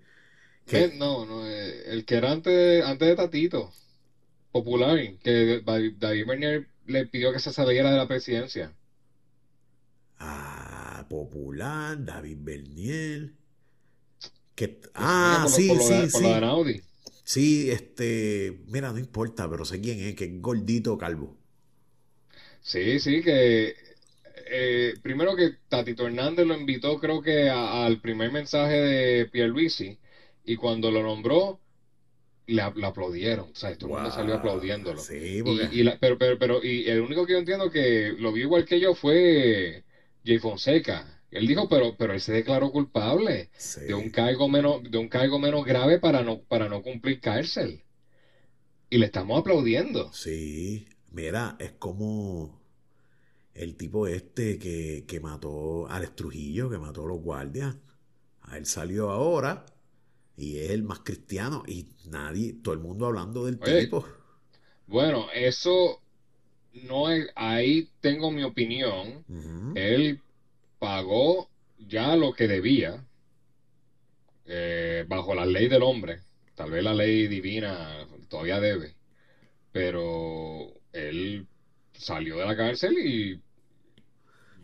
Que... 0.66 0.92
No, 0.96 1.24
no, 1.24 1.46
eh, 1.46 1.92
el 1.92 2.04
que 2.04 2.16
era 2.16 2.32
antes, 2.32 2.84
antes 2.84 3.08
de 3.08 3.14
Tatito, 3.14 3.72
popular, 4.50 4.98
que 5.22 5.62
David 5.64 6.26
Bernier 6.26 6.68
le 6.86 7.06
pidió 7.06 7.32
que 7.32 7.38
se 7.38 7.52
saliera 7.52 7.90
de 7.92 7.96
la 7.96 8.08
presidencia. 8.08 8.72
Ah, 10.18 11.06
popular, 11.08 12.04
David 12.04 12.38
Bernier. 12.40 13.32
Que, 14.56 14.80
ah, 14.94 15.46
sí, 15.48 15.70
sí, 15.78 16.10
sí. 16.10 16.22
de 16.24 16.82
Sí, 17.22 17.70
este, 17.70 18.62
mira, 18.68 18.92
no 18.92 18.98
importa, 18.98 19.48
pero 19.50 19.64
sé 19.64 19.80
quién 19.80 20.00
es, 20.00 20.14
que 20.14 20.24
es 20.24 20.40
gordito 20.40 20.96
calvo. 20.96 21.36
Sí, 22.62 22.98
sí, 22.98 23.22
que 23.22 23.74
eh, 24.48 24.94
primero 25.02 25.34
que 25.34 25.50
Tatito 25.68 26.06
Hernández 26.06 26.46
lo 26.46 26.54
invitó 26.54 26.98
creo 26.98 27.20
que 27.20 27.48
al 27.48 28.00
primer 28.00 28.30
mensaje 28.30 28.74
de 28.74 29.26
Pierluisi 29.26 29.98
y 30.44 30.56
cuando 30.56 30.90
lo 30.90 31.02
nombró 31.02 31.60
le, 32.46 32.62
aplaudieron, 32.62 33.50
o 33.50 33.54
sea, 33.54 33.76
todo 33.76 33.90
el 33.90 33.96
mundo 33.96 34.10
salió 34.10 34.34
aplaudiéndolo. 34.34 35.00
Sí, 35.00 35.42
y, 35.72 35.84
pero, 36.00 36.16
pero, 36.16 36.38
pero, 36.38 36.62
y 36.62 36.88
el 36.88 37.00
único 37.00 37.26
que 37.26 37.32
yo 37.32 37.38
entiendo 37.38 37.70
que 37.70 38.14
lo 38.18 38.32
vio 38.32 38.44
igual 38.44 38.64
que 38.64 38.78
yo 38.78 38.94
fue 38.94 39.82
Jay 40.24 40.38
Fonseca. 40.38 41.20
Él 41.30 41.46
dijo, 41.46 41.68
pero, 41.68 41.96
pero 41.96 42.12
él 42.12 42.20
se 42.20 42.32
declaró 42.32 42.70
culpable 42.70 43.50
de 43.86 43.94
un 43.94 44.10
cargo 44.10 44.48
menos, 44.48 44.80
de 44.88 44.96
un 44.96 45.08
cargo 45.08 45.40
menos 45.40 45.64
grave 45.64 45.98
para 45.98 46.22
no, 46.22 46.40
para 46.42 46.68
no 46.68 46.82
cumplir 46.82 47.20
cárcel. 47.20 47.82
Y 48.88 48.98
le 48.98 49.06
estamos 49.06 49.40
aplaudiendo. 49.40 50.12
Sí, 50.12 50.86
mira, 51.10 51.56
es 51.58 51.72
como 51.72 52.65
el 53.56 53.76
tipo 53.76 54.06
este 54.06 54.58
que, 54.58 55.04
que 55.06 55.20
mató 55.20 55.88
al 55.88 56.14
Trujillo, 56.14 56.70
que 56.70 56.78
mató 56.78 57.04
a 57.04 57.08
los 57.08 57.20
guardias. 57.20 57.76
A 58.42 58.58
él 58.58 58.66
salió 58.66 59.10
ahora 59.10 59.66
y 60.36 60.58
es 60.58 60.70
el 60.70 60.82
más 60.82 61.00
cristiano 61.00 61.64
y 61.66 61.86
nadie, 62.08 62.54
todo 62.62 62.74
el 62.74 62.80
mundo 62.80 63.06
hablando 63.06 63.44
del 63.44 63.58
tipo. 63.58 64.06
Bueno, 64.86 65.26
eso 65.34 66.00
no 66.72 67.10
es, 67.10 67.28
ahí 67.34 67.88
tengo 68.00 68.30
mi 68.30 68.44
opinión. 68.44 69.24
Él 69.74 70.20
pagó 70.78 71.48
ya 71.78 72.14
lo 72.16 72.32
que 72.34 72.46
debía 72.46 73.04
eh, 74.44 75.04
bajo 75.08 75.34
la 75.34 75.46
ley 75.46 75.68
del 75.68 75.82
hombre. 75.82 76.20
Tal 76.54 76.70
vez 76.70 76.84
la 76.84 76.94
ley 76.94 77.26
divina 77.26 78.06
todavía 78.28 78.60
debe, 78.60 78.94
pero 79.72 80.72
él 80.92 81.46
salió 81.92 82.36
de 82.36 82.46
la 82.46 82.56
cárcel 82.56 82.98
y 82.98 83.40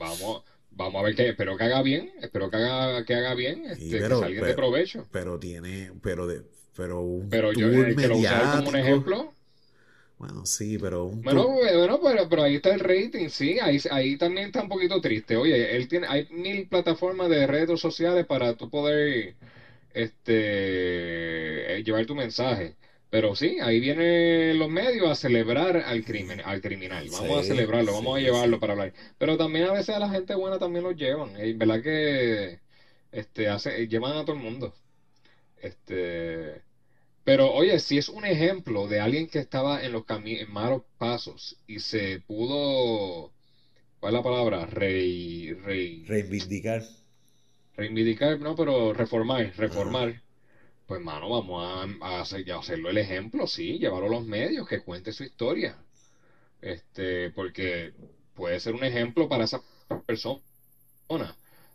vamos 0.02 0.42
vamos 0.70 1.00
a 1.00 1.04
ver 1.04 1.14
que 1.14 1.28
espero 1.28 1.56
que 1.56 1.64
haga 1.64 1.82
bien 1.82 2.12
espero 2.20 2.50
que 2.50 2.56
haga 2.56 3.04
que 3.04 3.14
haga 3.14 3.34
bien 3.34 3.64
este, 3.66 3.98
que 3.98 4.08
salga 4.08 4.46
de 4.46 4.54
provecho 4.54 5.06
pero 5.12 5.38
tiene 5.38 5.92
pero 6.02 6.26
de 6.26 6.42
pero 6.76 7.20
pero 7.30 7.52
yo 7.52 7.68
eh, 7.68 7.94
que 7.94 8.08
lo 8.08 8.16
como 8.16 8.68
un 8.68 8.76
ejemplo 8.76 9.34
bueno, 10.18 10.46
sí, 10.46 10.78
pero... 10.78 11.08
bueno, 11.08 11.48
bueno 11.48 12.00
pero, 12.00 12.28
pero, 12.28 12.42
ahí 12.44 12.54
está 12.54 12.72
el 12.72 12.78
rating, 12.78 13.28
sí, 13.28 13.58
ahí, 13.58 13.80
ahí 13.90 14.16
también 14.16 14.46
está 14.46 14.62
un 14.62 14.68
poquito 14.68 15.00
triste. 15.00 15.36
Oye, 15.36 15.74
él 15.74 15.88
tiene, 15.88 16.06
hay 16.06 16.28
mil 16.30 16.68
plataformas 16.68 17.28
de 17.28 17.44
redes 17.48 17.80
sociales 17.80 18.24
para 18.24 18.54
tú 18.54 18.70
poder 18.70 19.34
este, 19.92 21.74
eh, 21.76 21.82
llevar 21.82 22.06
tu 22.06 22.14
mensaje. 22.14 22.76
Pero 23.12 23.36
sí, 23.36 23.58
ahí 23.60 23.78
vienen 23.78 24.58
los 24.58 24.70
medios 24.70 25.10
a 25.10 25.14
celebrar 25.14 25.76
al 25.76 26.02
crimen, 26.02 26.40
al 26.40 26.62
criminal. 26.62 27.06
Vamos 27.12 27.40
a 27.40 27.42
celebrarlo, 27.42 27.92
vamos 27.92 28.16
a 28.16 28.20
llevarlo 28.22 28.58
para 28.58 28.72
hablar. 28.72 28.94
Pero 29.18 29.36
también 29.36 29.66
a 29.66 29.72
veces 29.72 29.94
a 29.94 29.98
la 29.98 30.08
gente 30.08 30.34
buena 30.34 30.58
también 30.58 30.82
lo 30.82 30.92
llevan. 30.92 31.36
Es 31.36 31.58
verdad 31.58 31.82
que 31.82 32.60
este, 33.12 33.48
hace, 33.50 33.86
llevan 33.86 34.16
a 34.16 34.24
todo 34.24 34.34
el 34.34 34.42
mundo. 34.42 34.72
Este, 35.60 36.62
pero 37.22 37.52
oye, 37.52 37.78
si 37.80 37.98
es 37.98 38.08
un 38.08 38.24
ejemplo 38.24 38.88
de 38.88 39.00
alguien 39.00 39.28
que 39.28 39.40
estaba 39.40 39.84
en 39.84 39.92
los 39.92 40.04
en 40.08 40.50
malos 40.50 40.80
pasos 40.96 41.58
y 41.66 41.80
se 41.80 42.20
pudo, 42.20 43.30
¿cuál 44.00 44.14
es 44.14 44.16
la 44.20 44.22
palabra? 44.22 44.64
Rey, 44.64 45.52
rey, 45.52 46.02
reivindicar. 46.06 46.82
Reivindicar, 47.76 48.40
no, 48.40 48.56
pero 48.56 48.94
reformar, 48.94 49.52
reformar. 49.58 50.22
Pues 50.86 51.00
mano, 51.00 51.28
vamos 51.28 51.64
a, 52.00 52.20
hacer, 52.20 52.50
hacerlo 52.52 52.90
el 52.90 52.98
ejemplo, 52.98 53.46
sí, 53.46 53.78
llevarlo 53.78 54.06
a 54.06 54.10
los 54.10 54.24
medios, 54.24 54.66
que 54.68 54.78
cuente 54.80 55.10
su 55.12 55.24
historia. 55.24 55.76
Este, 56.60 57.30
porque 57.30 57.92
puede 58.34 58.60
ser 58.60 58.74
un 58.74 58.84
ejemplo 58.84 59.28
para 59.28 59.44
esa 59.44 59.62
persona. 60.06 60.42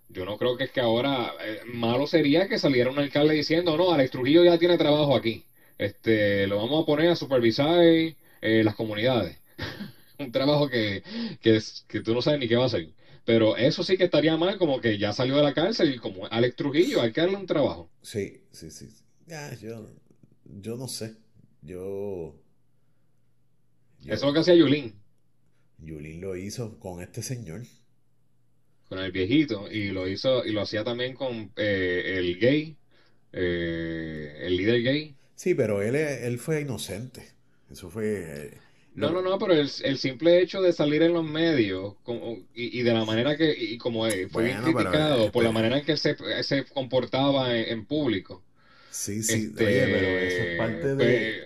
Yo 0.09 0.25
no 0.25 0.37
creo 0.37 0.55
que 0.57 0.65
es 0.65 0.71
que 0.71 0.79
ahora 0.79 1.33
eh, 1.41 1.59
malo 1.65 2.07
sería 2.07 2.47
que 2.47 2.57
saliera 2.57 2.89
un 2.89 2.99
alcalde 2.99 3.33
diciendo, 3.33 3.75
no, 3.77 3.91
Alex 3.91 4.11
Trujillo 4.11 4.43
ya 4.43 4.57
tiene 4.57 4.77
trabajo 4.77 5.15
aquí. 5.15 5.43
Este, 5.77 6.47
lo 6.47 6.57
vamos 6.57 6.83
a 6.83 6.85
poner 6.85 7.09
a 7.09 7.15
supervisar 7.15 7.81
eh, 7.83 8.15
las 8.63 8.75
comunidades. 8.75 9.39
un 10.19 10.31
trabajo 10.31 10.67
que, 10.69 11.03
que, 11.41 11.59
que 11.87 12.01
tú 12.01 12.13
no 12.13 12.21
sabes 12.21 12.39
ni 12.39 12.47
qué 12.47 12.55
va 12.55 12.63
a 12.63 12.65
hacer. 12.67 12.87
Pero 13.27 13.57
eso 13.57 13.83
sí 13.83 13.97
que 13.97 14.05
estaría 14.05 14.37
mal, 14.37 14.57
como 14.57 14.79
que 14.79 14.97
ya 14.97 15.11
salió 15.11 15.35
de 15.35 15.43
la 15.43 15.53
cárcel 15.53 15.93
y 15.93 15.97
como 15.97 16.27
Alex 16.27 16.55
Trujillo, 16.55 17.01
hay 17.01 17.11
que 17.11 17.19
darle 17.19 17.35
un 17.35 17.45
trabajo. 17.45 17.89
Sí, 18.01 18.41
sí, 18.51 18.71
sí. 18.71 18.87
Ya, 19.25 19.53
yo, 19.55 19.85
yo 20.45 20.77
no 20.77 20.87
sé. 20.87 21.17
Yo, 21.61 22.39
Eso 24.05 24.13
es 24.13 24.23
lo 24.23 24.31
que 24.31 24.39
hacía 24.39 24.55
Yulín. 24.55 24.93
Yulín 25.79 26.21
lo 26.21 26.37
hizo 26.37 26.79
con 26.79 27.01
este 27.01 27.21
señor 27.21 27.63
con 28.87 28.99
el 28.99 29.11
viejito 29.11 29.69
y 29.69 29.89
lo 29.89 30.07
hizo 30.07 30.45
y 30.45 30.53
lo 30.53 30.61
hacía 30.61 30.85
también 30.85 31.13
con 31.13 31.51
eh, 31.57 32.13
el 32.15 32.39
gay 32.39 32.77
eh, 33.33 34.37
el 34.43 34.55
líder 34.55 34.81
gay 34.81 35.15
sí 35.35 35.53
pero 35.53 35.81
él 35.81 35.95
él 35.95 36.39
fue 36.39 36.61
inocente 36.61 37.27
eso 37.69 37.89
fue 37.89 38.05
eh, 38.45 38.57
no 38.97 39.11
no 39.11 39.21
no 39.21 39.37
pero 39.37 39.53
el, 39.53 39.97
simple 39.97 40.41
hecho 40.41 40.61
de 40.61 40.73
salir 40.73 41.03
en 41.03 41.13
los 41.13 41.23
medios 41.23 41.95
y, 42.53 42.81
de 42.81 42.93
la 42.93 43.05
manera 43.05 43.37
que 43.37 43.55
y 43.57 43.77
como 43.77 44.09
fue 44.31 44.55
criticado 44.63 45.31
por 45.31 45.43
la 45.43 45.51
manera 45.51 45.77
en 45.77 45.85
que 45.85 45.97
se, 45.97 46.15
se 46.43 46.65
comportaba 46.65 47.55
en, 47.55 47.85
público 47.85 48.43
sí 48.89 49.21
sí 49.21 49.49
este, 49.49 49.63
pero 49.63 50.07
eso 50.07 50.43
es 50.43 50.57
parte 50.57 50.95
de, 50.95 50.95
pues, 50.95 51.37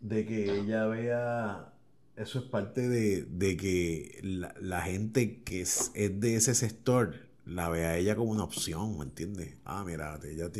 de 0.00 0.26
que 0.26 0.60
ella 0.60 0.86
vea 0.86 1.72
eso 2.16 2.38
es 2.38 2.44
parte 2.46 2.88
de, 2.88 3.56
que 3.58 4.20
la, 4.22 4.80
gente 4.80 5.42
que 5.42 5.60
es, 5.60 5.92
de 5.94 6.36
ese 6.36 6.54
sector 6.54 7.14
la 7.44 7.68
ve 7.68 7.84
a 7.84 7.98
ella 7.98 8.16
como 8.16 8.32
una 8.32 8.42
opción, 8.42 8.96
¿me 8.96 9.04
entiendes? 9.04 9.54
Ah, 9.66 9.84
mira, 9.86 10.18
ella, 10.24 10.50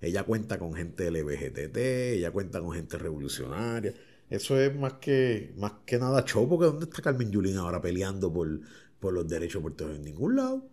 ella 0.00 0.24
cuenta 0.24 0.58
con 0.58 0.74
gente 0.74 1.10
LBGTT, 1.10 1.76
ella 1.76 2.32
cuenta 2.32 2.60
con 2.60 2.72
gente 2.72 2.98
revolucionaria. 2.98 3.94
Eso 4.30 4.58
es 4.58 4.74
más 4.74 4.94
que, 4.94 5.52
más 5.56 5.72
que 5.84 5.98
nada 5.98 6.24
show, 6.24 6.48
porque 6.48 6.66
¿dónde 6.66 6.86
está 6.86 7.02
Carmen 7.02 7.30
Yulín 7.30 7.56
ahora 7.58 7.80
peleando 7.80 8.32
por, 8.32 8.60
por 8.98 9.12
los 9.12 9.28
derechos 9.28 9.62
por 9.62 9.74
todos? 9.74 9.96
En 9.96 10.04
ningún 10.04 10.36
lado. 10.36 10.66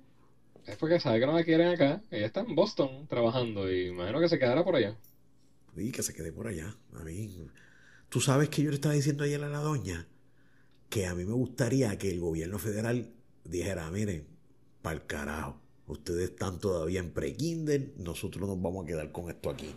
Es 0.66 0.78
porque 0.78 1.00
sabe 1.00 1.20
que 1.20 1.26
no 1.26 1.34
la 1.34 1.44
quieren 1.44 1.68
acá. 1.68 2.02
Ella 2.12 2.28
está 2.28 2.42
en 2.42 2.56
Boston 2.56 3.08
trabajando 3.08 3.72
y 3.72 3.88
imagino 3.88 4.20
que 4.20 4.30
se 4.30 4.40
quedará 4.40 4.64
por 4.64 4.76
allá. 4.76 4.98
Sí, 5.76 5.92
que 5.92 6.04
se 6.04 6.14
quede 6.14 6.32
por 6.32 6.48
allá. 6.48 6.76
A 6.94 7.04
mí. 7.04 7.48
Tú 8.10 8.20
sabes 8.22 8.50
que 8.50 8.62
yo 8.62 8.70
le 8.70 8.76
estaba 8.76 8.94
diciendo 8.94 9.24
ayer 9.24 9.44
a 9.44 9.50
la 9.50 9.60
doña 9.60 10.08
que 10.90 11.08
a 11.08 11.16
mí 11.16 11.24
me 11.26 11.34
gustaría 11.34 11.98
que 11.98 12.12
el 12.12 12.20
gobierno 12.20 12.60
federal 12.60 13.14
dijera, 13.46 13.90
miren, 13.90 14.28
para 14.82 14.98
el 14.98 15.06
carajo. 15.06 15.62
Ustedes 15.88 16.32
están 16.32 16.60
todavía 16.60 17.00
en 17.00 17.12
pre-kinder, 17.12 17.94
nosotros 17.98 18.48
nos 18.48 18.62
vamos 18.62 18.84
a 18.84 18.88
quedar 18.88 19.12
con 19.12 19.30
esto 19.30 19.50
aquí. 19.50 19.74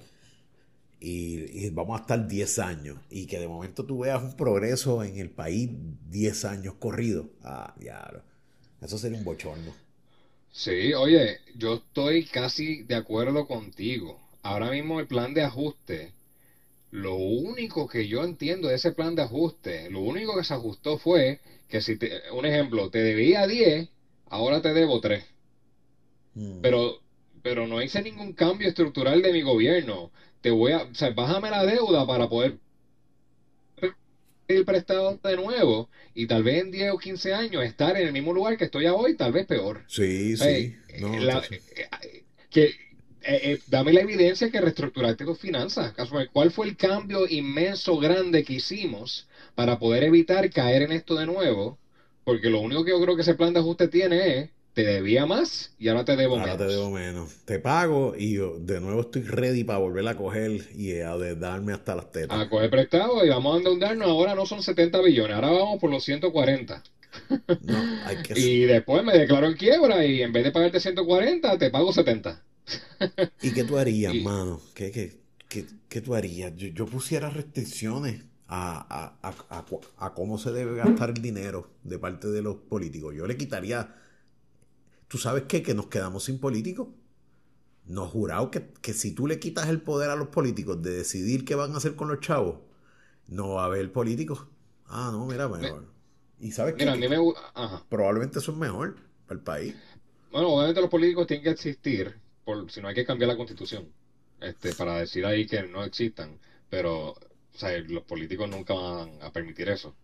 Y, 1.01 1.71
vamos 1.71 1.99
a 1.99 2.03
estar 2.03 2.27
10 2.27 2.59
años. 2.61 2.99
Y 3.11 3.27
que 3.27 3.39
de 3.39 3.49
momento 3.49 3.85
tú 3.85 4.01
veas 4.01 4.23
un 4.23 4.37
progreso 4.37 5.03
en 5.03 5.19
el 5.19 5.31
país 5.31 5.71
10 6.11 6.45
años 6.45 6.75
corrido. 6.79 7.31
Ah, 7.43 7.75
diablo. 7.79 8.23
Eso 8.81 8.99
sería 8.99 9.19
un 9.19 9.25
bochorno. 9.25 9.75
Sí, 10.53 10.95
oye, 10.95 11.41
yo 11.57 11.75
estoy 11.75 12.27
casi 12.27 12.83
de 12.85 12.95
acuerdo 12.95 13.47
contigo. 13.47 14.21
Ahora 14.43 14.71
mismo 14.71 15.01
el 15.01 15.07
plan 15.07 15.35
de 15.35 15.43
ajuste, 15.43 16.13
lo 16.91 17.17
único 17.17 17.89
que 17.89 18.07
yo 18.07 18.23
entiendo 18.23 18.69
de 18.69 18.77
ese 18.77 18.93
plan 18.93 19.17
de 19.17 19.23
ajuste, 19.23 19.91
lo 19.91 20.01
único 20.01 20.37
que 20.37 20.45
se 20.45 20.55
ajustó 20.55 20.97
fue 20.99 21.41
que 21.69 21.81
si, 21.81 21.97
te, 21.97 22.31
un 22.31 22.47
ejemplo, 22.47 22.89
te 22.91 22.99
debía 22.99 23.49
10, 23.49 23.89
ahora 24.27 24.63
te 24.63 24.73
debo 24.73 25.01
3. 25.01 25.25
Mm. 26.35 26.61
Pero, 26.61 27.01
pero 27.45 27.67
no 27.67 27.83
hice 27.83 28.01
ningún 28.01 28.33
cambio 28.33 28.69
estructural 28.69 29.21
de 29.21 29.31
mi 29.31 29.43
gobierno. 29.43 30.11
Te 30.41 30.49
voy 30.51 30.73
a, 30.73 30.85
o 30.85 30.95
sea, 30.95 31.11
bájame 31.11 31.51
la 31.51 31.67
deuda 31.67 32.07
para 32.07 32.27
poder 32.27 32.57
el 34.49 34.65
prestado 34.65 35.19
de 35.23 35.37
nuevo 35.37 35.87
y 36.15 36.25
tal 36.25 36.43
vez 36.43 36.63
en 36.63 36.71
10 36.71 36.93
o 36.93 36.97
15 36.97 37.35
años 37.35 37.63
estar 37.63 37.99
en 37.99 38.07
el 38.07 38.13
mismo 38.13 38.33
lugar 38.33 38.57
que 38.57 38.65
estoy 38.65 38.87
hoy, 38.87 39.13
tal 39.13 39.33
vez 39.33 39.45
peor. 39.45 39.85
Sí, 39.89 40.39
sí. 40.39 40.75
que, 42.49 42.73
dame 43.67 43.93
la 43.93 44.01
evidencia 44.01 44.49
que 44.49 44.61
reestructuraste 44.61 45.27
tus 45.27 45.37
finanzas. 45.37 45.93
¿Cuál 46.33 46.51
fue 46.51 46.65
el 46.65 46.77
cambio 46.77 47.27
inmenso, 47.29 47.99
grande 47.99 48.43
que 48.43 48.55
hicimos 48.55 49.27
para 49.55 49.79
poder 49.79 50.05
evitar 50.05 50.49
caer 50.49 50.81
en 50.81 50.93
esto 50.93 51.15
de 51.15 51.27
nuevo? 51.27 51.77
Porque 52.25 52.49
lo 52.49 52.61
único 52.61 52.83
que 52.85 52.91
yo 52.91 53.01
creo 53.03 53.15
que 53.15 53.21
ese 53.21 53.35
plan 53.35 53.53
de 53.53 53.59
ajuste 53.59 53.87
tiene 53.87 54.39
es 54.39 54.54
te 54.75 54.83
debía 54.83 55.25
más 55.25 55.73
y 55.79 55.89
ahora 55.89 56.05
te 56.05 56.17
debo 56.17 56.37
menos. 56.37 56.51
Ahora 56.51 56.67
te 56.67 56.73
debo 56.73 56.91
menos. 56.91 57.33
Te 57.45 57.61
pago 57.61 58.15
y 58.19 58.35
yo 58.35 58.59
de 58.59 58.81
nuevo 58.81 59.03
estoy 59.03 59.23
ready 59.23 59.63
para 59.63 59.79
volver 59.79 60.07
a 60.09 60.17
coger 60.17 60.69
y 60.75 60.99
a 60.99 61.17
darme 61.17 61.73
hasta 61.73 61.95
las 61.95 62.11
tetas. 62.11 62.39
A 62.39 62.49
coger 62.49 62.71
prestado 62.71 63.25
y 63.25 63.29
vamos 63.29 63.55
a 63.55 63.59
endeudarnos. 63.59 64.09
Ahora 64.09 64.35
no 64.35 64.47
son 64.47 64.63
70 64.63 65.01
billones, 65.01 65.37
ahora 65.37 65.51
vamos 65.51 65.81
por 65.81 65.91
los 65.91 66.05
140. 66.05 66.83
No, 67.63 67.79
hay 68.05 68.23
que... 68.23 68.39
y 68.39 68.65
después 68.65 69.05
me 69.05 69.17
declaro 69.17 69.47
en 69.47 69.55
quiebra 69.55 70.05
y 70.05 70.23
en 70.23 70.33
vez 70.33 70.43
de 70.43 70.51
pagarte 70.51 70.81
140, 70.81 71.57
te 71.57 71.71
pago 71.71 71.93
70. 71.93 72.43
¿Y 73.43 73.53
qué 73.53 73.63
tú 73.63 73.79
harías, 73.79 74.13
mano? 74.23 74.61
¿Qué, 74.75 74.91
qué, 75.49 76.01
tú 76.01 76.17
harías? 76.17 76.53
Yo, 76.57 76.87
pusiera 76.87 77.31
restricciones 77.31 78.25
a, 78.49 79.15
a, 79.23 80.05
a 80.05 80.15
cómo 80.15 80.37
se 80.37 80.51
debe 80.51 80.77
gastar 80.77 81.11
el 81.11 81.23
dinero 81.23 81.71
de 81.85 82.01
parte 82.01 82.27
de 82.27 82.43
los 82.43 82.57
políticos. 82.57 83.15
Yo 83.15 83.29
le 83.29 83.37
quitaría 83.37 83.95
¿Tú 85.09 85.19
sabes 85.19 85.45
qué? 85.49 85.63
Que 85.63 85.75
nos 85.75 85.87
quedamos 85.87 86.25
sin 86.25 86.39
políticos. 86.39 86.89
Nos 87.87 88.11
jurado 88.11 88.51
que, 88.51 88.73
que, 88.81 88.95
si 88.95 89.13
tú 89.13 89.27
le 89.27 89.39
quitas 89.39 89.69
el 89.69 89.83
poder 89.83 90.11
a 90.11 90.17
los 90.17 90.29
políticos 90.29 90.83
de 90.83 90.91
decidir 90.91 91.45
qué 91.45 91.55
van 91.55 91.75
a 91.75 91.77
hacer 91.77 91.97
con 91.97 92.09
los 92.09 92.21
chavos, 92.21 92.61
no 93.29 93.55
va 93.55 93.63
a 93.63 93.67
haber 93.67 93.93
políticos. 93.93 94.47
Ah, 94.87 95.11
no, 95.13 95.27
mira, 95.27 95.49
mejor. 95.49 95.87
¿Y 96.41 96.53
sabes 96.53 96.75
qué? 96.75 96.87
Probablemente 97.89 98.39
eso 98.39 98.53
es 98.53 98.59
mejor 98.59 98.97
para 99.27 99.39
el 99.39 99.45
país. 99.45 99.75
Bueno, 100.31 100.49
obviamente 100.49 100.81
los 100.81 100.91
políticos 100.91 101.27
tienen 101.27 101.45
que 101.45 101.51
existir, 101.51 102.19
por, 102.45 102.71
si 102.71 102.81
no 102.81 102.89
hay 102.89 102.95
que 102.95 103.05
cambiar 103.05 103.29
la 103.29 103.37
constitución, 103.37 103.89
este, 104.41 104.75
para 104.75 104.99
decir 104.99 105.25
ahí 105.25 105.47
que 105.47 105.63
no 105.63 105.85
existan. 105.85 106.39
Pero, 106.69 107.11
o 107.11 107.19
sea, 107.53 107.79
los 107.79 108.03
políticos 108.05 108.49
nunca 108.49 108.75
van 108.75 109.23
a 109.23 109.33
permitir 109.33 109.69
eso. 109.69 109.95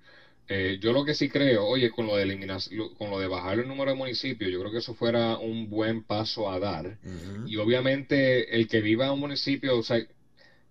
Eh, 0.53 0.79
yo 0.81 0.93
lo 0.93 1.05
que 1.05 1.15
sí 1.15 1.29
creo, 1.29 1.65
oye, 1.65 1.91
con 1.91 2.07
lo 2.07 2.17
de 2.17 2.25
eliminación, 2.25 2.93
con 2.95 3.09
lo 3.09 3.21
de 3.21 3.29
bajar 3.29 3.61
el 3.61 3.69
número 3.69 3.93
de 3.93 3.97
municipios, 3.97 4.51
yo 4.51 4.59
creo 4.59 4.73
que 4.73 4.79
eso 4.79 4.93
fuera 4.93 5.37
un 5.37 5.71
buen 5.71 6.03
paso 6.03 6.51
a 6.51 6.59
dar. 6.59 6.99
Y 7.47 7.57
obviamente 7.57 8.53
el 8.57 8.67
que 8.67 8.81
viva 8.81 9.07
en 9.07 9.13
un 9.13 9.21
municipio, 9.21 9.77
o 9.79 9.83
sea, 9.83 10.05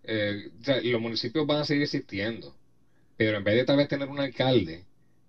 eh, 0.04 0.50
los 0.84 1.00
municipios 1.02 1.46
van 1.46 1.60
a 1.60 1.64
seguir 1.66 1.84
existiendo, 1.84 2.54
pero 3.18 3.38
en 3.38 3.44
vez 3.46 3.56
de 3.56 3.64
tal 3.66 3.78
vez 3.78 3.88
tener 3.88 4.10
un 4.10 4.20
alcalde, 4.20 4.84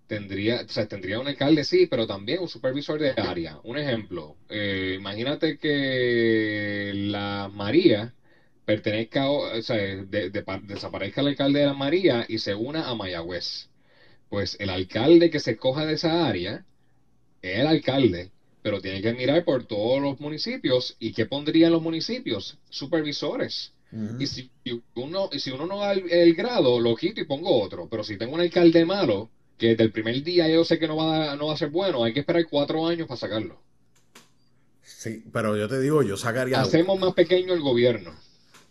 tendría, 0.07 0.61
o 0.61 0.69
sea, 0.69 0.85
tendría 0.85 1.19
un 1.19 1.27
alcalde 1.27 1.63
sí, 1.63 1.85
pero 1.85 2.05
también 2.05 2.39
un 2.41 2.49
supervisor 2.49 2.99
de 2.99 3.13
área. 3.15 3.57
Un 3.63 3.77
ejemplo, 3.77 4.35
eh, 4.49 4.95
imagínate 4.99 5.57
que 5.57 6.91
la 6.93 7.47
María 7.49 8.13
pertenezca, 8.65 9.29
o 9.29 9.61
sea, 9.61 9.77
desaparezca 10.03 11.21
el 11.21 11.27
alcalde 11.27 11.59
de 11.59 11.65
la 11.65 11.73
María 11.73 12.25
y 12.27 12.37
se 12.39 12.53
una 12.53 12.89
a 12.89 12.95
Mayagüez 12.95 13.70
pues 14.31 14.55
el 14.59 14.69
alcalde 14.69 15.29
que 15.29 15.41
se 15.41 15.57
coja 15.57 15.85
de 15.85 15.95
esa 15.95 16.25
área 16.25 16.63
es 17.41 17.59
el 17.59 17.67
alcalde, 17.67 18.31
pero 18.61 18.79
tiene 18.79 19.01
que 19.01 19.11
mirar 19.11 19.43
por 19.43 19.65
todos 19.65 20.01
los 20.01 20.21
municipios 20.21 20.95
y 20.99 21.11
qué 21.11 21.25
pondría 21.25 21.67
en 21.67 21.73
los 21.73 21.81
municipios 21.81 22.57
supervisores. 22.69 23.73
Y 24.19 24.25
si 24.25 24.49
uno 24.95 25.29
si 25.37 25.51
uno 25.51 25.65
no 25.65 25.79
da 25.79 25.91
el, 25.91 26.33
grado, 26.33 26.79
lo 26.79 26.95
quito 26.95 27.19
y 27.19 27.25
pongo 27.25 27.61
otro. 27.61 27.89
Pero 27.89 28.03
si 28.03 28.15
tengo 28.15 28.33
un 28.33 28.39
alcalde 28.39 28.85
malo, 28.85 29.27
que 29.57 29.67
desde 29.67 29.83
el 29.83 29.91
primer 29.91 30.23
día 30.23 30.47
yo 30.47 30.63
sé 30.63 30.79
que 30.79 30.87
no 30.87 30.95
va, 30.95 31.33
a, 31.33 31.35
no 31.35 31.47
va 31.47 31.53
a 31.53 31.57
ser 31.57 31.67
bueno, 31.67 32.01
hay 32.01 32.13
que 32.13 32.19
esperar 32.19 32.45
cuatro 32.49 32.87
años 32.87 33.07
para 33.07 33.19
sacarlo. 33.19 33.59
Sí, 34.81 35.25
pero 35.33 35.57
yo 35.57 35.67
te 35.67 35.77
digo, 35.81 36.03
yo 36.03 36.15
sacaría... 36.15 36.61
Hacemos 36.61 36.97
más 36.97 37.13
pequeño 37.13 37.53
el 37.53 37.59
gobierno. 37.59 38.15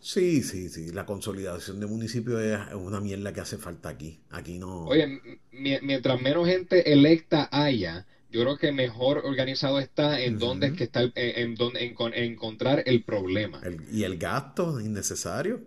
Sí, 0.00 0.42
sí, 0.42 0.70
sí. 0.70 0.92
La 0.92 1.04
consolidación 1.04 1.78
de 1.78 1.86
municipios 1.86 2.40
es 2.40 2.74
una 2.74 3.00
mierda 3.00 3.32
que 3.32 3.40
hace 3.40 3.58
falta 3.58 3.90
aquí. 3.90 4.20
Aquí 4.30 4.58
no. 4.58 4.86
Oye, 4.86 5.20
mientras 5.52 6.20
menos 6.20 6.48
gente 6.48 6.92
electa 6.92 7.48
haya, 7.52 8.06
yo 8.30 8.40
creo 8.40 8.56
que 8.56 8.72
mejor 8.72 9.18
organizado 9.18 9.78
está 9.78 10.20
en 10.20 10.38
dónde 10.38 10.68
es 10.68 10.72
que 10.72 10.84
está, 10.84 11.02
en, 11.14 11.54
donde 11.54 11.84
en, 11.84 11.94
encontrar 12.14 12.82
el 12.86 13.04
problema. 13.04 13.60
y 13.92 14.04
el 14.04 14.16
gasto 14.16 14.80
innecesario. 14.80 15.60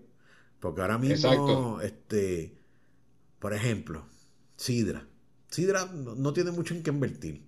Porque 0.59 0.81
ahora 0.81 0.97
mismo, 0.97 1.81
este, 1.81 2.53
por 3.39 3.53
ejemplo, 3.53 4.07
Sidra. 4.55 5.05
Sidra 5.49 5.85
no, 5.85 6.33
tiene 6.33 6.51
mucho 6.51 6.73
en 6.73 6.81
qué 6.81 6.89
invertir. 6.89 7.43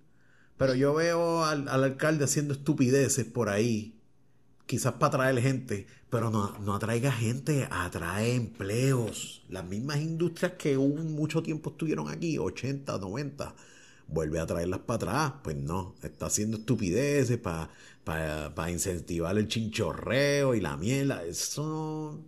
Pero 0.56 0.74
yo 0.74 0.94
veo 0.94 1.44
al, 1.44 1.68
al 1.68 1.82
alcalde 1.82 2.24
haciendo 2.24 2.54
estupideces 2.54 3.24
por 3.24 3.48
ahí 3.48 3.95
quizás 4.66 4.94
para 4.94 5.06
atraer 5.08 5.40
gente, 5.40 5.86
pero 6.10 6.30
no, 6.30 6.58
no 6.58 6.74
atraiga 6.74 7.12
gente, 7.12 7.68
atrae 7.70 8.34
empleos. 8.34 9.44
Las 9.48 9.64
mismas 9.64 9.98
industrias 9.98 10.52
que 10.52 10.76
un 10.76 11.14
mucho 11.14 11.42
tiempo 11.42 11.70
estuvieron 11.70 12.08
aquí, 12.08 12.38
80, 12.38 12.98
90, 12.98 13.54
vuelve 14.08 14.40
a 14.40 14.46
traerlas 14.46 14.80
para 14.80 14.96
atrás. 14.96 15.32
Pues 15.42 15.56
no, 15.56 15.94
está 16.02 16.26
haciendo 16.26 16.58
estupideces 16.58 17.38
para 17.38 17.70
para 18.06 18.70
incentivar 18.70 19.36
el 19.36 19.48
chinchorreo 19.48 20.54
y 20.54 20.60
la 20.60 20.76
mierda. 20.76 21.24
Eso 21.24 22.20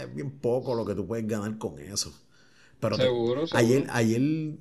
es 0.00 0.14
bien 0.14 0.30
poco 0.30 0.76
lo 0.76 0.84
que 0.84 0.94
tú 0.94 1.04
puedes 1.04 1.26
ganar 1.26 1.58
con 1.58 1.80
eso. 1.80 2.14
Pero 2.78 2.96
seguro, 2.96 3.44
ayer, 3.50 3.88
ayer 3.90 4.56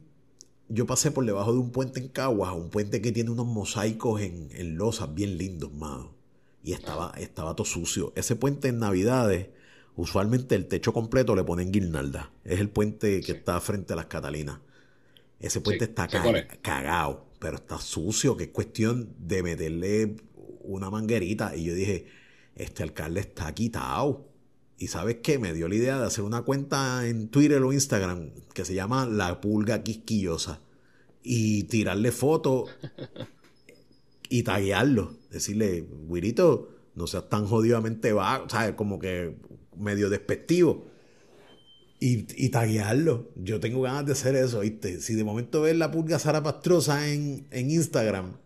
yo 0.68 0.88
pasé 0.88 1.12
por 1.12 1.26
debajo 1.28 1.54
de 1.54 1.60
un 1.60 1.72
puente 1.72 2.00
en 2.00 2.08
Caguas, 2.08 2.56
un 2.56 2.72
puente 2.72 3.04
que 3.04 3.12
tiene 3.12 3.30
unos 3.30 3.46
mosaicos 3.46 4.20
en, 4.22 4.50
en 4.52 4.78
losas 4.78 5.14
bien 5.14 5.38
lindos, 5.38 5.72
mano 5.74 6.21
y 6.64 6.74
estaba, 6.74 7.14
estaba 7.18 7.56
todo 7.56 7.66
sucio. 7.66 8.14
Ese 8.16 8.36
puente 8.36 8.68
en 8.68 8.80
Navidades, 8.80 9.50
usualmente 9.96 10.56
el 10.56 10.68
techo 10.68 10.94
completo 10.94 11.36
le 11.36 11.44
ponen 11.44 11.72
guirnalda. 11.72 12.32
Es 12.44 12.60
el 12.60 12.70
puente 12.70 13.22
que 13.22 13.32
está 13.34 13.60
frente 13.62 13.94
a 13.94 13.96
las 13.96 14.06
Catalinas. 14.06 14.60
Ese 15.40 15.60
puente 15.60 15.86
está 15.86 16.08
cagado, 16.62 17.26
pero 17.40 17.56
está 17.56 17.80
sucio, 17.80 18.38
que 18.38 18.46
es 18.46 18.50
cuestión 18.52 19.16
de 19.18 19.42
meterle 19.42 20.18
una 20.64 20.92
manguerita. 20.92 21.56
Y 21.56 21.64
yo 21.64 21.74
dije, 21.74 22.06
este 22.56 22.84
alcalde 22.84 23.22
está 23.22 23.52
quitado. 23.54 24.28
Y 24.78 24.88
sabes 24.88 25.18
qué, 25.24 25.40
me 25.40 25.54
dio 25.54 25.68
la 25.68 25.76
idea 25.76 26.00
de 26.00 26.06
hacer 26.06 26.24
una 26.24 26.44
cuenta 26.44 27.08
en 27.08 27.30
Twitter 27.30 27.62
o 27.62 27.74
Instagram 27.74 28.32
que 28.54 28.66
se 28.66 28.76
llama 28.76 29.06
La 29.08 29.42
Pulga 29.42 29.82
Quisquillosa. 29.82 30.62
Y 31.24 31.64
tirarle 31.64 32.12
fotos 32.12 32.70
y 34.32 34.44
taguearlo. 34.44 35.18
Decirle, 35.30 35.82
güirito, 36.08 36.70
no 36.96 37.06
seas 37.06 37.30
tan 37.30 37.46
jodidamente 37.46 38.14
vago, 38.14 38.50
¿sabes? 38.50 38.76
Como 38.76 38.98
que 38.98 39.36
medio 39.78 40.10
despectivo. 40.10 40.88
Y, 42.00 42.50
taguearlo. 42.50 43.30
Yo 43.36 43.60
tengo 43.60 43.82
ganas 43.82 44.08
de 44.08 44.14
hacer 44.14 44.36
eso, 44.36 44.62
¿viste? 44.62 45.02
Si 45.02 45.14
de 45.14 45.24
momento 45.24 45.62
ves 45.62 45.76
la 45.76 45.92
pulga 45.92 46.18
zarapastrosa 46.18 47.10
en, 47.10 47.46
en 47.52 47.70
Instagram, 47.70 48.38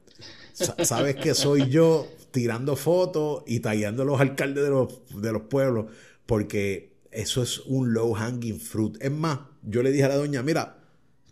sabes 0.54 1.16
que 1.16 1.34
soy 1.34 1.70
yo 1.70 2.06
tirando 2.32 2.76
fotos 2.76 3.44
y 3.48 3.62
tagueando 3.62 4.04
a 4.04 4.06
los 4.06 4.20
alcaldes 4.20 4.62
de 4.62 4.70
los, 4.72 5.22
de 5.22 5.32
los 5.32 5.44
pueblos, 5.44 5.86
porque 6.26 6.98
eso 7.12 7.42
es 7.44 7.60
un 7.60 7.94
low 7.94 8.14
hanging 8.14 8.60
fruit. 8.60 8.98
Es 9.00 9.12
más, 9.12 9.40
yo 9.62 9.84
le 9.84 9.92
dije 9.92 10.04
a 10.04 10.10
la 10.10 10.18
doña, 10.18 10.44
mira, 10.44 10.85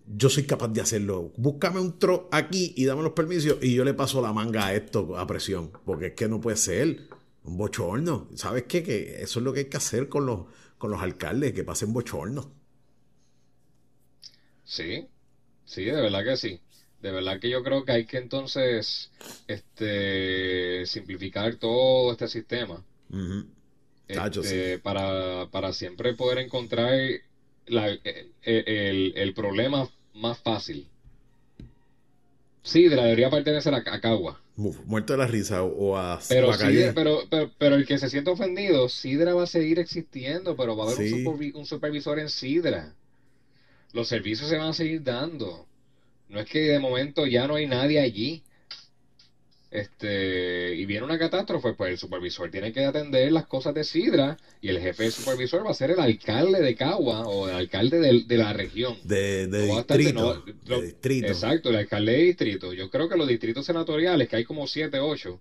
yo 0.07 0.29
soy 0.29 0.43
capaz 0.43 0.69
de 0.69 0.81
hacerlo. 0.81 1.31
Búscame 1.37 1.79
un 1.79 1.97
tro 1.99 2.29
aquí 2.31 2.73
y 2.75 2.85
dame 2.85 3.03
los 3.03 3.13
permisos 3.13 3.57
y 3.61 3.73
yo 3.73 3.83
le 3.83 3.93
paso 3.93 4.21
la 4.21 4.33
manga 4.33 4.67
a 4.67 4.73
esto 4.73 5.17
a 5.17 5.25
presión. 5.27 5.71
Porque 5.85 6.07
es 6.07 6.13
que 6.13 6.27
no 6.27 6.41
puede 6.41 6.57
ser 6.57 7.07
un 7.43 7.57
bochorno. 7.57 8.27
¿Sabes 8.35 8.63
qué? 8.63 8.83
Que 8.83 9.21
eso 9.21 9.39
es 9.39 9.45
lo 9.45 9.53
que 9.53 9.61
hay 9.61 9.65
que 9.65 9.77
hacer 9.77 10.09
con 10.09 10.25
los, 10.25 10.45
con 10.77 10.91
los 10.91 11.01
alcaldes, 11.01 11.53
que 11.53 11.63
pasen 11.63 11.93
bochorno. 11.93 12.51
Sí, 14.63 15.07
sí, 15.65 15.85
de 15.85 16.01
verdad 16.01 16.23
que 16.23 16.37
sí. 16.37 16.59
De 17.01 17.11
verdad 17.11 17.39
que 17.39 17.49
yo 17.49 17.63
creo 17.63 17.83
que 17.83 17.91
hay 17.91 18.05
que 18.05 18.17
entonces 18.17 19.11
este, 19.47 20.85
simplificar 20.85 21.55
todo 21.55 22.13
este 22.13 22.29
sistema. 22.29 22.83
Este, 24.07 24.79
para, 24.79 25.49
para, 25.51 25.73
siempre 25.73 26.13
poder 26.13 26.39
encontrar 26.39 26.93
la, 27.67 27.89
eh, 27.89 28.27
el, 28.43 29.13
el, 29.15 29.33
problema 29.33 29.89
más 30.13 30.39
fácil. 30.39 30.87
Sidra 32.61 33.03
debería 33.03 33.29
pertenecer 33.29 33.73
a, 33.73 33.77
a 33.77 33.99
Cagua. 33.99 34.41
muerto 34.55 35.13
de 35.13 35.19
la 35.19 35.27
risa 35.27 35.63
o 35.63 35.97
a, 35.97 36.19
pero, 36.29 36.51
pero, 37.29 37.51
pero, 37.57 37.75
el 37.75 37.85
que 37.85 37.97
se 37.97 38.09
siente 38.09 38.29
ofendido, 38.29 38.87
Sidra 38.87 39.33
va 39.33 39.43
a 39.43 39.47
seguir 39.47 39.79
existiendo, 39.79 40.55
pero 40.55 40.77
va 40.77 40.85
a 40.85 40.93
haber 40.93 41.13
un, 41.55 41.65
supervisor 41.65 42.19
en 42.19 42.29
Sidra. 42.29 42.93
Los 43.91 44.07
servicios 44.07 44.49
se 44.49 44.57
van 44.57 44.69
a 44.69 44.73
seguir 44.73 45.03
dando. 45.03 45.65
No 46.29 46.39
es 46.39 46.47
que 46.47 46.61
de 46.61 46.79
momento 46.79 47.27
ya 47.27 47.47
no 47.47 47.55
hay 47.55 47.67
nadie 47.67 47.99
allí 47.99 48.43
este 49.73 50.75
y 50.75 50.85
viene 50.85 51.03
una 51.03 51.17
catástrofe, 51.17 51.73
pues 51.73 51.91
el 51.91 51.97
supervisor 51.97 52.49
tiene 52.51 52.71
que 52.71 52.85
atender 52.85 53.31
las 53.31 53.47
cosas 53.47 53.73
de 53.73 53.83
Sidra 53.83 54.37
y 54.61 54.69
el 54.69 54.79
jefe 54.79 55.03
del 55.03 55.11
supervisor 55.11 55.65
va 55.65 55.71
a 55.71 55.73
ser 55.73 55.91
el 55.91 55.99
alcalde 55.99 56.61
de 56.61 56.75
Cagua 56.75 57.27
o 57.27 57.49
el 57.49 57.55
alcalde 57.55 57.99
de, 57.99 58.37
la 58.37 58.53
región. 58.53 58.95
De, 59.03 59.47
distrito, 59.47 60.45
Exacto, 61.27 61.69
el 61.69 61.77
alcalde 61.77 62.11
de 62.11 62.17
distrito. 62.19 62.71
Yo 62.73 62.89
creo 62.91 63.09
que 63.09 63.17
los 63.17 63.27
distritos 63.27 63.65
senatoriales, 63.65 64.29
que 64.29 64.35
hay 64.35 64.43
como 64.43 64.67
7, 64.67 64.99
8 64.99 65.39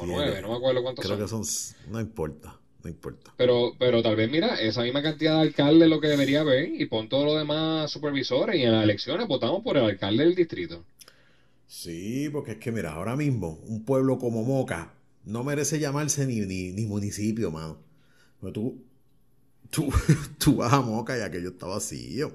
o 0.00 0.06
9, 0.06 0.42
no 0.42 0.50
me 0.50 0.56
acuerdo 0.56 0.82
cuántos 0.82 1.04
creo 1.06 1.26
son. 1.26 1.40
que 1.40 1.46
son, 1.46 1.92
no 1.92 2.00
importa. 2.00 2.58
No 2.84 2.90
importa. 2.90 3.32
Pero, 3.36 3.72
pero 3.78 4.02
tal 4.02 4.14
vez, 4.14 4.30
mira, 4.30 4.60
esa 4.60 4.82
misma 4.82 5.02
cantidad 5.02 5.36
de 5.36 5.40
alcaldes 5.40 5.88
lo 5.88 5.98
que 5.98 6.06
debería 6.08 6.42
haber 6.42 6.68
y 6.68 6.86
pon 6.86 7.08
todos 7.08 7.24
los 7.24 7.36
demás 7.36 7.90
supervisores 7.90 8.54
y 8.56 8.62
en 8.62 8.72
las 8.72 8.84
elecciones 8.84 9.26
votamos 9.26 9.64
por 9.64 9.76
el 9.76 9.84
alcalde 9.84 10.24
del 10.24 10.34
distrito. 10.36 10.84
Sí, 11.66 12.28
porque 12.32 12.52
es 12.52 12.58
que 12.58 12.72
mira, 12.72 12.92
ahora 12.92 13.16
mismo 13.16 13.60
un 13.66 13.84
pueblo 13.84 14.18
como 14.18 14.44
Moca 14.44 14.94
no 15.24 15.42
merece 15.44 15.78
llamarse 15.80 16.26
ni, 16.26 16.40
ni, 16.40 16.86
municipio, 16.86 17.50
mano. 17.50 17.78
Pero 18.40 18.52
tú, 18.52 18.84
tú, 19.70 19.92
tú 20.38 20.56
vas 20.56 20.72
a 20.72 20.80
Moca 20.80 21.18
y 21.18 21.22
aquello 21.22 21.50
está 21.50 21.66
vacío. 21.66 22.32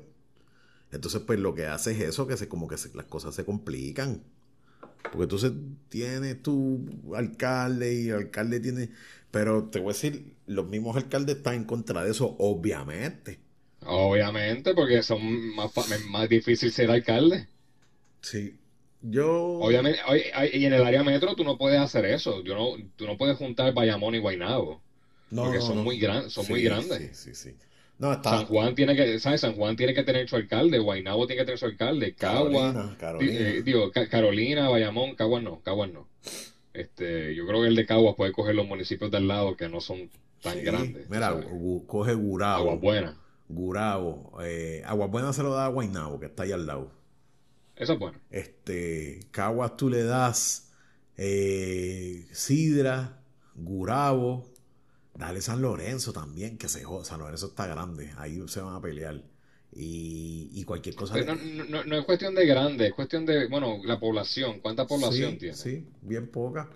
Entonces, 0.92 1.22
pues 1.26 1.40
lo 1.40 1.56
que 1.56 1.66
hace 1.66 1.94
es 1.94 2.02
eso, 2.02 2.28
que 2.28 2.36
se, 2.36 2.50
como 2.50 2.68
que 2.68 2.76
las 2.94 3.06
cosas 3.06 3.34
se 3.34 3.46
complican. 3.46 4.22
Porque 5.04 5.24
entonces 5.24 5.54
tienes 5.90 6.44
tu 6.44 6.86
alcalde 7.16 7.94
y 7.94 8.10
el 8.10 8.16
alcalde 8.16 8.60
tiene... 8.60 8.90
Pero 9.32 9.66
te 9.70 9.80
voy 9.80 9.92
a 9.92 9.94
decir, 9.94 10.36
los 10.48 10.68
mismos 10.68 10.98
alcaldes 10.98 11.38
están 11.38 11.56
en 11.56 11.64
contra 11.64 12.04
de 12.04 12.12
eso, 12.12 12.36
obviamente. 12.40 13.40
Obviamente, 13.86 14.74
porque 14.74 15.02
son 15.02 15.56
más, 15.56 15.72
más 16.10 16.28
difícil 16.28 16.72
ser 16.72 16.92
alcalde. 16.92 17.48
Sí, 18.22 18.60
yo. 19.02 19.60
Obviamente, 19.60 20.00
y 20.54 20.66
en 20.66 20.74
el 20.74 20.84
área 20.84 21.04
metro 21.04 21.36
tú 21.36 21.44
no 21.44 21.58
puedes 21.58 21.80
hacer 21.80 22.06
eso. 22.06 22.44
Yo 22.44 22.56
no, 22.56 22.84
tú 22.96 23.06
no 23.06 23.18
puedes 23.18 23.38
juntar 23.38 23.74
Bayamón 23.74 24.16
y 24.16 24.20
Guaynabo. 24.20 24.82
No, 25.30 25.44
porque 25.44 25.62
son, 25.62 25.84
Muy, 25.84 25.98
gran, 25.98 26.30
son 26.30 26.46
muy 26.50 26.62
grandes. 26.62 27.18
Sí, 27.18 27.34
sí, 27.34 27.52
sí. 27.52 27.56
San 28.24 28.46
Juan 28.46 28.74
tiene 28.74 28.96
que, 28.96 29.20
¿sabes? 29.20 29.42
San 29.42 29.56
Juan 29.56 29.76
tiene 29.76 29.94
que 29.94 30.04
tener 30.04 30.28
su 30.28 30.36
alcalde, 30.36 30.80
Guaynabo 30.80 31.28
tiene 31.28 31.42
que 31.42 31.46
tener 31.46 31.60
su 31.60 31.66
alcalde, 31.66 32.16
Cagua, 32.16 32.74
Carolina, 32.74 32.98
Carolina. 33.00 33.40
Eh, 33.40 33.62
digo, 33.62 33.92
Carolina, 33.92 34.70
Bayamón, 34.70 35.16
Cagua 35.16 35.40
no, 35.40 35.62
Cagua 35.62 35.88
no. 35.88 36.08
Este, 36.74 37.36
yo 37.36 37.46
creo 37.46 37.62
que 37.62 37.68
el 37.68 37.76
de 37.76 37.86
Cagua 37.86 38.16
puede 38.16 38.32
coger 38.32 38.56
los 38.56 38.68
municipios 38.68 39.12
de 39.12 39.18
al 39.18 39.28
lado 39.28 39.56
que 39.56 39.70
no 39.70 39.82
son 39.82 40.10
tan 40.42 40.64
grandes. 40.64 41.10
Mira, 41.10 41.40
coge 41.86 42.16
Gurabo. 42.16 42.64
Agua 42.64 42.76
Buena. 42.76 43.18
Gurabo. 43.48 44.32
Eh, 44.44 44.82
Agua 44.86 45.08
Buena 45.08 45.32
se 45.32 45.44
lo 45.44 45.54
da 45.54 45.66
a 45.66 45.70
Guaynabo, 45.70 46.20
que 46.20 46.26
está 46.26 46.44
ahí 46.44 46.52
al 46.52 46.66
lado. 46.66 46.92
Eso 47.82 47.94
es 47.94 48.00
bueno. 48.00 48.20
Este, 48.30 49.28
Caguas 49.32 49.76
tú 49.76 49.90
le 49.90 50.04
das 50.04 50.72
eh, 51.18 52.28
Sidra, 52.32 53.24
Gurabo, 53.56 54.54
dale 55.16 55.42
San 55.42 55.64
Lorenzo 55.64 56.14
también, 56.14 56.60
que 56.60 56.70
se 56.70 56.84
San 57.04 57.20
Lorenzo 57.20 57.48
está 57.48 57.66
grande, 57.66 58.14
ahí 58.18 58.40
se 58.48 58.62
van 58.62 58.76
a 58.76 58.82
pelear. 58.82 59.24
Y, 59.74 60.64
cualquier 60.66 60.94
cosa. 60.94 61.16
No, 61.24 61.84
no, 61.84 61.98
es 61.98 62.06
cuestión 62.06 62.36
de 62.36 62.46
grande, 62.46 62.88
es 62.88 62.94
cuestión 62.94 63.26
de, 63.26 63.48
bueno, 63.48 63.80
la 63.84 64.00
población. 64.00 64.60
¿Cuánta 64.60 64.86
población 64.86 65.40
tiene? 65.40 65.56
Sí, 65.56 65.88
bien 66.04 66.28
poca. 66.28 66.70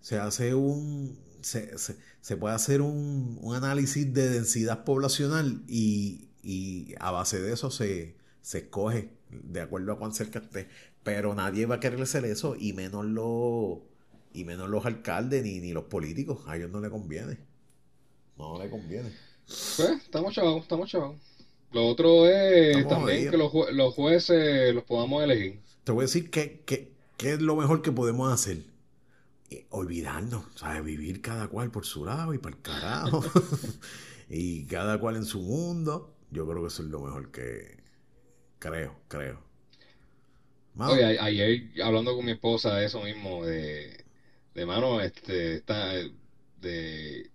Se 0.00 0.18
hace 0.18 0.54
un. 0.54 1.18
Se, 1.40 1.76
se, 2.20 2.36
puede 2.36 2.54
hacer 2.54 2.80
un, 2.80 3.38
un, 3.40 3.56
análisis 3.56 4.12
de 4.12 4.28
densidad 4.28 4.84
poblacional 4.84 5.62
y, 5.66 6.28
y 6.42 6.94
a 7.00 7.10
base 7.10 7.40
de 7.40 7.52
eso 7.52 7.70
se, 7.70 8.16
se 8.46 8.58
escoge 8.58 9.08
de 9.28 9.60
acuerdo 9.60 9.90
a 9.90 9.98
cuán 9.98 10.14
cerca 10.14 10.38
esté. 10.38 10.68
Pero 11.02 11.34
nadie 11.34 11.66
va 11.66 11.76
a 11.76 11.80
querer 11.80 12.00
hacer 12.00 12.24
eso, 12.24 12.54
y 12.56 12.74
menos 12.74 13.04
los, 13.04 13.78
y 14.32 14.44
menos 14.44 14.68
los 14.68 14.86
alcaldes 14.86 15.42
ni, 15.42 15.58
ni 15.58 15.72
los 15.72 15.84
políticos. 15.84 16.44
A 16.46 16.56
ellos 16.56 16.70
no 16.70 16.80
les 16.80 16.90
conviene. 16.90 17.38
No 18.38 18.62
les 18.62 18.70
conviene. 18.70 19.10
Pues, 19.46 19.80
estamos 20.00 20.32
chavos, 20.32 20.62
estamos 20.62 20.88
chavos. 20.88 21.16
Lo 21.72 21.88
otro 21.88 22.28
es 22.28 22.86
también 22.86 23.32
que 23.32 23.36
los, 23.36 23.52
los, 23.72 23.92
jueces 23.94 24.72
los 24.72 24.84
podamos 24.84 25.24
elegir. 25.24 25.60
Te 25.82 25.90
voy 25.90 26.02
a 26.02 26.06
decir 26.06 26.30
que, 26.30 26.62
que, 26.64 26.92
es 27.18 27.42
lo 27.42 27.56
mejor 27.56 27.82
que 27.82 27.90
podemos 27.90 28.32
hacer. 28.32 28.62
Eh, 29.50 29.66
olvidarnos, 29.70 30.44
¿sabes? 30.54 30.84
Vivir 30.84 31.20
cada 31.20 31.48
cual 31.48 31.72
por 31.72 31.84
su 31.84 32.04
lado 32.04 32.32
y 32.32 32.38
para 32.38 32.54
el 32.54 32.62
carajo. 32.62 33.24
y 34.30 34.66
cada 34.66 35.00
cual 35.00 35.16
en 35.16 35.24
su 35.24 35.40
mundo. 35.40 36.12
Yo 36.30 36.46
creo 36.46 36.60
que 36.62 36.68
eso 36.68 36.84
es 36.84 36.90
lo 36.90 37.00
mejor 37.00 37.30
que, 37.32 37.85
Creo, 38.58 39.00
creo. 39.08 39.42
Oye, 40.84 41.18
ayer 41.18 41.80
hablando 41.82 42.14
con 42.14 42.24
mi 42.24 42.30
esposa 42.32 42.76
de 42.76 42.84
eso 42.86 43.00
mismo, 43.02 43.44
de, 43.44 43.96
de 44.54 44.64
mano, 44.66 45.00
este, 45.00 45.54
está, 45.56 45.94
de 46.60 47.30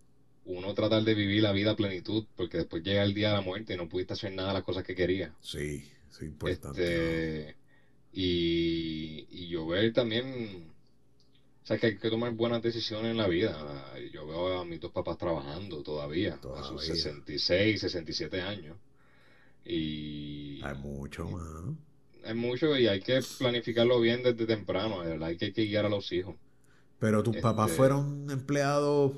uno 0.45 0.73
tratar 0.73 1.03
de 1.03 1.13
vivir 1.13 1.41
la 1.41 1.51
vida 1.51 1.71
a 1.71 1.75
plenitud, 1.75 2.23
porque 2.35 2.57
después 2.57 2.83
llega 2.83 3.03
el 3.03 3.13
día 3.13 3.29
de 3.29 3.35
la 3.35 3.41
muerte 3.41 3.73
y 3.73 3.77
no 3.77 3.87
pudiste 3.89 4.13
hacer 4.13 4.31
nada 4.31 4.49
de 4.49 4.53
las 4.55 4.63
cosas 4.63 4.83
que 4.83 4.95
quería. 4.95 5.33
Sí, 5.41 5.83
es 6.09 6.21
importante. 6.21 6.81
Este, 6.81 7.55
y, 8.11 9.25
y 9.29 9.49
yo 9.49 9.67
ver 9.67 9.91
también, 9.93 10.71
o 11.63 11.65
sea, 11.65 11.77
que 11.77 11.87
hay 11.87 11.97
que 11.97 12.09
tomar 12.09 12.31
buenas 12.31 12.61
decisiones 12.61 13.11
en 13.11 13.17
la 13.17 13.27
vida. 13.27 13.95
Yo 14.11 14.25
veo 14.27 14.59
a 14.59 14.65
mis 14.65 14.79
dos 14.79 14.91
papás 14.91 15.17
trabajando 15.17 15.83
todavía, 15.83 16.37
todavía. 16.37 16.61
a 16.61 16.63
sus 16.63 16.83
66, 16.85 17.79
67 17.81 18.41
años. 18.41 18.77
Y... 19.65 20.61
Hay 20.63 20.75
mucho, 20.77 21.29
más 21.29 21.43
Hay 22.23 22.33
mucho 22.33 22.77
y 22.77 22.87
hay 22.87 22.99
que 23.01 23.21
planificarlo 23.37 23.99
bien 23.99 24.23
desde 24.23 24.45
temprano, 24.45 25.01
Hay 25.01 25.37
que, 25.37 25.51
guiar 25.51 25.85
a 25.85 25.89
los 25.89 26.11
hijos. 26.11 26.35
Pero 26.99 27.23
tus 27.23 27.37
papás 27.37 27.67
este 27.67 27.77
fueron 27.77 28.29
empleados 28.29 29.13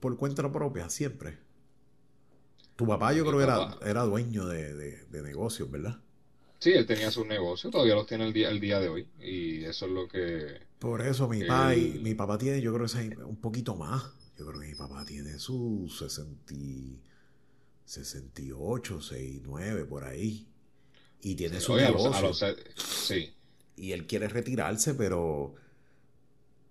por 0.00 0.16
cuenta 0.16 0.50
propia, 0.50 0.88
siempre. 0.88 1.38
Tu 2.76 2.86
papá 2.86 3.12
yo 3.12 3.24
creo 3.26 3.38
que 3.38 3.44
era, 3.44 3.76
era 3.84 4.02
dueño 4.02 4.46
de, 4.46 5.06
negocios, 5.10 5.70
¿verdad? 5.70 5.98
Sí, 6.58 6.72
él 6.72 6.86
tenía 6.86 7.10
sus 7.10 7.26
negocios, 7.26 7.72
todavía 7.72 7.94
los 7.94 8.06
tiene 8.06 8.26
el 8.26 8.32
día, 8.32 8.50
el 8.50 8.60
día 8.60 8.80
de 8.80 8.88
hoy. 8.88 9.08
Y 9.20 9.64
eso 9.64 9.86
es 9.86 9.92
lo 9.92 10.08
que... 10.08 10.60
Por 10.78 11.02
eso 11.02 11.28
mi, 11.28 11.42
papá 11.44 11.74
mi 11.74 12.14
papá 12.14 12.38
tiene, 12.38 12.60
yo 12.60 12.72
creo 12.72 12.86
que 12.86 13.16
un 13.24 13.36
poquito 13.36 13.76
más. 13.76 14.02
Yo 14.38 14.46
creo 14.46 14.60
que 14.60 14.68
mi 14.68 14.74
papá 14.74 15.04
tiene 15.04 15.38
sus 15.38 15.98
60 15.98 16.54
68, 17.88 19.00
69, 19.00 19.84
por 19.86 20.04
ahí. 20.04 20.46
Y 21.22 21.34
tiene 21.34 21.60
su 21.60 21.74
negocio. 21.74 22.32
sí. 22.76 23.32
Y 23.76 23.92
él 23.92 24.06
quiere 24.06 24.28
retirarse, 24.28 24.94
pero. 24.94 25.54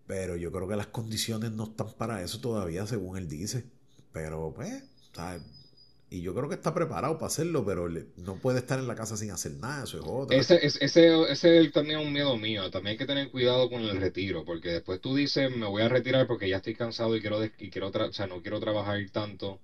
Pero 0.05 0.37
yo 0.37 0.51
creo 0.51 0.67
que 0.69 0.75
las 0.75 0.87
condiciones 0.87 1.51
no 1.51 1.65
están 1.65 1.91
para 1.97 2.23
eso 2.23 2.39
todavía, 2.39 2.85
según 2.85 3.17
él 3.17 3.27
dice. 3.27 3.65
Pero, 4.13 4.53
pues, 4.55 4.83
y 6.09 6.21
yo 6.21 6.33
creo 6.33 6.47
que 6.47 6.55
está 6.55 6.73
preparado 6.73 7.15
para 7.17 7.27
hacerlo, 7.27 7.65
pero 7.65 7.89
no 8.15 8.35
puede 8.35 8.59
estar 8.59 8.79
en 8.79 8.87
la 8.87 8.95
casa 8.95 9.17
sin 9.17 9.31
hacer 9.31 9.53
nada, 9.53 9.83
eso 9.83 9.97
es 9.97 10.05
otra. 10.07 10.37
Ese, 10.37 10.65
ese, 10.65 10.79
ese 11.29 11.59
es 11.59 11.71
también 11.73 11.99
un 11.99 12.13
miedo 12.13 12.37
mío. 12.37 12.71
También 12.71 12.91
hay 12.93 12.97
que 12.97 13.05
tener 13.05 13.29
cuidado 13.29 13.69
con 13.69 13.81
el 13.81 13.97
retiro, 13.99 14.45
porque 14.45 14.69
después 14.69 15.01
tú 15.01 15.15
dices, 15.15 15.53
me 15.53 15.65
voy 15.65 15.81
a 15.81 15.89
retirar 15.89 16.25
porque 16.25 16.47
ya 16.47 16.57
estoy 16.57 16.75
cansado 16.75 17.13
y 17.17 17.19
quiero, 17.19 17.43
y 17.43 17.69
quiero 17.69 17.89
o 17.89 18.13
sea, 18.13 18.27
no 18.27 18.41
quiero 18.41 18.61
trabajar 18.61 18.97
tanto. 19.11 19.59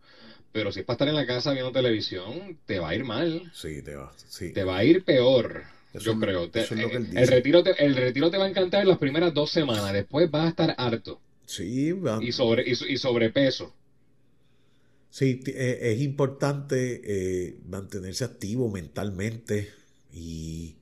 Pero 0.54 0.72
si 0.72 0.82
es 0.82 0.86
para 0.86 0.96
estar 0.96 1.08
en 1.08 1.16
la 1.16 1.26
casa 1.26 1.52
viendo 1.52 1.72
televisión, 1.72 2.60
te 2.68 2.78
va 2.78 2.90
a 2.90 2.96
ir 2.96 3.04
mal. 3.04 3.52
Sí, 3.56 3.82
te 3.82 3.96
va. 3.96 4.14
Sí. 4.16 4.54
Te 4.54 4.64
va 4.64 4.78
a 4.78 4.84
ir 4.84 5.04
peor. 5.04 5.64
yo 6.00 6.20
creo. 6.20 6.50
el, 6.54 7.28
retiro 7.28 7.64
te, 7.64 7.84
el 7.84 7.96
retiro 7.96 8.30
te 8.30 8.38
va 8.38 8.46
a 8.46 8.50
encantar 8.50 8.86
las 8.86 9.00
primeras 9.00 9.34
dos 9.34 9.50
semanas. 9.50 9.92
Después 9.92 10.30
vas 10.30 10.46
a 10.46 10.50
estar 10.50 10.76
harto. 10.78 11.20
Sí, 11.48 11.92
va. 11.94 12.24
Y, 12.24 12.32
sobre, 12.32 12.70
y, 12.70 12.98
sobrepeso. 12.98 13.74
Sí, 15.10 15.42
eh, 15.48 15.80
es 15.82 16.02
importante 16.02 17.02
eh, 17.04 17.58
mantenerse 17.68 18.24
activo 18.24 18.70
mentalmente 18.70 19.72
y, 20.14 20.76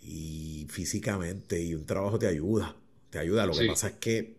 y, 0.00 0.68
físicamente. 0.70 1.60
Y 1.60 1.74
un 1.74 1.86
trabajo 1.86 2.20
te 2.20 2.28
ayuda. 2.28 2.76
Te 3.10 3.18
ayuda. 3.18 3.46
Lo 3.46 3.52
que 3.52 3.66
pasa 3.66 3.88
es 3.88 3.94
que 3.94 4.36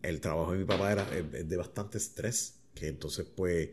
el 0.00 0.20
trabajo 0.22 0.52
de 0.52 0.58
mi 0.58 0.64
papá 0.64 0.92
era 0.92 1.04
de 1.04 1.56
bastante 1.58 1.98
estrés. 1.98 2.54
Que 2.74 2.88
entonces, 2.88 3.26
pues 3.34 3.70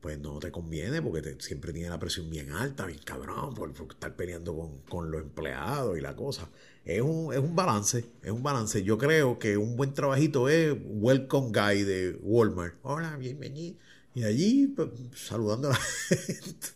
pues 0.00 0.18
no 0.18 0.38
te 0.38 0.50
conviene 0.50 1.02
porque 1.02 1.36
siempre 1.40 1.72
tiene 1.72 1.88
la 1.88 1.98
presión 1.98 2.30
bien 2.30 2.52
alta, 2.52 2.86
bien 2.86 3.00
cabrón, 3.04 3.54
por, 3.54 3.70
estar 3.70 4.14
peleando 4.14 4.56
con, 4.56 4.78
con, 4.82 5.10
los 5.10 5.22
empleados 5.22 5.98
y 5.98 6.00
la 6.00 6.14
cosa. 6.14 6.48
Es 6.84 7.00
un, 7.02 7.32
es 7.32 7.40
un 7.40 7.56
balance, 7.56 8.04
es 8.22 8.30
un 8.30 8.42
balance. 8.42 8.82
Yo 8.82 8.98
creo 8.98 9.38
que 9.38 9.56
un 9.56 9.76
buen 9.76 9.94
trabajito 9.94 10.48
es 10.48 10.76
Welcome 10.84 11.48
Guy 11.48 11.82
de 11.82 12.18
Walmart. 12.22 12.76
Hola, 12.82 13.16
bienvenido. 13.16 13.76
Y 14.14 14.24
allí, 14.24 14.68
pues, 14.68 14.88
saludando 15.14 15.68
a 15.68 15.72
la 15.72 15.76
gente. 16.08 16.68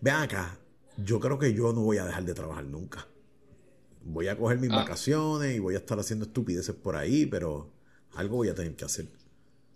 Vean 0.00 0.22
acá, 0.22 0.58
yo 0.96 1.20
creo 1.20 1.38
que 1.38 1.54
yo 1.54 1.72
no 1.72 1.82
voy 1.82 1.98
a 1.98 2.04
dejar 2.04 2.24
de 2.24 2.34
trabajar 2.34 2.64
nunca. 2.64 3.06
Voy 4.04 4.28
a 4.28 4.36
coger 4.36 4.58
mis 4.58 4.70
ah. 4.70 4.76
vacaciones 4.76 5.54
y 5.54 5.58
voy 5.58 5.74
a 5.74 5.78
estar 5.78 5.98
haciendo 5.98 6.24
estupideces 6.24 6.74
por 6.74 6.96
ahí, 6.96 7.26
pero 7.26 7.70
algo 8.14 8.36
voy 8.36 8.48
a 8.48 8.54
tener 8.54 8.74
que 8.74 8.84
hacer. 8.84 9.06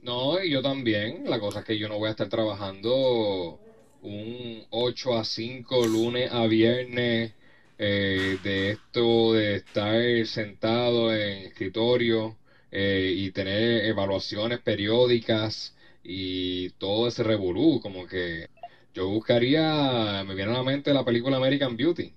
No, 0.07 0.41
y 0.41 0.51
yo 0.51 0.63
también. 0.63 1.25
La 1.29 1.41
cosa 1.41 1.59
es 1.61 1.65
que 1.65 1.77
yo 1.77 1.89
no 1.89 1.99
voy 1.99 2.07
a 2.07 2.11
estar 2.13 2.29
trabajando 2.29 3.59
un 4.03 4.65
8 4.71 5.19
a 5.19 5.25
5 5.25 5.85
lunes 5.85 6.31
a 6.31 6.47
viernes 6.47 7.33
eh, 7.77 8.39
de 8.45 8.71
esto 8.71 9.33
de 9.33 9.57
estar 9.57 10.27
sentado 10.27 11.13
en 11.13 11.47
escritorio 11.47 12.37
eh, 12.71 13.15
y 13.17 13.33
tener 13.33 13.85
evaluaciones 13.87 14.61
periódicas 14.61 15.75
y 16.05 16.71
todo 16.79 17.09
ese 17.09 17.25
revolú, 17.25 17.81
como 17.83 18.07
que 18.07 18.49
yo 18.95 19.09
buscaría, 19.09 20.23
me 20.25 20.37
viene 20.37 20.53
a 20.53 20.59
la 20.59 20.63
mente 20.63 20.95
la 20.95 21.05
película 21.05 21.39
American 21.39 21.77
Beauty. 21.77 22.13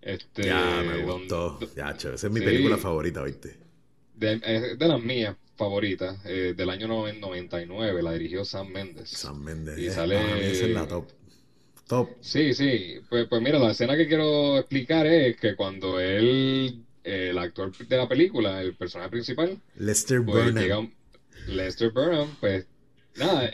Este, 0.00 0.44
ya, 0.44 0.80
me 0.86 1.02
gustó. 1.02 1.58
ya, 1.74 1.90
esa 1.90 2.14
es 2.14 2.30
mi 2.30 2.38
película 2.38 2.76
favorita, 2.76 3.24
¿viste? 3.24 3.56
De, 4.14 4.76
de 4.76 4.88
las 4.88 5.02
mías 5.02 5.34
favoritas, 5.56 6.18
eh, 6.24 6.54
del 6.56 6.70
año 6.70 6.86
99, 6.88 8.02
la 8.02 8.12
dirigió 8.12 8.44
Sam 8.44 8.68
Mendes. 8.68 9.10
Sam 9.10 9.42
Mendes, 9.42 9.78
y 9.78 9.90
sale... 9.90 10.50
es 10.50 10.68
la 10.68 10.86
top. 10.86 11.06
Top. 11.86 12.10
Sí, 12.20 12.52
sí. 12.52 13.00
Pues, 13.08 13.26
pues 13.28 13.40
mira, 13.42 13.58
la 13.58 13.70
escena 13.70 13.96
que 13.96 14.08
quiero 14.08 14.58
explicar 14.58 15.06
es 15.06 15.36
que 15.36 15.54
cuando 15.54 16.00
él, 16.00 16.84
el 17.04 17.38
actor 17.38 17.76
de 17.76 17.96
la 17.96 18.08
película, 18.08 18.60
el 18.60 18.74
personaje 18.74 19.10
principal, 19.10 19.60
Lester 19.76 20.24
pues, 20.24 20.52
Burnham. 20.52 20.92
Lester 21.46 21.92
Burnham, 21.92 22.28
pues 22.40 22.66
nada, 23.16 23.50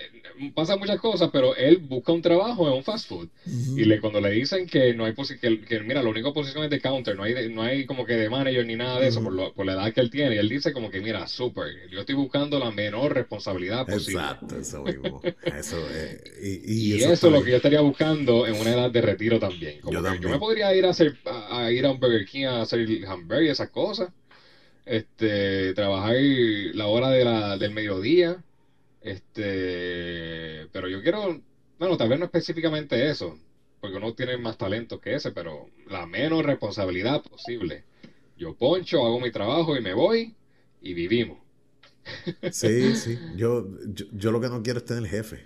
pasa 0.55 0.77
muchas 0.77 0.99
cosas, 1.01 1.31
pero 1.33 1.55
él 1.57 1.79
busca 1.79 2.13
un 2.13 2.23
trabajo 2.23 2.67
en 2.67 2.75
un 2.75 2.85
fast 2.85 3.09
food. 3.09 3.29
Y 3.77 3.85
le, 3.85 4.01
cuando 4.01 4.21
le 4.21 4.31
dicen 4.31 4.67
que 4.67 4.95
no 4.95 5.05
hay 5.05 5.13
posición, 5.13 5.59
que, 5.59 5.81
mira, 5.81 6.03
la 6.03 6.09
única 6.09 6.33
posición 6.33 6.65
es 6.65 6.71
de 6.71 6.81
counter, 6.81 7.17
no 7.17 7.25
hay, 7.25 7.53
no 7.53 7.63
hay 7.63 7.87
como 7.87 8.05
que 8.05 8.15
de 8.15 8.29
manager 8.29 8.67
ni 8.67 8.77
nada 8.77 9.01
de 9.01 9.09
eso 9.09 9.23
por, 9.23 9.53
por, 9.55 9.67
la 9.67 9.75
edad 9.75 9.93
que 9.93 10.01
él 10.01 10.11
tiene. 10.11 10.37
Y 10.37 10.39
él 10.39 10.49
dice 10.49 10.73
como 10.73 10.91
que, 10.91 11.01
mira, 11.01 11.27
súper, 11.27 11.89
yo 11.91 12.01
estoy 12.01 12.15
buscando 12.15 12.59
la 12.59 12.71
menor 12.71 13.15
responsabilidad 13.15 13.87
posible. 13.87 14.21
Exacto, 14.23 14.59
eso 14.59 14.83
mismo. 14.83 15.21
eso, 15.45 15.77
y, 16.43 17.03
eso, 17.03 17.13
es 17.13 17.33
lo 17.33 17.43
que 17.43 17.51
yo 17.51 17.57
estaría 17.57 17.81
buscando 17.81 18.47
en 18.47 18.55
una 18.55 18.73
edad 18.73 18.91
de 18.91 19.01
retiro 19.01 19.39
también. 19.39 19.81
Como 19.81 20.01
yo, 20.01 20.15
yo 20.17 20.29
me 20.29 20.39
podría 20.39 20.75
ir 20.75 20.87
a 20.87 20.91
hacer, 20.91 21.17
a, 21.25 21.71
ir 21.71 21.87
a 21.87 21.91
un 21.91 22.01
Burger 22.01 22.27
King 22.27 22.45
a 22.45 22.63
hacer 22.63 22.87
hamburger 23.07 23.47
y 23.47 23.49
esas 23.51 23.71
cosas. 23.71 24.11
Este, 24.85 25.75
trabajar 25.75 26.17
la 26.75 26.87
hora 26.87 27.11
de 27.11 27.25
la, 27.25 27.57
del 27.57 27.71
mediodía 27.71 28.43
este, 29.03 30.69
pero 30.73 30.89
yo 30.89 31.03
quiero, 31.03 31.41
bueno, 31.79 31.97
tal 31.97 32.09
vez 32.09 32.19
no 32.19 32.27
específicamente 32.27 33.11
eso, 33.11 33.39
porque 33.81 33.97
uno 33.97 34.15
tiene 34.15 34.37
más 34.39 34.57
talento 34.57 35.01
que 35.01 35.15
ese, 35.15 35.33
pero 35.33 35.69
la 35.89 36.07
menos 36.07 36.45
responsabilidad 36.45 37.23
posible. 37.23 37.85
Yo 38.37 38.57
poncho, 38.57 39.05
hago 39.05 39.21
mi 39.21 39.31
trabajo 39.31 39.77
y 39.77 39.81
me 39.81 39.95
voy 39.95 40.35
y 40.81 40.95
vivimos. 40.95 41.39
Sí, 42.51 42.97
sí. 42.97 43.19
Yo, 43.37 43.69
yo, 43.87 44.33
lo 44.33 44.41
que 44.41 44.49
no 44.49 44.63
quiero 44.63 44.81
es 44.81 44.85
tener 44.85 45.07
jefe. 45.09 45.41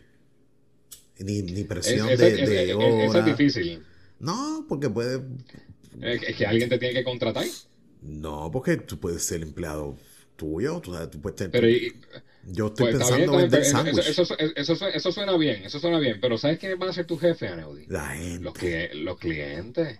Ni, 1.18 1.42
ni 1.42 1.64
presión 1.64 2.08
de, 2.08 2.16
de 2.16 3.04
Eso 3.04 3.18
es 3.18 3.24
difícil. 3.24 3.82
No, 4.18 4.64
porque 4.68 4.88
puede... 4.88 5.22
¿Es 6.00 6.36
que 6.36 6.46
alguien 6.46 6.68
te 6.68 6.78
tiene 6.78 6.94
que 6.94 7.04
contratar? 7.04 7.44
No, 8.02 8.50
porque 8.50 8.76
tú 8.76 8.98
puedes 8.98 9.22
ser 9.22 9.42
empleado 9.42 9.96
tuyo, 10.36 10.80
tú, 10.80 10.92
tú 11.10 11.20
puedes 11.20 11.36
tener... 11.36 11.52
Pero, 11.52 11.66
yo 12.48 12.68
estoy 12.68 12.92
pues, 12.92 12.98
pensando 12.98 13.34
en 13.34 13.50
vender. 13.50 13.62
Eso, 13.62 14.22
eso, 14.38 14.86
eso, 14.86 15.12
suena 15.12 15.36
bien, 15.36 15.64
eso 15.64 15.80
suena 15.80 15.98
bien. 15.98 16.18
Pero 16.20 16.38
¿sabes 16.38 16.58
quiénes 16.58 16.78
van 16.78 16.90
a 16.90 16.92
ser 16.92 17.06
tu 17.06 17.18
jefe, 17.18 17.48
Aneudi? 17.48 17.86
La 17.88 18.08
gente. 18.08 18.40
Los, 18.94 19.04
los 19.04 19.18
clientes. 19.18 19.98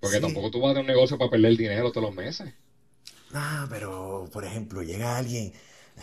Porque 0.00 0.20
tampoco 0.20 0.50
tú 0.50 0.60
vas 0.60 0.72
a 0.72 0.74
tener 0.74 0.90
un 0.90 0.94
negocio 0.94 1.16
para 1.16 1.30
perder 1.30 1.56
dinero 1.56 1.90
todos 1.90 2.08
los 2.08 2.14
meses. 2.14 2.52
Ah, 3.32 3.66
pero, 3.70 4.28
por 4.32 4.44
ejemplo, 4.44 4.82
llega 4.82 5.16
alguien 5.16 5.52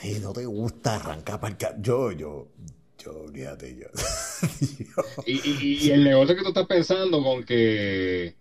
y 0.01 0.13
no 0.19 0.33
te 0.33 0.45
gusta 0.45 0.95
arrancar 0.95 1.39
para 1.39 1.53
el... 1.53 1.81
Yo, 1.81 2.11
yo, 2.11 2.47
yo, 2.97 3.25
fíjate, 3.31 3.75
yo. 3.75 3.87
Y, 5.25 5.33
y, 5.33 5.87
y 5.87 5.91
el 5.91 6.05
negocio 6.05 6.35
que 6.35 6.41
tú 6.41 6.47
estás 6.47 6.65
pensando 6.65 7.21
con 7.21 7.43
que 7.43 8.35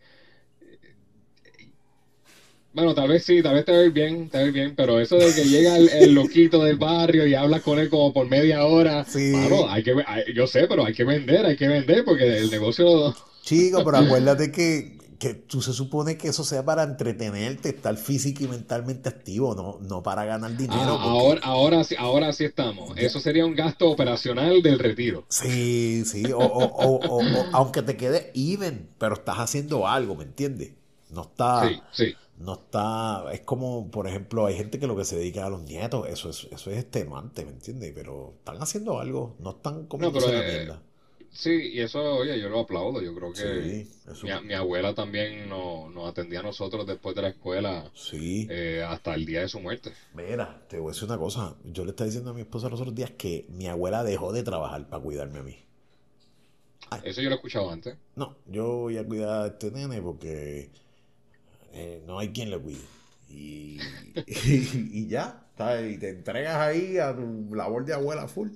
bueno, 2.79 2.95
tal 2.95 3.09
vez 3.09 3.25
sí, 3.25 3.43
tal 3.43 3.55
vez 3.55 3.65
te 3.65 3.73
ves 3.73 3.93
bien, 3.93 4.29
te 4.29 4.39
ves 4.39 4.53
bien, 4.53 4.75
pero 4.77 5.01
eso 5.01 5.17
de 5.17 5.35
que 5.35 5.45
llega 5.45 5.77
el, 5.77 6.15
loquito 6.15 6.63
del 6.63 6.77
barrio 6.77 7.27
y 7.27 7.35
hablas 7.35 7.63
con 7.63 7.81
él 7.81 7.91
como 7.91 8.13
por 8.13 8.29
media 8.29 8.65
hora, 8.65 9.05
sí. 9.05 9.33
hay 9.69 9.83
que, 9.83 9.97
yo 10.33 10.47
sé, 10.47 10.69
pero 10.69 10.85
hay 10.85 10.95
que 10.95 11.03
vender, 11.03 11.45
hay 11.45 11.57
que 11.57 11.67
vender 11.67 12.05
porque 12.05 12.39
el 12.39 12.51
negocio... 12.53 13.17
Chico, 13.43 13.83
pero 13.85 13.97
acuérdate 14.07 14.53
que, 14.53 14.97
que 15.19 15.35
tú 15.35 15.61
se 15.61 15.73
supone 15.73 16.17
que 16.17 16.29
eso 16.29 16.45
sea 16.45 16.65
para 16.65 16.85
entretenerte, 16.85 17.71
estar 17.71 17.97
físico 17.97 18.45
y 18.45 18.47
mentalmente 18.47 19.09
activo, 19.09 19.57
no, 19.57 19.81
no 19.81 20.01
para 20.01 20.25
ganar 20.25 20.57
dinero. 20.57 20.79
Ah, 20.81 21.03
ahora, 21.03 21.41
ahora, 21.43 21.83
sí, 21.83 21.97
ahora 21.99 22.33
sí 22.33 22.45
estamos. 22.45 22.97
Eso 22.97 23.19
sería 23.19 23.45
un 23.45 23.57
gasto 23.57 23.91
operacional 23.91 24.63
del 24.63 24.79
retiro. 24.79 25.25
Sí, 25.31 26.05
sí, 26.07 26.31
o, 26.31 26.39
o, 26.39 27.19
o, 27.19 27.23
aunque 27.51 27.83
te 27.83 27.97
quede 27.97 28.31
even, 28.37 28.89
pero 28.99 29.15
estás 29.15 29.39
haciendo 29.39 29.89
algo, 29.89 30.15
¿me 30.15 30.23
entiendes? 30.23 30.75
No 31.11 31.23
está... 31.23 31.69
Sí, 31.69 31.81
sí 31.91 32.17
no 32.39 32.55
está, 32.55 33.25
es 33.33 33.41
como, 33.41 33.91
por 33.91 34.07
ejemplo, 34.07 34.47
hay 34.47 34.57
gente 34.57 34.79
que 34.79 34.87
lo 34.87 34.97
que 34.97 35.05
se 35.05 35.17
dedica 35.17 35.47
a 35.47 35.51
los 35.51 35.63
nietos, 35.63 36.09
eso 36.09 36.31
es, 36.31 36.49
eso 36.51 36.71
es 36.71 36.79
extenuante, 36.79 37.45
¿me 37.45 37.51
entiendes? 37.51 37.93
Pero 37.95 38.35
están 38.39 38.63
haciendo 38.63 39.01
algo, 39.01 39.37
no 39.41 39.51
están 39.51 39.87
comiendo 39.87 40.21
no, 40.21 40.27
la 40.27 40.49
eh. 40.49 40.69
Sí, 41.31 41.73
y 41.75 41.81
eso, 41.81 42.01
oye, 42.01 42.41
yo 42.41 42.49
lo 42.49 42.61
aplaudo, 42.61 43.03
yo 43.03 43.15
creo 43.15 43.33
que 43.33 43.87
mi, 44.45 44.55
abuela 44.55 44.95
también 44.95 45.49
nos, 45.49 46.09
atendía 46.09 46.41
a 46.41 46.43
nosotros 46.43 46.87
después 46.87 47.15
de 47.15 47.23
la 47.23 47.29
escuela 47.29 47.91
sí. 47.95 48.47
Eh, 48.51 48.85
hasta 48.87 49.15
el 49.15 49.27
día 49.27 49.41
de 49.41 49.49
su 49.49 49.61
muerte. 49.61 49.93
Mira, 50.15 50.65
te 50.69 50.79
voy 50.79 50.91
a 50.91 50.93
decir 50.95 51.05
una 51.05 51.19
cosa, 51.19 51.57
yo 51.65 51.85
le 51.85 51.91
estaba 51.91 52.07
diciendo 52.07 52.31
a 52.31 52.35
mi 52.35 52.41
esposa 52.41 52.69
los 52.69 52.81
otros 52.81 52.95
días 52.95 53.11
que 53.11 53.47
mi 53.51 53.67
abuela 53.67 54.05
dejó 54.05 54.33
de 54.33 54.43
trabajar 54.43 54.89
para 54.89 55.03
cuidarme 55.03 55.41
a 55.41 55.43
mí. 55.43 55.57
Eso 57.05 57.21
yo 57.21 57.29
lo 57.29 57.35
he 57.35 57.37
escuchado 57.37 57.71
antes. 57.71 57.97
No, 58.17 58.37
yo 58.47 58.79
voy 58.79 58.97
a 58.97 59.07
cuidar 59.07 59.43
a 59.43 59.47
este 59.49 59.71
nene 59.71 60.01
porque 60.01 60.71
eh, 61.73 62.03
no 62.07 62.19
hay 62.19 62.31
quien 62.31 62.51
le 62.51 62.59
cuide. 62.59 62.81
Y, 63.31 63.79
y, 64.27 65.07
ya, 65.09 65.45
y 65.87 65.99
te 65.99 66.11
entregas 66.11 66.57
ahí 66.57 66.99
a 66.99 67.15
tu 67.15 67.55
labor 67.55 67.85
de 67.85 67.95
abuela 67.95 68.27
full. 68.29 68.51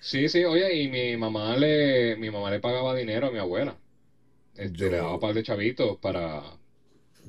Sí, 0.00 0.28
sí, 0.28 0.44
oye, 0.44 0.82
y 0.82 0.88
mi 0.88 1.16
mamá 1.16 1.56
le, 1.56 2.16
mi 2.16 2.30
mamá 2.30 2.50
le 2.50 2.60
pagaba 2.60 2.94
dinero 2.94 3.28
a 3.28 3.30
mi 3.30 3.38
abuela. 3.38 3.76
Este, 4.56 4.90
le 4.90 4.96
daba 4.96 5.14
un 5.14 5.20
par 5.20 5.32
de 5.32 5.42
chavitos 5.42 5.96
para, 5.98 6.42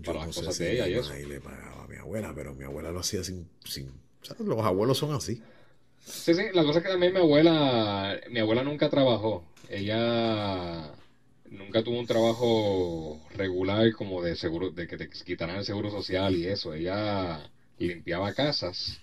para 0.03 0.25
las 0.25 0.35
cosas 0.35 0.57
de 0.57 0.73
ella 0.73 0.87
y 0.87 0.95
eso. 0.95 1.17
Y 1.17 1.25
le 1.25 1.39
pagaba 1.39 1.83
a 1.83 1.87
mi 1.87 1.97
abuela, 1.97 2.33
pero 2.35 2.55
mi 2.55 2.65
abuela 2.65 2.91
lo 2.91 2.99
hacía 2.99 3.23
sin, 3.23 3.47
sin 3.63 3.91
los 4.39 4.65
abuelos 4.65 4.97
son 4.97 5.13
así. 5.13 5.41
Sí, 5.99 6.33
sí, 6.33 6.43
la 6.53 6.63
cosa 6.63 6.79
es 6.79 6.85
que 6.85 6.91
también 6.91 7.13
mi 7.13 7.19
abuela, 7.19 8.19
mi 8.29 8.39
abuela 8.39 8.63
nunca 8.63 8.89
trabajó. 8.89 9.45
Ella 9.69 10.91
nunca 11.53 11.83
tuvo 11.83 11.99
un 11.99 12.07
trabajo 12.07 13.21
regular 13.35 13.93
como 13.93 14.21
de 14.21 14.35
seguro, 14.35 14.71
de 14.71 14.87
que 14.87 14.97
te 14.97 15.09
quitaran 15.09 15.57
el 15.57 15.65
seguro 15.65 15.89
social 15.89 16.35
y 16.35 16.47
eso. 16.47 16.73
Ella 16.73 17.49
limpiaba 17.77 18.33
casas 18.33 18.99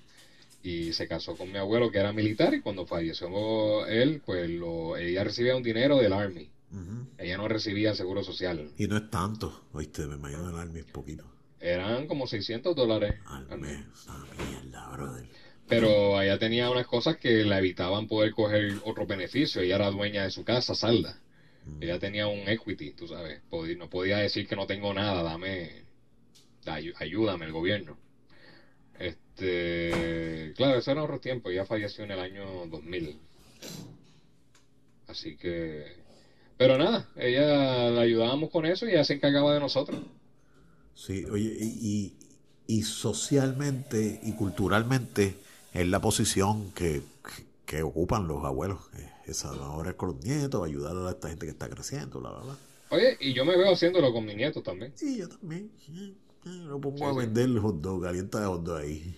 y 0.63 0.93
se 0.93 1.09
casó 1.09 1.37
con 1.37 1.51
mi 1.51 1.59
abuelo 1.59 1.91
que 1.91 1.99
era 1.99 2.13
militar 2.13 2.53
y 2.55 2.61
cuando 2.61 2.87
falleció 2.87 3.87
él, 3.87 4.23
pues 4.25 4.51
lo, 4.51 4.97
ella 4.97 5.25
recibía 5.25 5.57
un 5.57 5.63
dinero 5.63 5.99
del 5.99 6.13
Army. 6.13 6.51
Ella 7.19 7.37
no 7.37 7.49
recibía 7.49 7.95
seguro 7.95 8.23
social. 8.23 8.71
Y 8.79 8.87
no 8.87 8.97
es 8.97 9.11
tanto, 9.11 9.65
oíste, 9.73 10.07
me 10.07 10.15
imagino 10.15 10.51
el 10.51 10.57
Army 10.57 10.81
es 10.81 10.85
poquito. 10.87 11.25
Eran 11.59 12.07
como 12.07 12.27
600 12.27 12.75
dólares. 12.77 13.17
Al 13.27 13.59
mes. 13.59 13.85
Ah, 14.09 14.25
mierda, 14.39 14.89
brother. 14.93 15.27
Pero 15.69 16.21
ella 16.21 16.39
tenía 16.39 16.71
unas 16.71 16.87
cosas 16.87 17.17
que 17.17 17.45
la 17.45 17.59
evitaban 17.59 18.07
poder 18.07 18.33
coger 18.33 18.75
otro 18.85 19.07
beneficio. 19.07 19.61
Ella 19.61 19.77
era 19.77 19.91
dueña 19.91 20.25
de 20.25 20.31
su 20.31 20.43
casa, 20.43 20.75
salda. 20.75 21.21
Ella 21.81 21.99
tenía 21.99 22.27
un 22.27 22.49
equity, 22.49 22.93
tú 22.93 23.07
sabes. 23.07 23.41
no 23.77 23.91
podía 23.91 24.19
decir 24.19 24.47
que 24.47 24.57
no 24.57 24.67
tengo 24.67 24.93
nada, 24.93 25.23
dame, 25.23 25.85
ayúdame 26.99 27.47
el 27.47 27.53
gobierno. 27.53 27.97
Este, 28.99 30.53
claro, 30.57 30.79
eso 30.79 30.91
era 30.91 31.03
otro 31.03 31.21
tiempo. 31.21 31.51
Ella 31.51 31.65
falleció 31.65 32.05
en 32.05 32.11
el 32.11 32.21
año 32.21 32.67
2000. 32.67 33.19
Así 35.07 35.37
que, 35.37 35.87
pero 36.57 36.79
nada, 36.79 37.09
ella 37.17 37.91
la 37.91 38.03
ayudábamos 38.03 38.51
con 38.51 38.67
eso 38.67 38.87
y 38.87 38.93
ella 38.93 39.05
se 39.05 39.15
encargaba 39.15 39.55
de 39.55 39.61
nosotros. 39.61 39.99
Sí, 40.95 41.25
oye, 41.25 41.57
y, 41.59 42.15
y, 42.67 42.83
socialmente 42.83 44.21
y 44.23 44.33
culturalmente 44.35 45.37
es 45.73 45.87
la 45.89 46.01
posición 46.01 46.71
que, 46.73 47.01
que, 47.65 47.83
ocupan 47.83 48.29
los 48.29 48.45
abuelos. 48.45 48.81
Eh, 48.99 49.09
ahora 49.45 49.91
es 49.91 49.97
con 49.97 50.11
los 50.11 50.25
nietos, 50.25 50.65
ayudar 50.65 50.97
a 50.97 51.11
esta 51.11 51.29
gente 51.29 51.47
que 51.47 51.53
está 51.53 51.69
creciendo, 51.69 52.21
bla, 52.21 52.31
bla, 52.31 52.41
bla. 52.41 52.57
Oye, 52.91 53.17
y 53.21 53.33
yo 53.33 53.45
me 53.45 53.57
veo 53.57 53.73
haciéndolo 53.73 54.13
con 54.13 54.25
mis 54.25 54.37
nietos 54.37 54.63
también. 54.63 54.93
Sí, 54.97 55.19
yo 55.19 55.29
también. 55.29 55.71
Lo 56.45 56.81
pongo 56.81 57.07
a 57.07 57.15
vender 57.15 57.45
el 57.45 57.61
hot 57.61 57.81
dog, 57.81 58.03
calienta 58.03 58.41
de 58.41 58.47
hot 58.47 58.63
dog 58.63 58.79
ahí. 58.79 59.17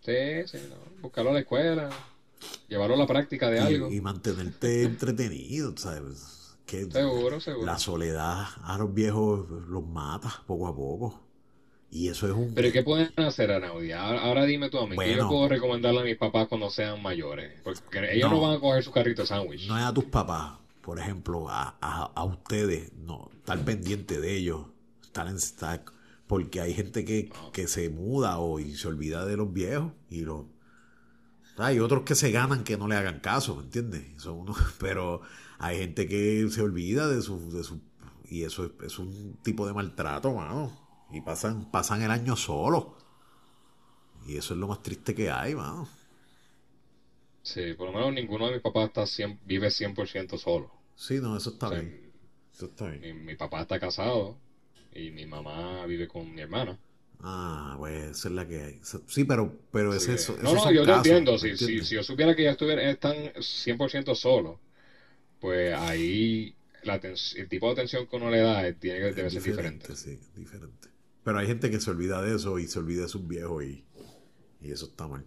Sí, 0.00 0.46
sí, 0.46 0.58
no. 0.68 0.76
buscarlo 1.02 1.30
a 1.30 1.34
la 1.34 1.40
escuela, 1.40 1.90
llevarlo 2.68 2.94
a 2.94 2.98
la 2.98 3.06
práctica 3.06 3.50
de 3.50 3.60
algo. 3.60 3.90
Y 3.90 4.00
mantenerte 4.00 4.84
entretenido, 4.84 5.76
¿sabes? 5.76 6.56
Que 6.64 6.90
seguro, 6.90 7.40
seguro. 7.40 7.66
La 7.66 7.78
soledad 7.78 8.46
a 8.62 8.78
los 8.78 8.94
viejos 8.94 9.48
los 9.68 9.84
mata 9.84 10.42
poco 10.46 10.68
a 10.68 10.74
poco. 10.74 11.20
Y 11.92 12.08
eso 12.08 12.26
es 12.26 12.32
un... 12.32 12.54
Pero 12.54 12.70
¿qué 12.72 12.82
pueden 12.84 13.12
hacer, 13.16 13.50
Anaudia? 13.50 14.00
Ahora, 14.00 14.44
dime 14.44 14.70
tú 14.70 14.78
a 14.78 14.86
mí, 14.86 14.96
¿qué 14.96 15.16
yo 15.16 15.28
puedo 15.28 15.48
recomendarle 15.48 16.00
a 16.00 16.04
mis 16.04 16.16
papás 16.16 16.46
cuando 16.46 16.70
sean 16.70 17.02
mayores? 17.02 17.60
Porque 17.64 18.14
ellos 18.14 18.30
no, 18.30 18.40
van 18.40 18.56
a 18.56 18.60
coger 18.60 18.84
su 18.84 18.92
carrito 18.92 19.26
sándwich. 19.26 19.66
No 19.66 19.76
es 19.76 19.84
a 19.84 19.92
tus 19.92 20.04
papás, 20.04 20.58
por 20.82 21.00
ejemplo, 21.00 21.48
a, 21.48 21.76
a, 21.80 22.24
ustedes, 22.24 22.92
no, 22.94 23.28
estar 23.34 23.58
pendiente 23.64 24.20
de 24.20 24.36
ellos, 24.36 24.66
estar 25.02 25.26
en... 25.26 25.36
Estar, 25.36 25.84
porque 26.28 26.60
hay 26.60 26.74
gente 26.74 27.04
que, 27.04 27.32
que 27.52 27.66
se 27.66 27.90
muda 27.90 28.38
o 28.38 28.60
y 28.60 28.76
se 28.76 28.86
olvida 28.86 29.26
de 29.26 29.36
los 29.36 29.52
viejos 29.52 29.92
y 30.08 30.20
los... 30.20 30.44
Hay 31.56 31.80
otros 31.80 32.04
que 32.04 32.14
se 32.14 32.30
ganan 32.30 32.62
que 32.62 32.76
no 32.78 32.86
le 32.86 32.94
hagan 32.94 33.18
caso, 33.18 33.56
¿me 33.56 33.64
entiendes? 33.64 34.04
Son 34.22 34.46
pero 34.78 35.22
hay 35.58 35.78
gente 35.78 36.06
que 36.06 36.46
se 36.50 36.62
olvida 36.62 37.08
de 37.08 37.20
su... 37.20 37.50
De 37.50 37.64
su 37.64 37.80
y 38.28 38.44
eso 38.44 38.64
es, 38.64 38.70
es 38.86 38.98
un 39.00 39.38
tipo 39.42 39.66
de 39.66 39.72
maltrato, 39.72 40.32
mano. 40.32 40.79
Y 41.12 41.20
pasan, 41.20 41.70
pasan 41.70 42.02
el 42.02 42.10
año 42.10 42.36
solo. 42.36 42.96
Y 44.26 44.36
eso 44.36 44.54
es 44.54 44.60
lo 44.60 44.68
más 44.68 44.82
triste 44.82 45.14
que 45.14 45.30
hay, 45.30 45.54
mano. 45.54 45.88
Sí, 47.42 47.74
por 47.74 47.86
lo 47.88 47.92
menos 47.92 48.12
ninguno 48.12 48.46
de 48.46 48.54
mis 48.54 48.62
papás 48.62 48.88
está 48.88 49.06
100, 49.06 49.40
vive 49.44 49.68
100% 49.68 50.38
solo. 50.38 50.70
Sí, 50.94 51.18
no, 51.20 51.36
eso 51.36 51.50
está 51.50 51.70
bien. 51.70 52.12
Eso 52.54 52.66
está 52.66 52.88
bien. 52.88 53.24
Mi, 53.24 53.34
papá 53.34 53.62
está 53.62 53.80
casado 53.80 54.36
y 54.94 55.10
mi 55.10 55.26
mamá 55.26 55.86
vive 55.86 56.06
con 56.06 56.32
mi 56.34 56.42
hermana. 56.42 56.78
Ah, 57.22 57.74
pues 57.78 58.10
esa 58.10 58.28
es 58.28 58.34
la 58.34 58.46
que 58.46 58.62
hay. 58.62 58.80
Sí, 59.06 59.24
pero, 59.24 59.58
pero 59.72 59.94
es 59.94 60.06
eso. 60.08 60.36
No, 60.42 60.54
no, 60.54 60.70
yo 60.70 60.84
te 60.84 60.92
entiendo. 60.92 61.38
Si, 61.38 61.56
si, 61.56 61.84
si, 61.84 61.94
yo 61.94 62.02
supiera 62.02 62.36
que 62.36 62.44
ya 62.44 62.52
estuvieran, 62.52 62.86
están 62.86 63.16
100% 63.34 64.14
solos, 64.14 64.58
pues 65.38 65.74
ahí 65.74 66.54
la 66.82 66.96
el 66.96 67.48
tipo 67.48 67.66
de 67.66 67.72
atención 67.72 68.06
que 68.06 68.16
uno 68.16 68.30
le 68.30 68.40
da 68.40 68.72
tiene, 68.74 69.12
debe 69.12 69.30
ser 69.30 69.42
diferente. 69.42 69.96
Sí, 69.96 70.18
diferente. 70.36 70.89
Pero 71.30 71.38
hay 71.38 71.46
gente 71.46 71.70
que 71.70 71.78
se 71.78 71.88
olvida 71.92 72.20
de 72.20 72.34
eso 72.34 72.58
y 72.58 72.66
se 72.66 72.80
olvida 72.80 73.02
de 73.02 73.08
sus 73.08 73.24
viejos 73.24 73.62
y, 73.62 73.84
y 74.60 74.72
eso 74.72 74.86
está 74.86 75.06
mal. 75.06 75.24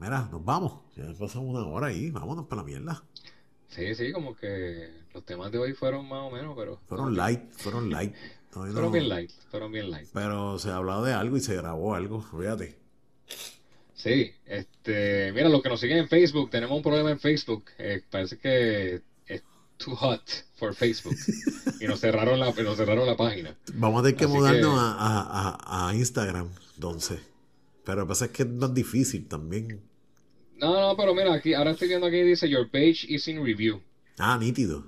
Mira, 0.00 0.28
nos 0.32 0.44
vamos. 0.44 0.80
Ya 0.96 1.04
pasamos 1.16 1.54
una 1.54 1.64
hora 1.64 1.86
ahí. 1.86 2.10
Vámonos 2.10 2.46
para 2.46 2.62
la 2.62 2.66
mierda. 2.66 3.04
Sí, 3.68 3.94
sí, 3.94 4.10
como 4.10 4.34
que 4.34 4.90
los 5.14 5.24
temas 5.24 5.52
de 5.52 5.58
hoy 5.58 5.74
fueron 5.74 6.08
más 6.08 6.24
o 6.24 6.32
menos, 6.32 6.56
pero... 6.58 6.80
Fueron 6.88 7.16
light, 7.16 7.52
fueron 7.52 7.88
light. 7.88 8.16
fueron 8.50 8.90
bien 8.90 9.08
light, 9.08 9.30
fueron 9.48 9.70
bien 9.70 9.92
light. 9.92 10.08
Pero 10.12 10.58
se 10.58 10.70
ha 10.70 10.76
hablado 10.78 11.04
de 11.04 11.12
algo 11.12 11.36
y 11.36 11.40
se 11.40 11.54
grabó 11.54 11.94
algo, 11.94 12.20
fíjate. 12.20 12.76
Sí, 13.94 14.32
este, 14.44 15.30
mira, 15.30 15.48
los 15.48 15.62
que 15.62 15.68
nos 15.68 15.78
siguen 15.78 15.98
en 15.98 16.08
Facebook, 16.08 16.50
tenemos 16.50 16.76
un 16.76 16.82
problema 16.82 17.12
en 17.12 17.20
Facebook. 17.20 17.66
Eh, 17.78 18.02
parece 18.10 18.38
que 18.38 19.02
too 19.84 19.94
hot 19.96 20.22
for 20.54 20.74
Facebook. 20.74 21.16
y 21.80 21.86
nos 21.86 22.00
cerraron 22.00 22.38
la, 22.38 22.52
nos 22.52 22.76
cerraron 22.76 23.06
la 23.06 23.16
página. 23.16 23.56
Vamos 23.74 24.00
a 24.00 24.02
tener 24.04 24.18
que 24.18 24.26
mudarnos 24.26 24.74
A, 24.78 25.88
a, 25.88 25.94
Instagram, 25.94 26.48
entonces. 26.74 27.20
Pero 27.84 28.00
lo 28.00 28.04
que 28.04 28.08
pasa 28.08 28.24
es 28.26 28.30
que 28.30 28.42
es 28.42 28.48
más 28.48 28.72
difícil 28.72 29.26
también. 29.26 29.80
No, 30.58 30.80
no, 30.80 30.96
pero 30.96 31.14
mira, 31.14 31.32
aquí, 31.32 31.54
ahora 31.54 31.70
estoy 31.70 31.88
viendo 31.88 32.06
aquí 32.06 32.20
dice 32.22 32.48
Your 32.48 32.70
page 32.70 33.06
is 33.08 33.26
in 33.28 33.42
review. 33.42 33.80
Ah, 34.18 34.36
nítido. 34.38 34.84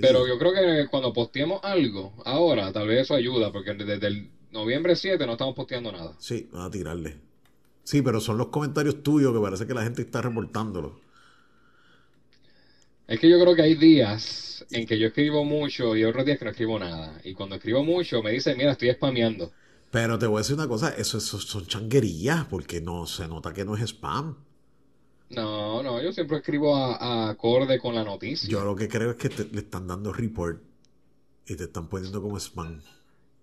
Pero 0.00 0.26
yo 0.26 0.38
creo 0.38 0.52
que 0.54 0.88
cuando 0.90 1.12
posteemos 1.12 1.60
algo, 1.62 2.14
ahora, 2.24 2.72
tal 2.72 2.88
vez 2.88 3.02
eso 3.02 3.14
ayuda, 3.14 3.52
porque 3.52 3.74
desde 3.74 4.06
el 4.06 4.30
noviembre 4.50 4.96
7 4.96 5.26
no 5.26 5.32
estamos 5.32 5.54
posteando 5.54 5.92
nada. 5.92 6.14
Sí, 6.18 6.48
vamos 6.50 6.68
a 6.68 6.70
tirarle. 6.70 7.16
Sí, 7.84 8.00
pero 8.00 8.20
son 8.20 8.38
los 8.38 8.48
comentarios 8.48 9.02
tuyos 9.02 9.32
que 9.32 9.40
parece 9.40 9.66
que 9.66 9.74
la 9.74 9.82
gente 9.82 10.02
está 10.02 10.22
reportándolo. 10.22 11.00
Es 13.08 13.18
que 13.18 13.30
yo 13.30 13.40
creo 13.40 13.56
que 13.56 13.62
hay 13.62 13.74
días 13.74 14.66
en 14.70 14.86
que 14.86 14.98
yo 14.98 15.06
escribo 15.08 15.42
mucho 15.42 15.96
y 15.96 16.04
otros 16.04 16.26
días 16.26 16.38
que 16.38 16.44
no 16.44 16.50
escribo 16.50 16.78
nada. 16.78 17.18
Y 17.24 17.32
cuando 17.32 17.56
escribo 17.56 17.82
mucho 17.82 18.22
me 18.22 18.32
dicen, 18.32 18.58
mira, 18.58 18.72
estoy 18.72 18.92
spameando. 18.92 19.50
Pero 19.90 20.18
te 20.18 20.26
voy 20.26 20.36
a 20.36 20.40
decir 20.40 20.56
una 20.56 20.68
cosa, 20.68 20.90
eso, 20.90 21.18
son 21.18 21.66
changuerías, 21.66 22.44
porque 22.44 22.82
no 22.82 23.06
se 23.06 23.26
nota 23.26 23.54
que 23.54 23.64
no 23.64 23.74
es 23.74 23.82
spam. 23.82 24.36
No, 25.30 25.82
no, 25.82 26.02
yo 26.02 26.12
siempre 26.12 26.36
escribo 26.36 26.76
a, 26.76 27.30
acorde 27.30 27.78
con 27.78 27.94
la 27.94 28.04
noticia. 28.04 28.46
Yo 28.46 28.62
lo 28.62 28.76
que 28.76 28.88
creo 28.88 29.12
es 29.12 29.16
que 29.16 29.30
le 29.52 29.60
están 29.60 29.86
dando 29.86 30.12
report 30.12 30.62
y 31.46 31.56
te 31.56 31.64
están 31.64 31.88
poniendo 31.88 32.20
como 32.20 32.36
spam. 32.36 32.82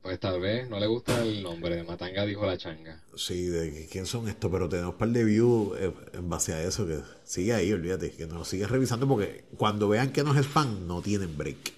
Pues 0.06 0.20
tal 0.20 0.40
vez 0.40 0.70
no 0.70 0.80
le 0.80 0.86
gusta 0.86 1.20
el 1.20 1.42
nombre 1.42 1.78
de 1.78 1.84
Matanga, 1.84 2.28
dijo 2.28 2.46
la 2.46 2.60
changa. 2.60 3.02
Sí, 3.16 3.48
de 3.48 3.88
quién 3.92 4.06
son 4.06 4.28
estos, 4.28 4.52
pero 4.52 4.70
tenemos 4.70 4.92
un 4.92 5.00
par 5.00 5.10
de 5.10 5.24
views 5.24 5.76
eh, 5.80 5.92
en 6.14 6.30
base 6.30 6.54
a 6.54 6.62
eso. 6.62 6.86
que 6.86 7.00
Sigue 7.24 7.56
ahí, 7.56 7.74
olvídate, 7.74 8.12
que 8.12 8.28
nos 8.28 8.48
sigue 8.48 8.68
revisando 8.68 9.08
porque 9.08 9.46
cuando 9.58 9.90
vean 9.90 10.12
que 10.12 10.24
no 10.24 10.32
es 10.36 10.46
spam, 10.46 10.86
no 10.86 11.02
tienen 11.02 11.36
break. 11.36 11.74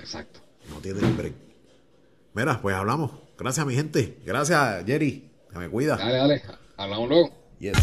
Exacto. 0.00 0.40
No 0.68 0.80
tienen 0.80 1.16
break. 1.16 1.34
Mira, 2.34 2.60
pues 2.60 2.74
hablamos. 2.74 3.12
Gracias, 3.38 3.64
mi 3.64 3.76
gente. 3.76 4.18
Gracias, 4.26 4.84
Jerry. 4.84 5.30
Que 5.52 5.58
me 5.60 5.68
cuida. 5.68 5.96
Dale, 5.96 6.16
dale. 6.16 6.42
Hablamos 6.76 7.08
luego. 7.08 7.30
Yes. 7.60 7.76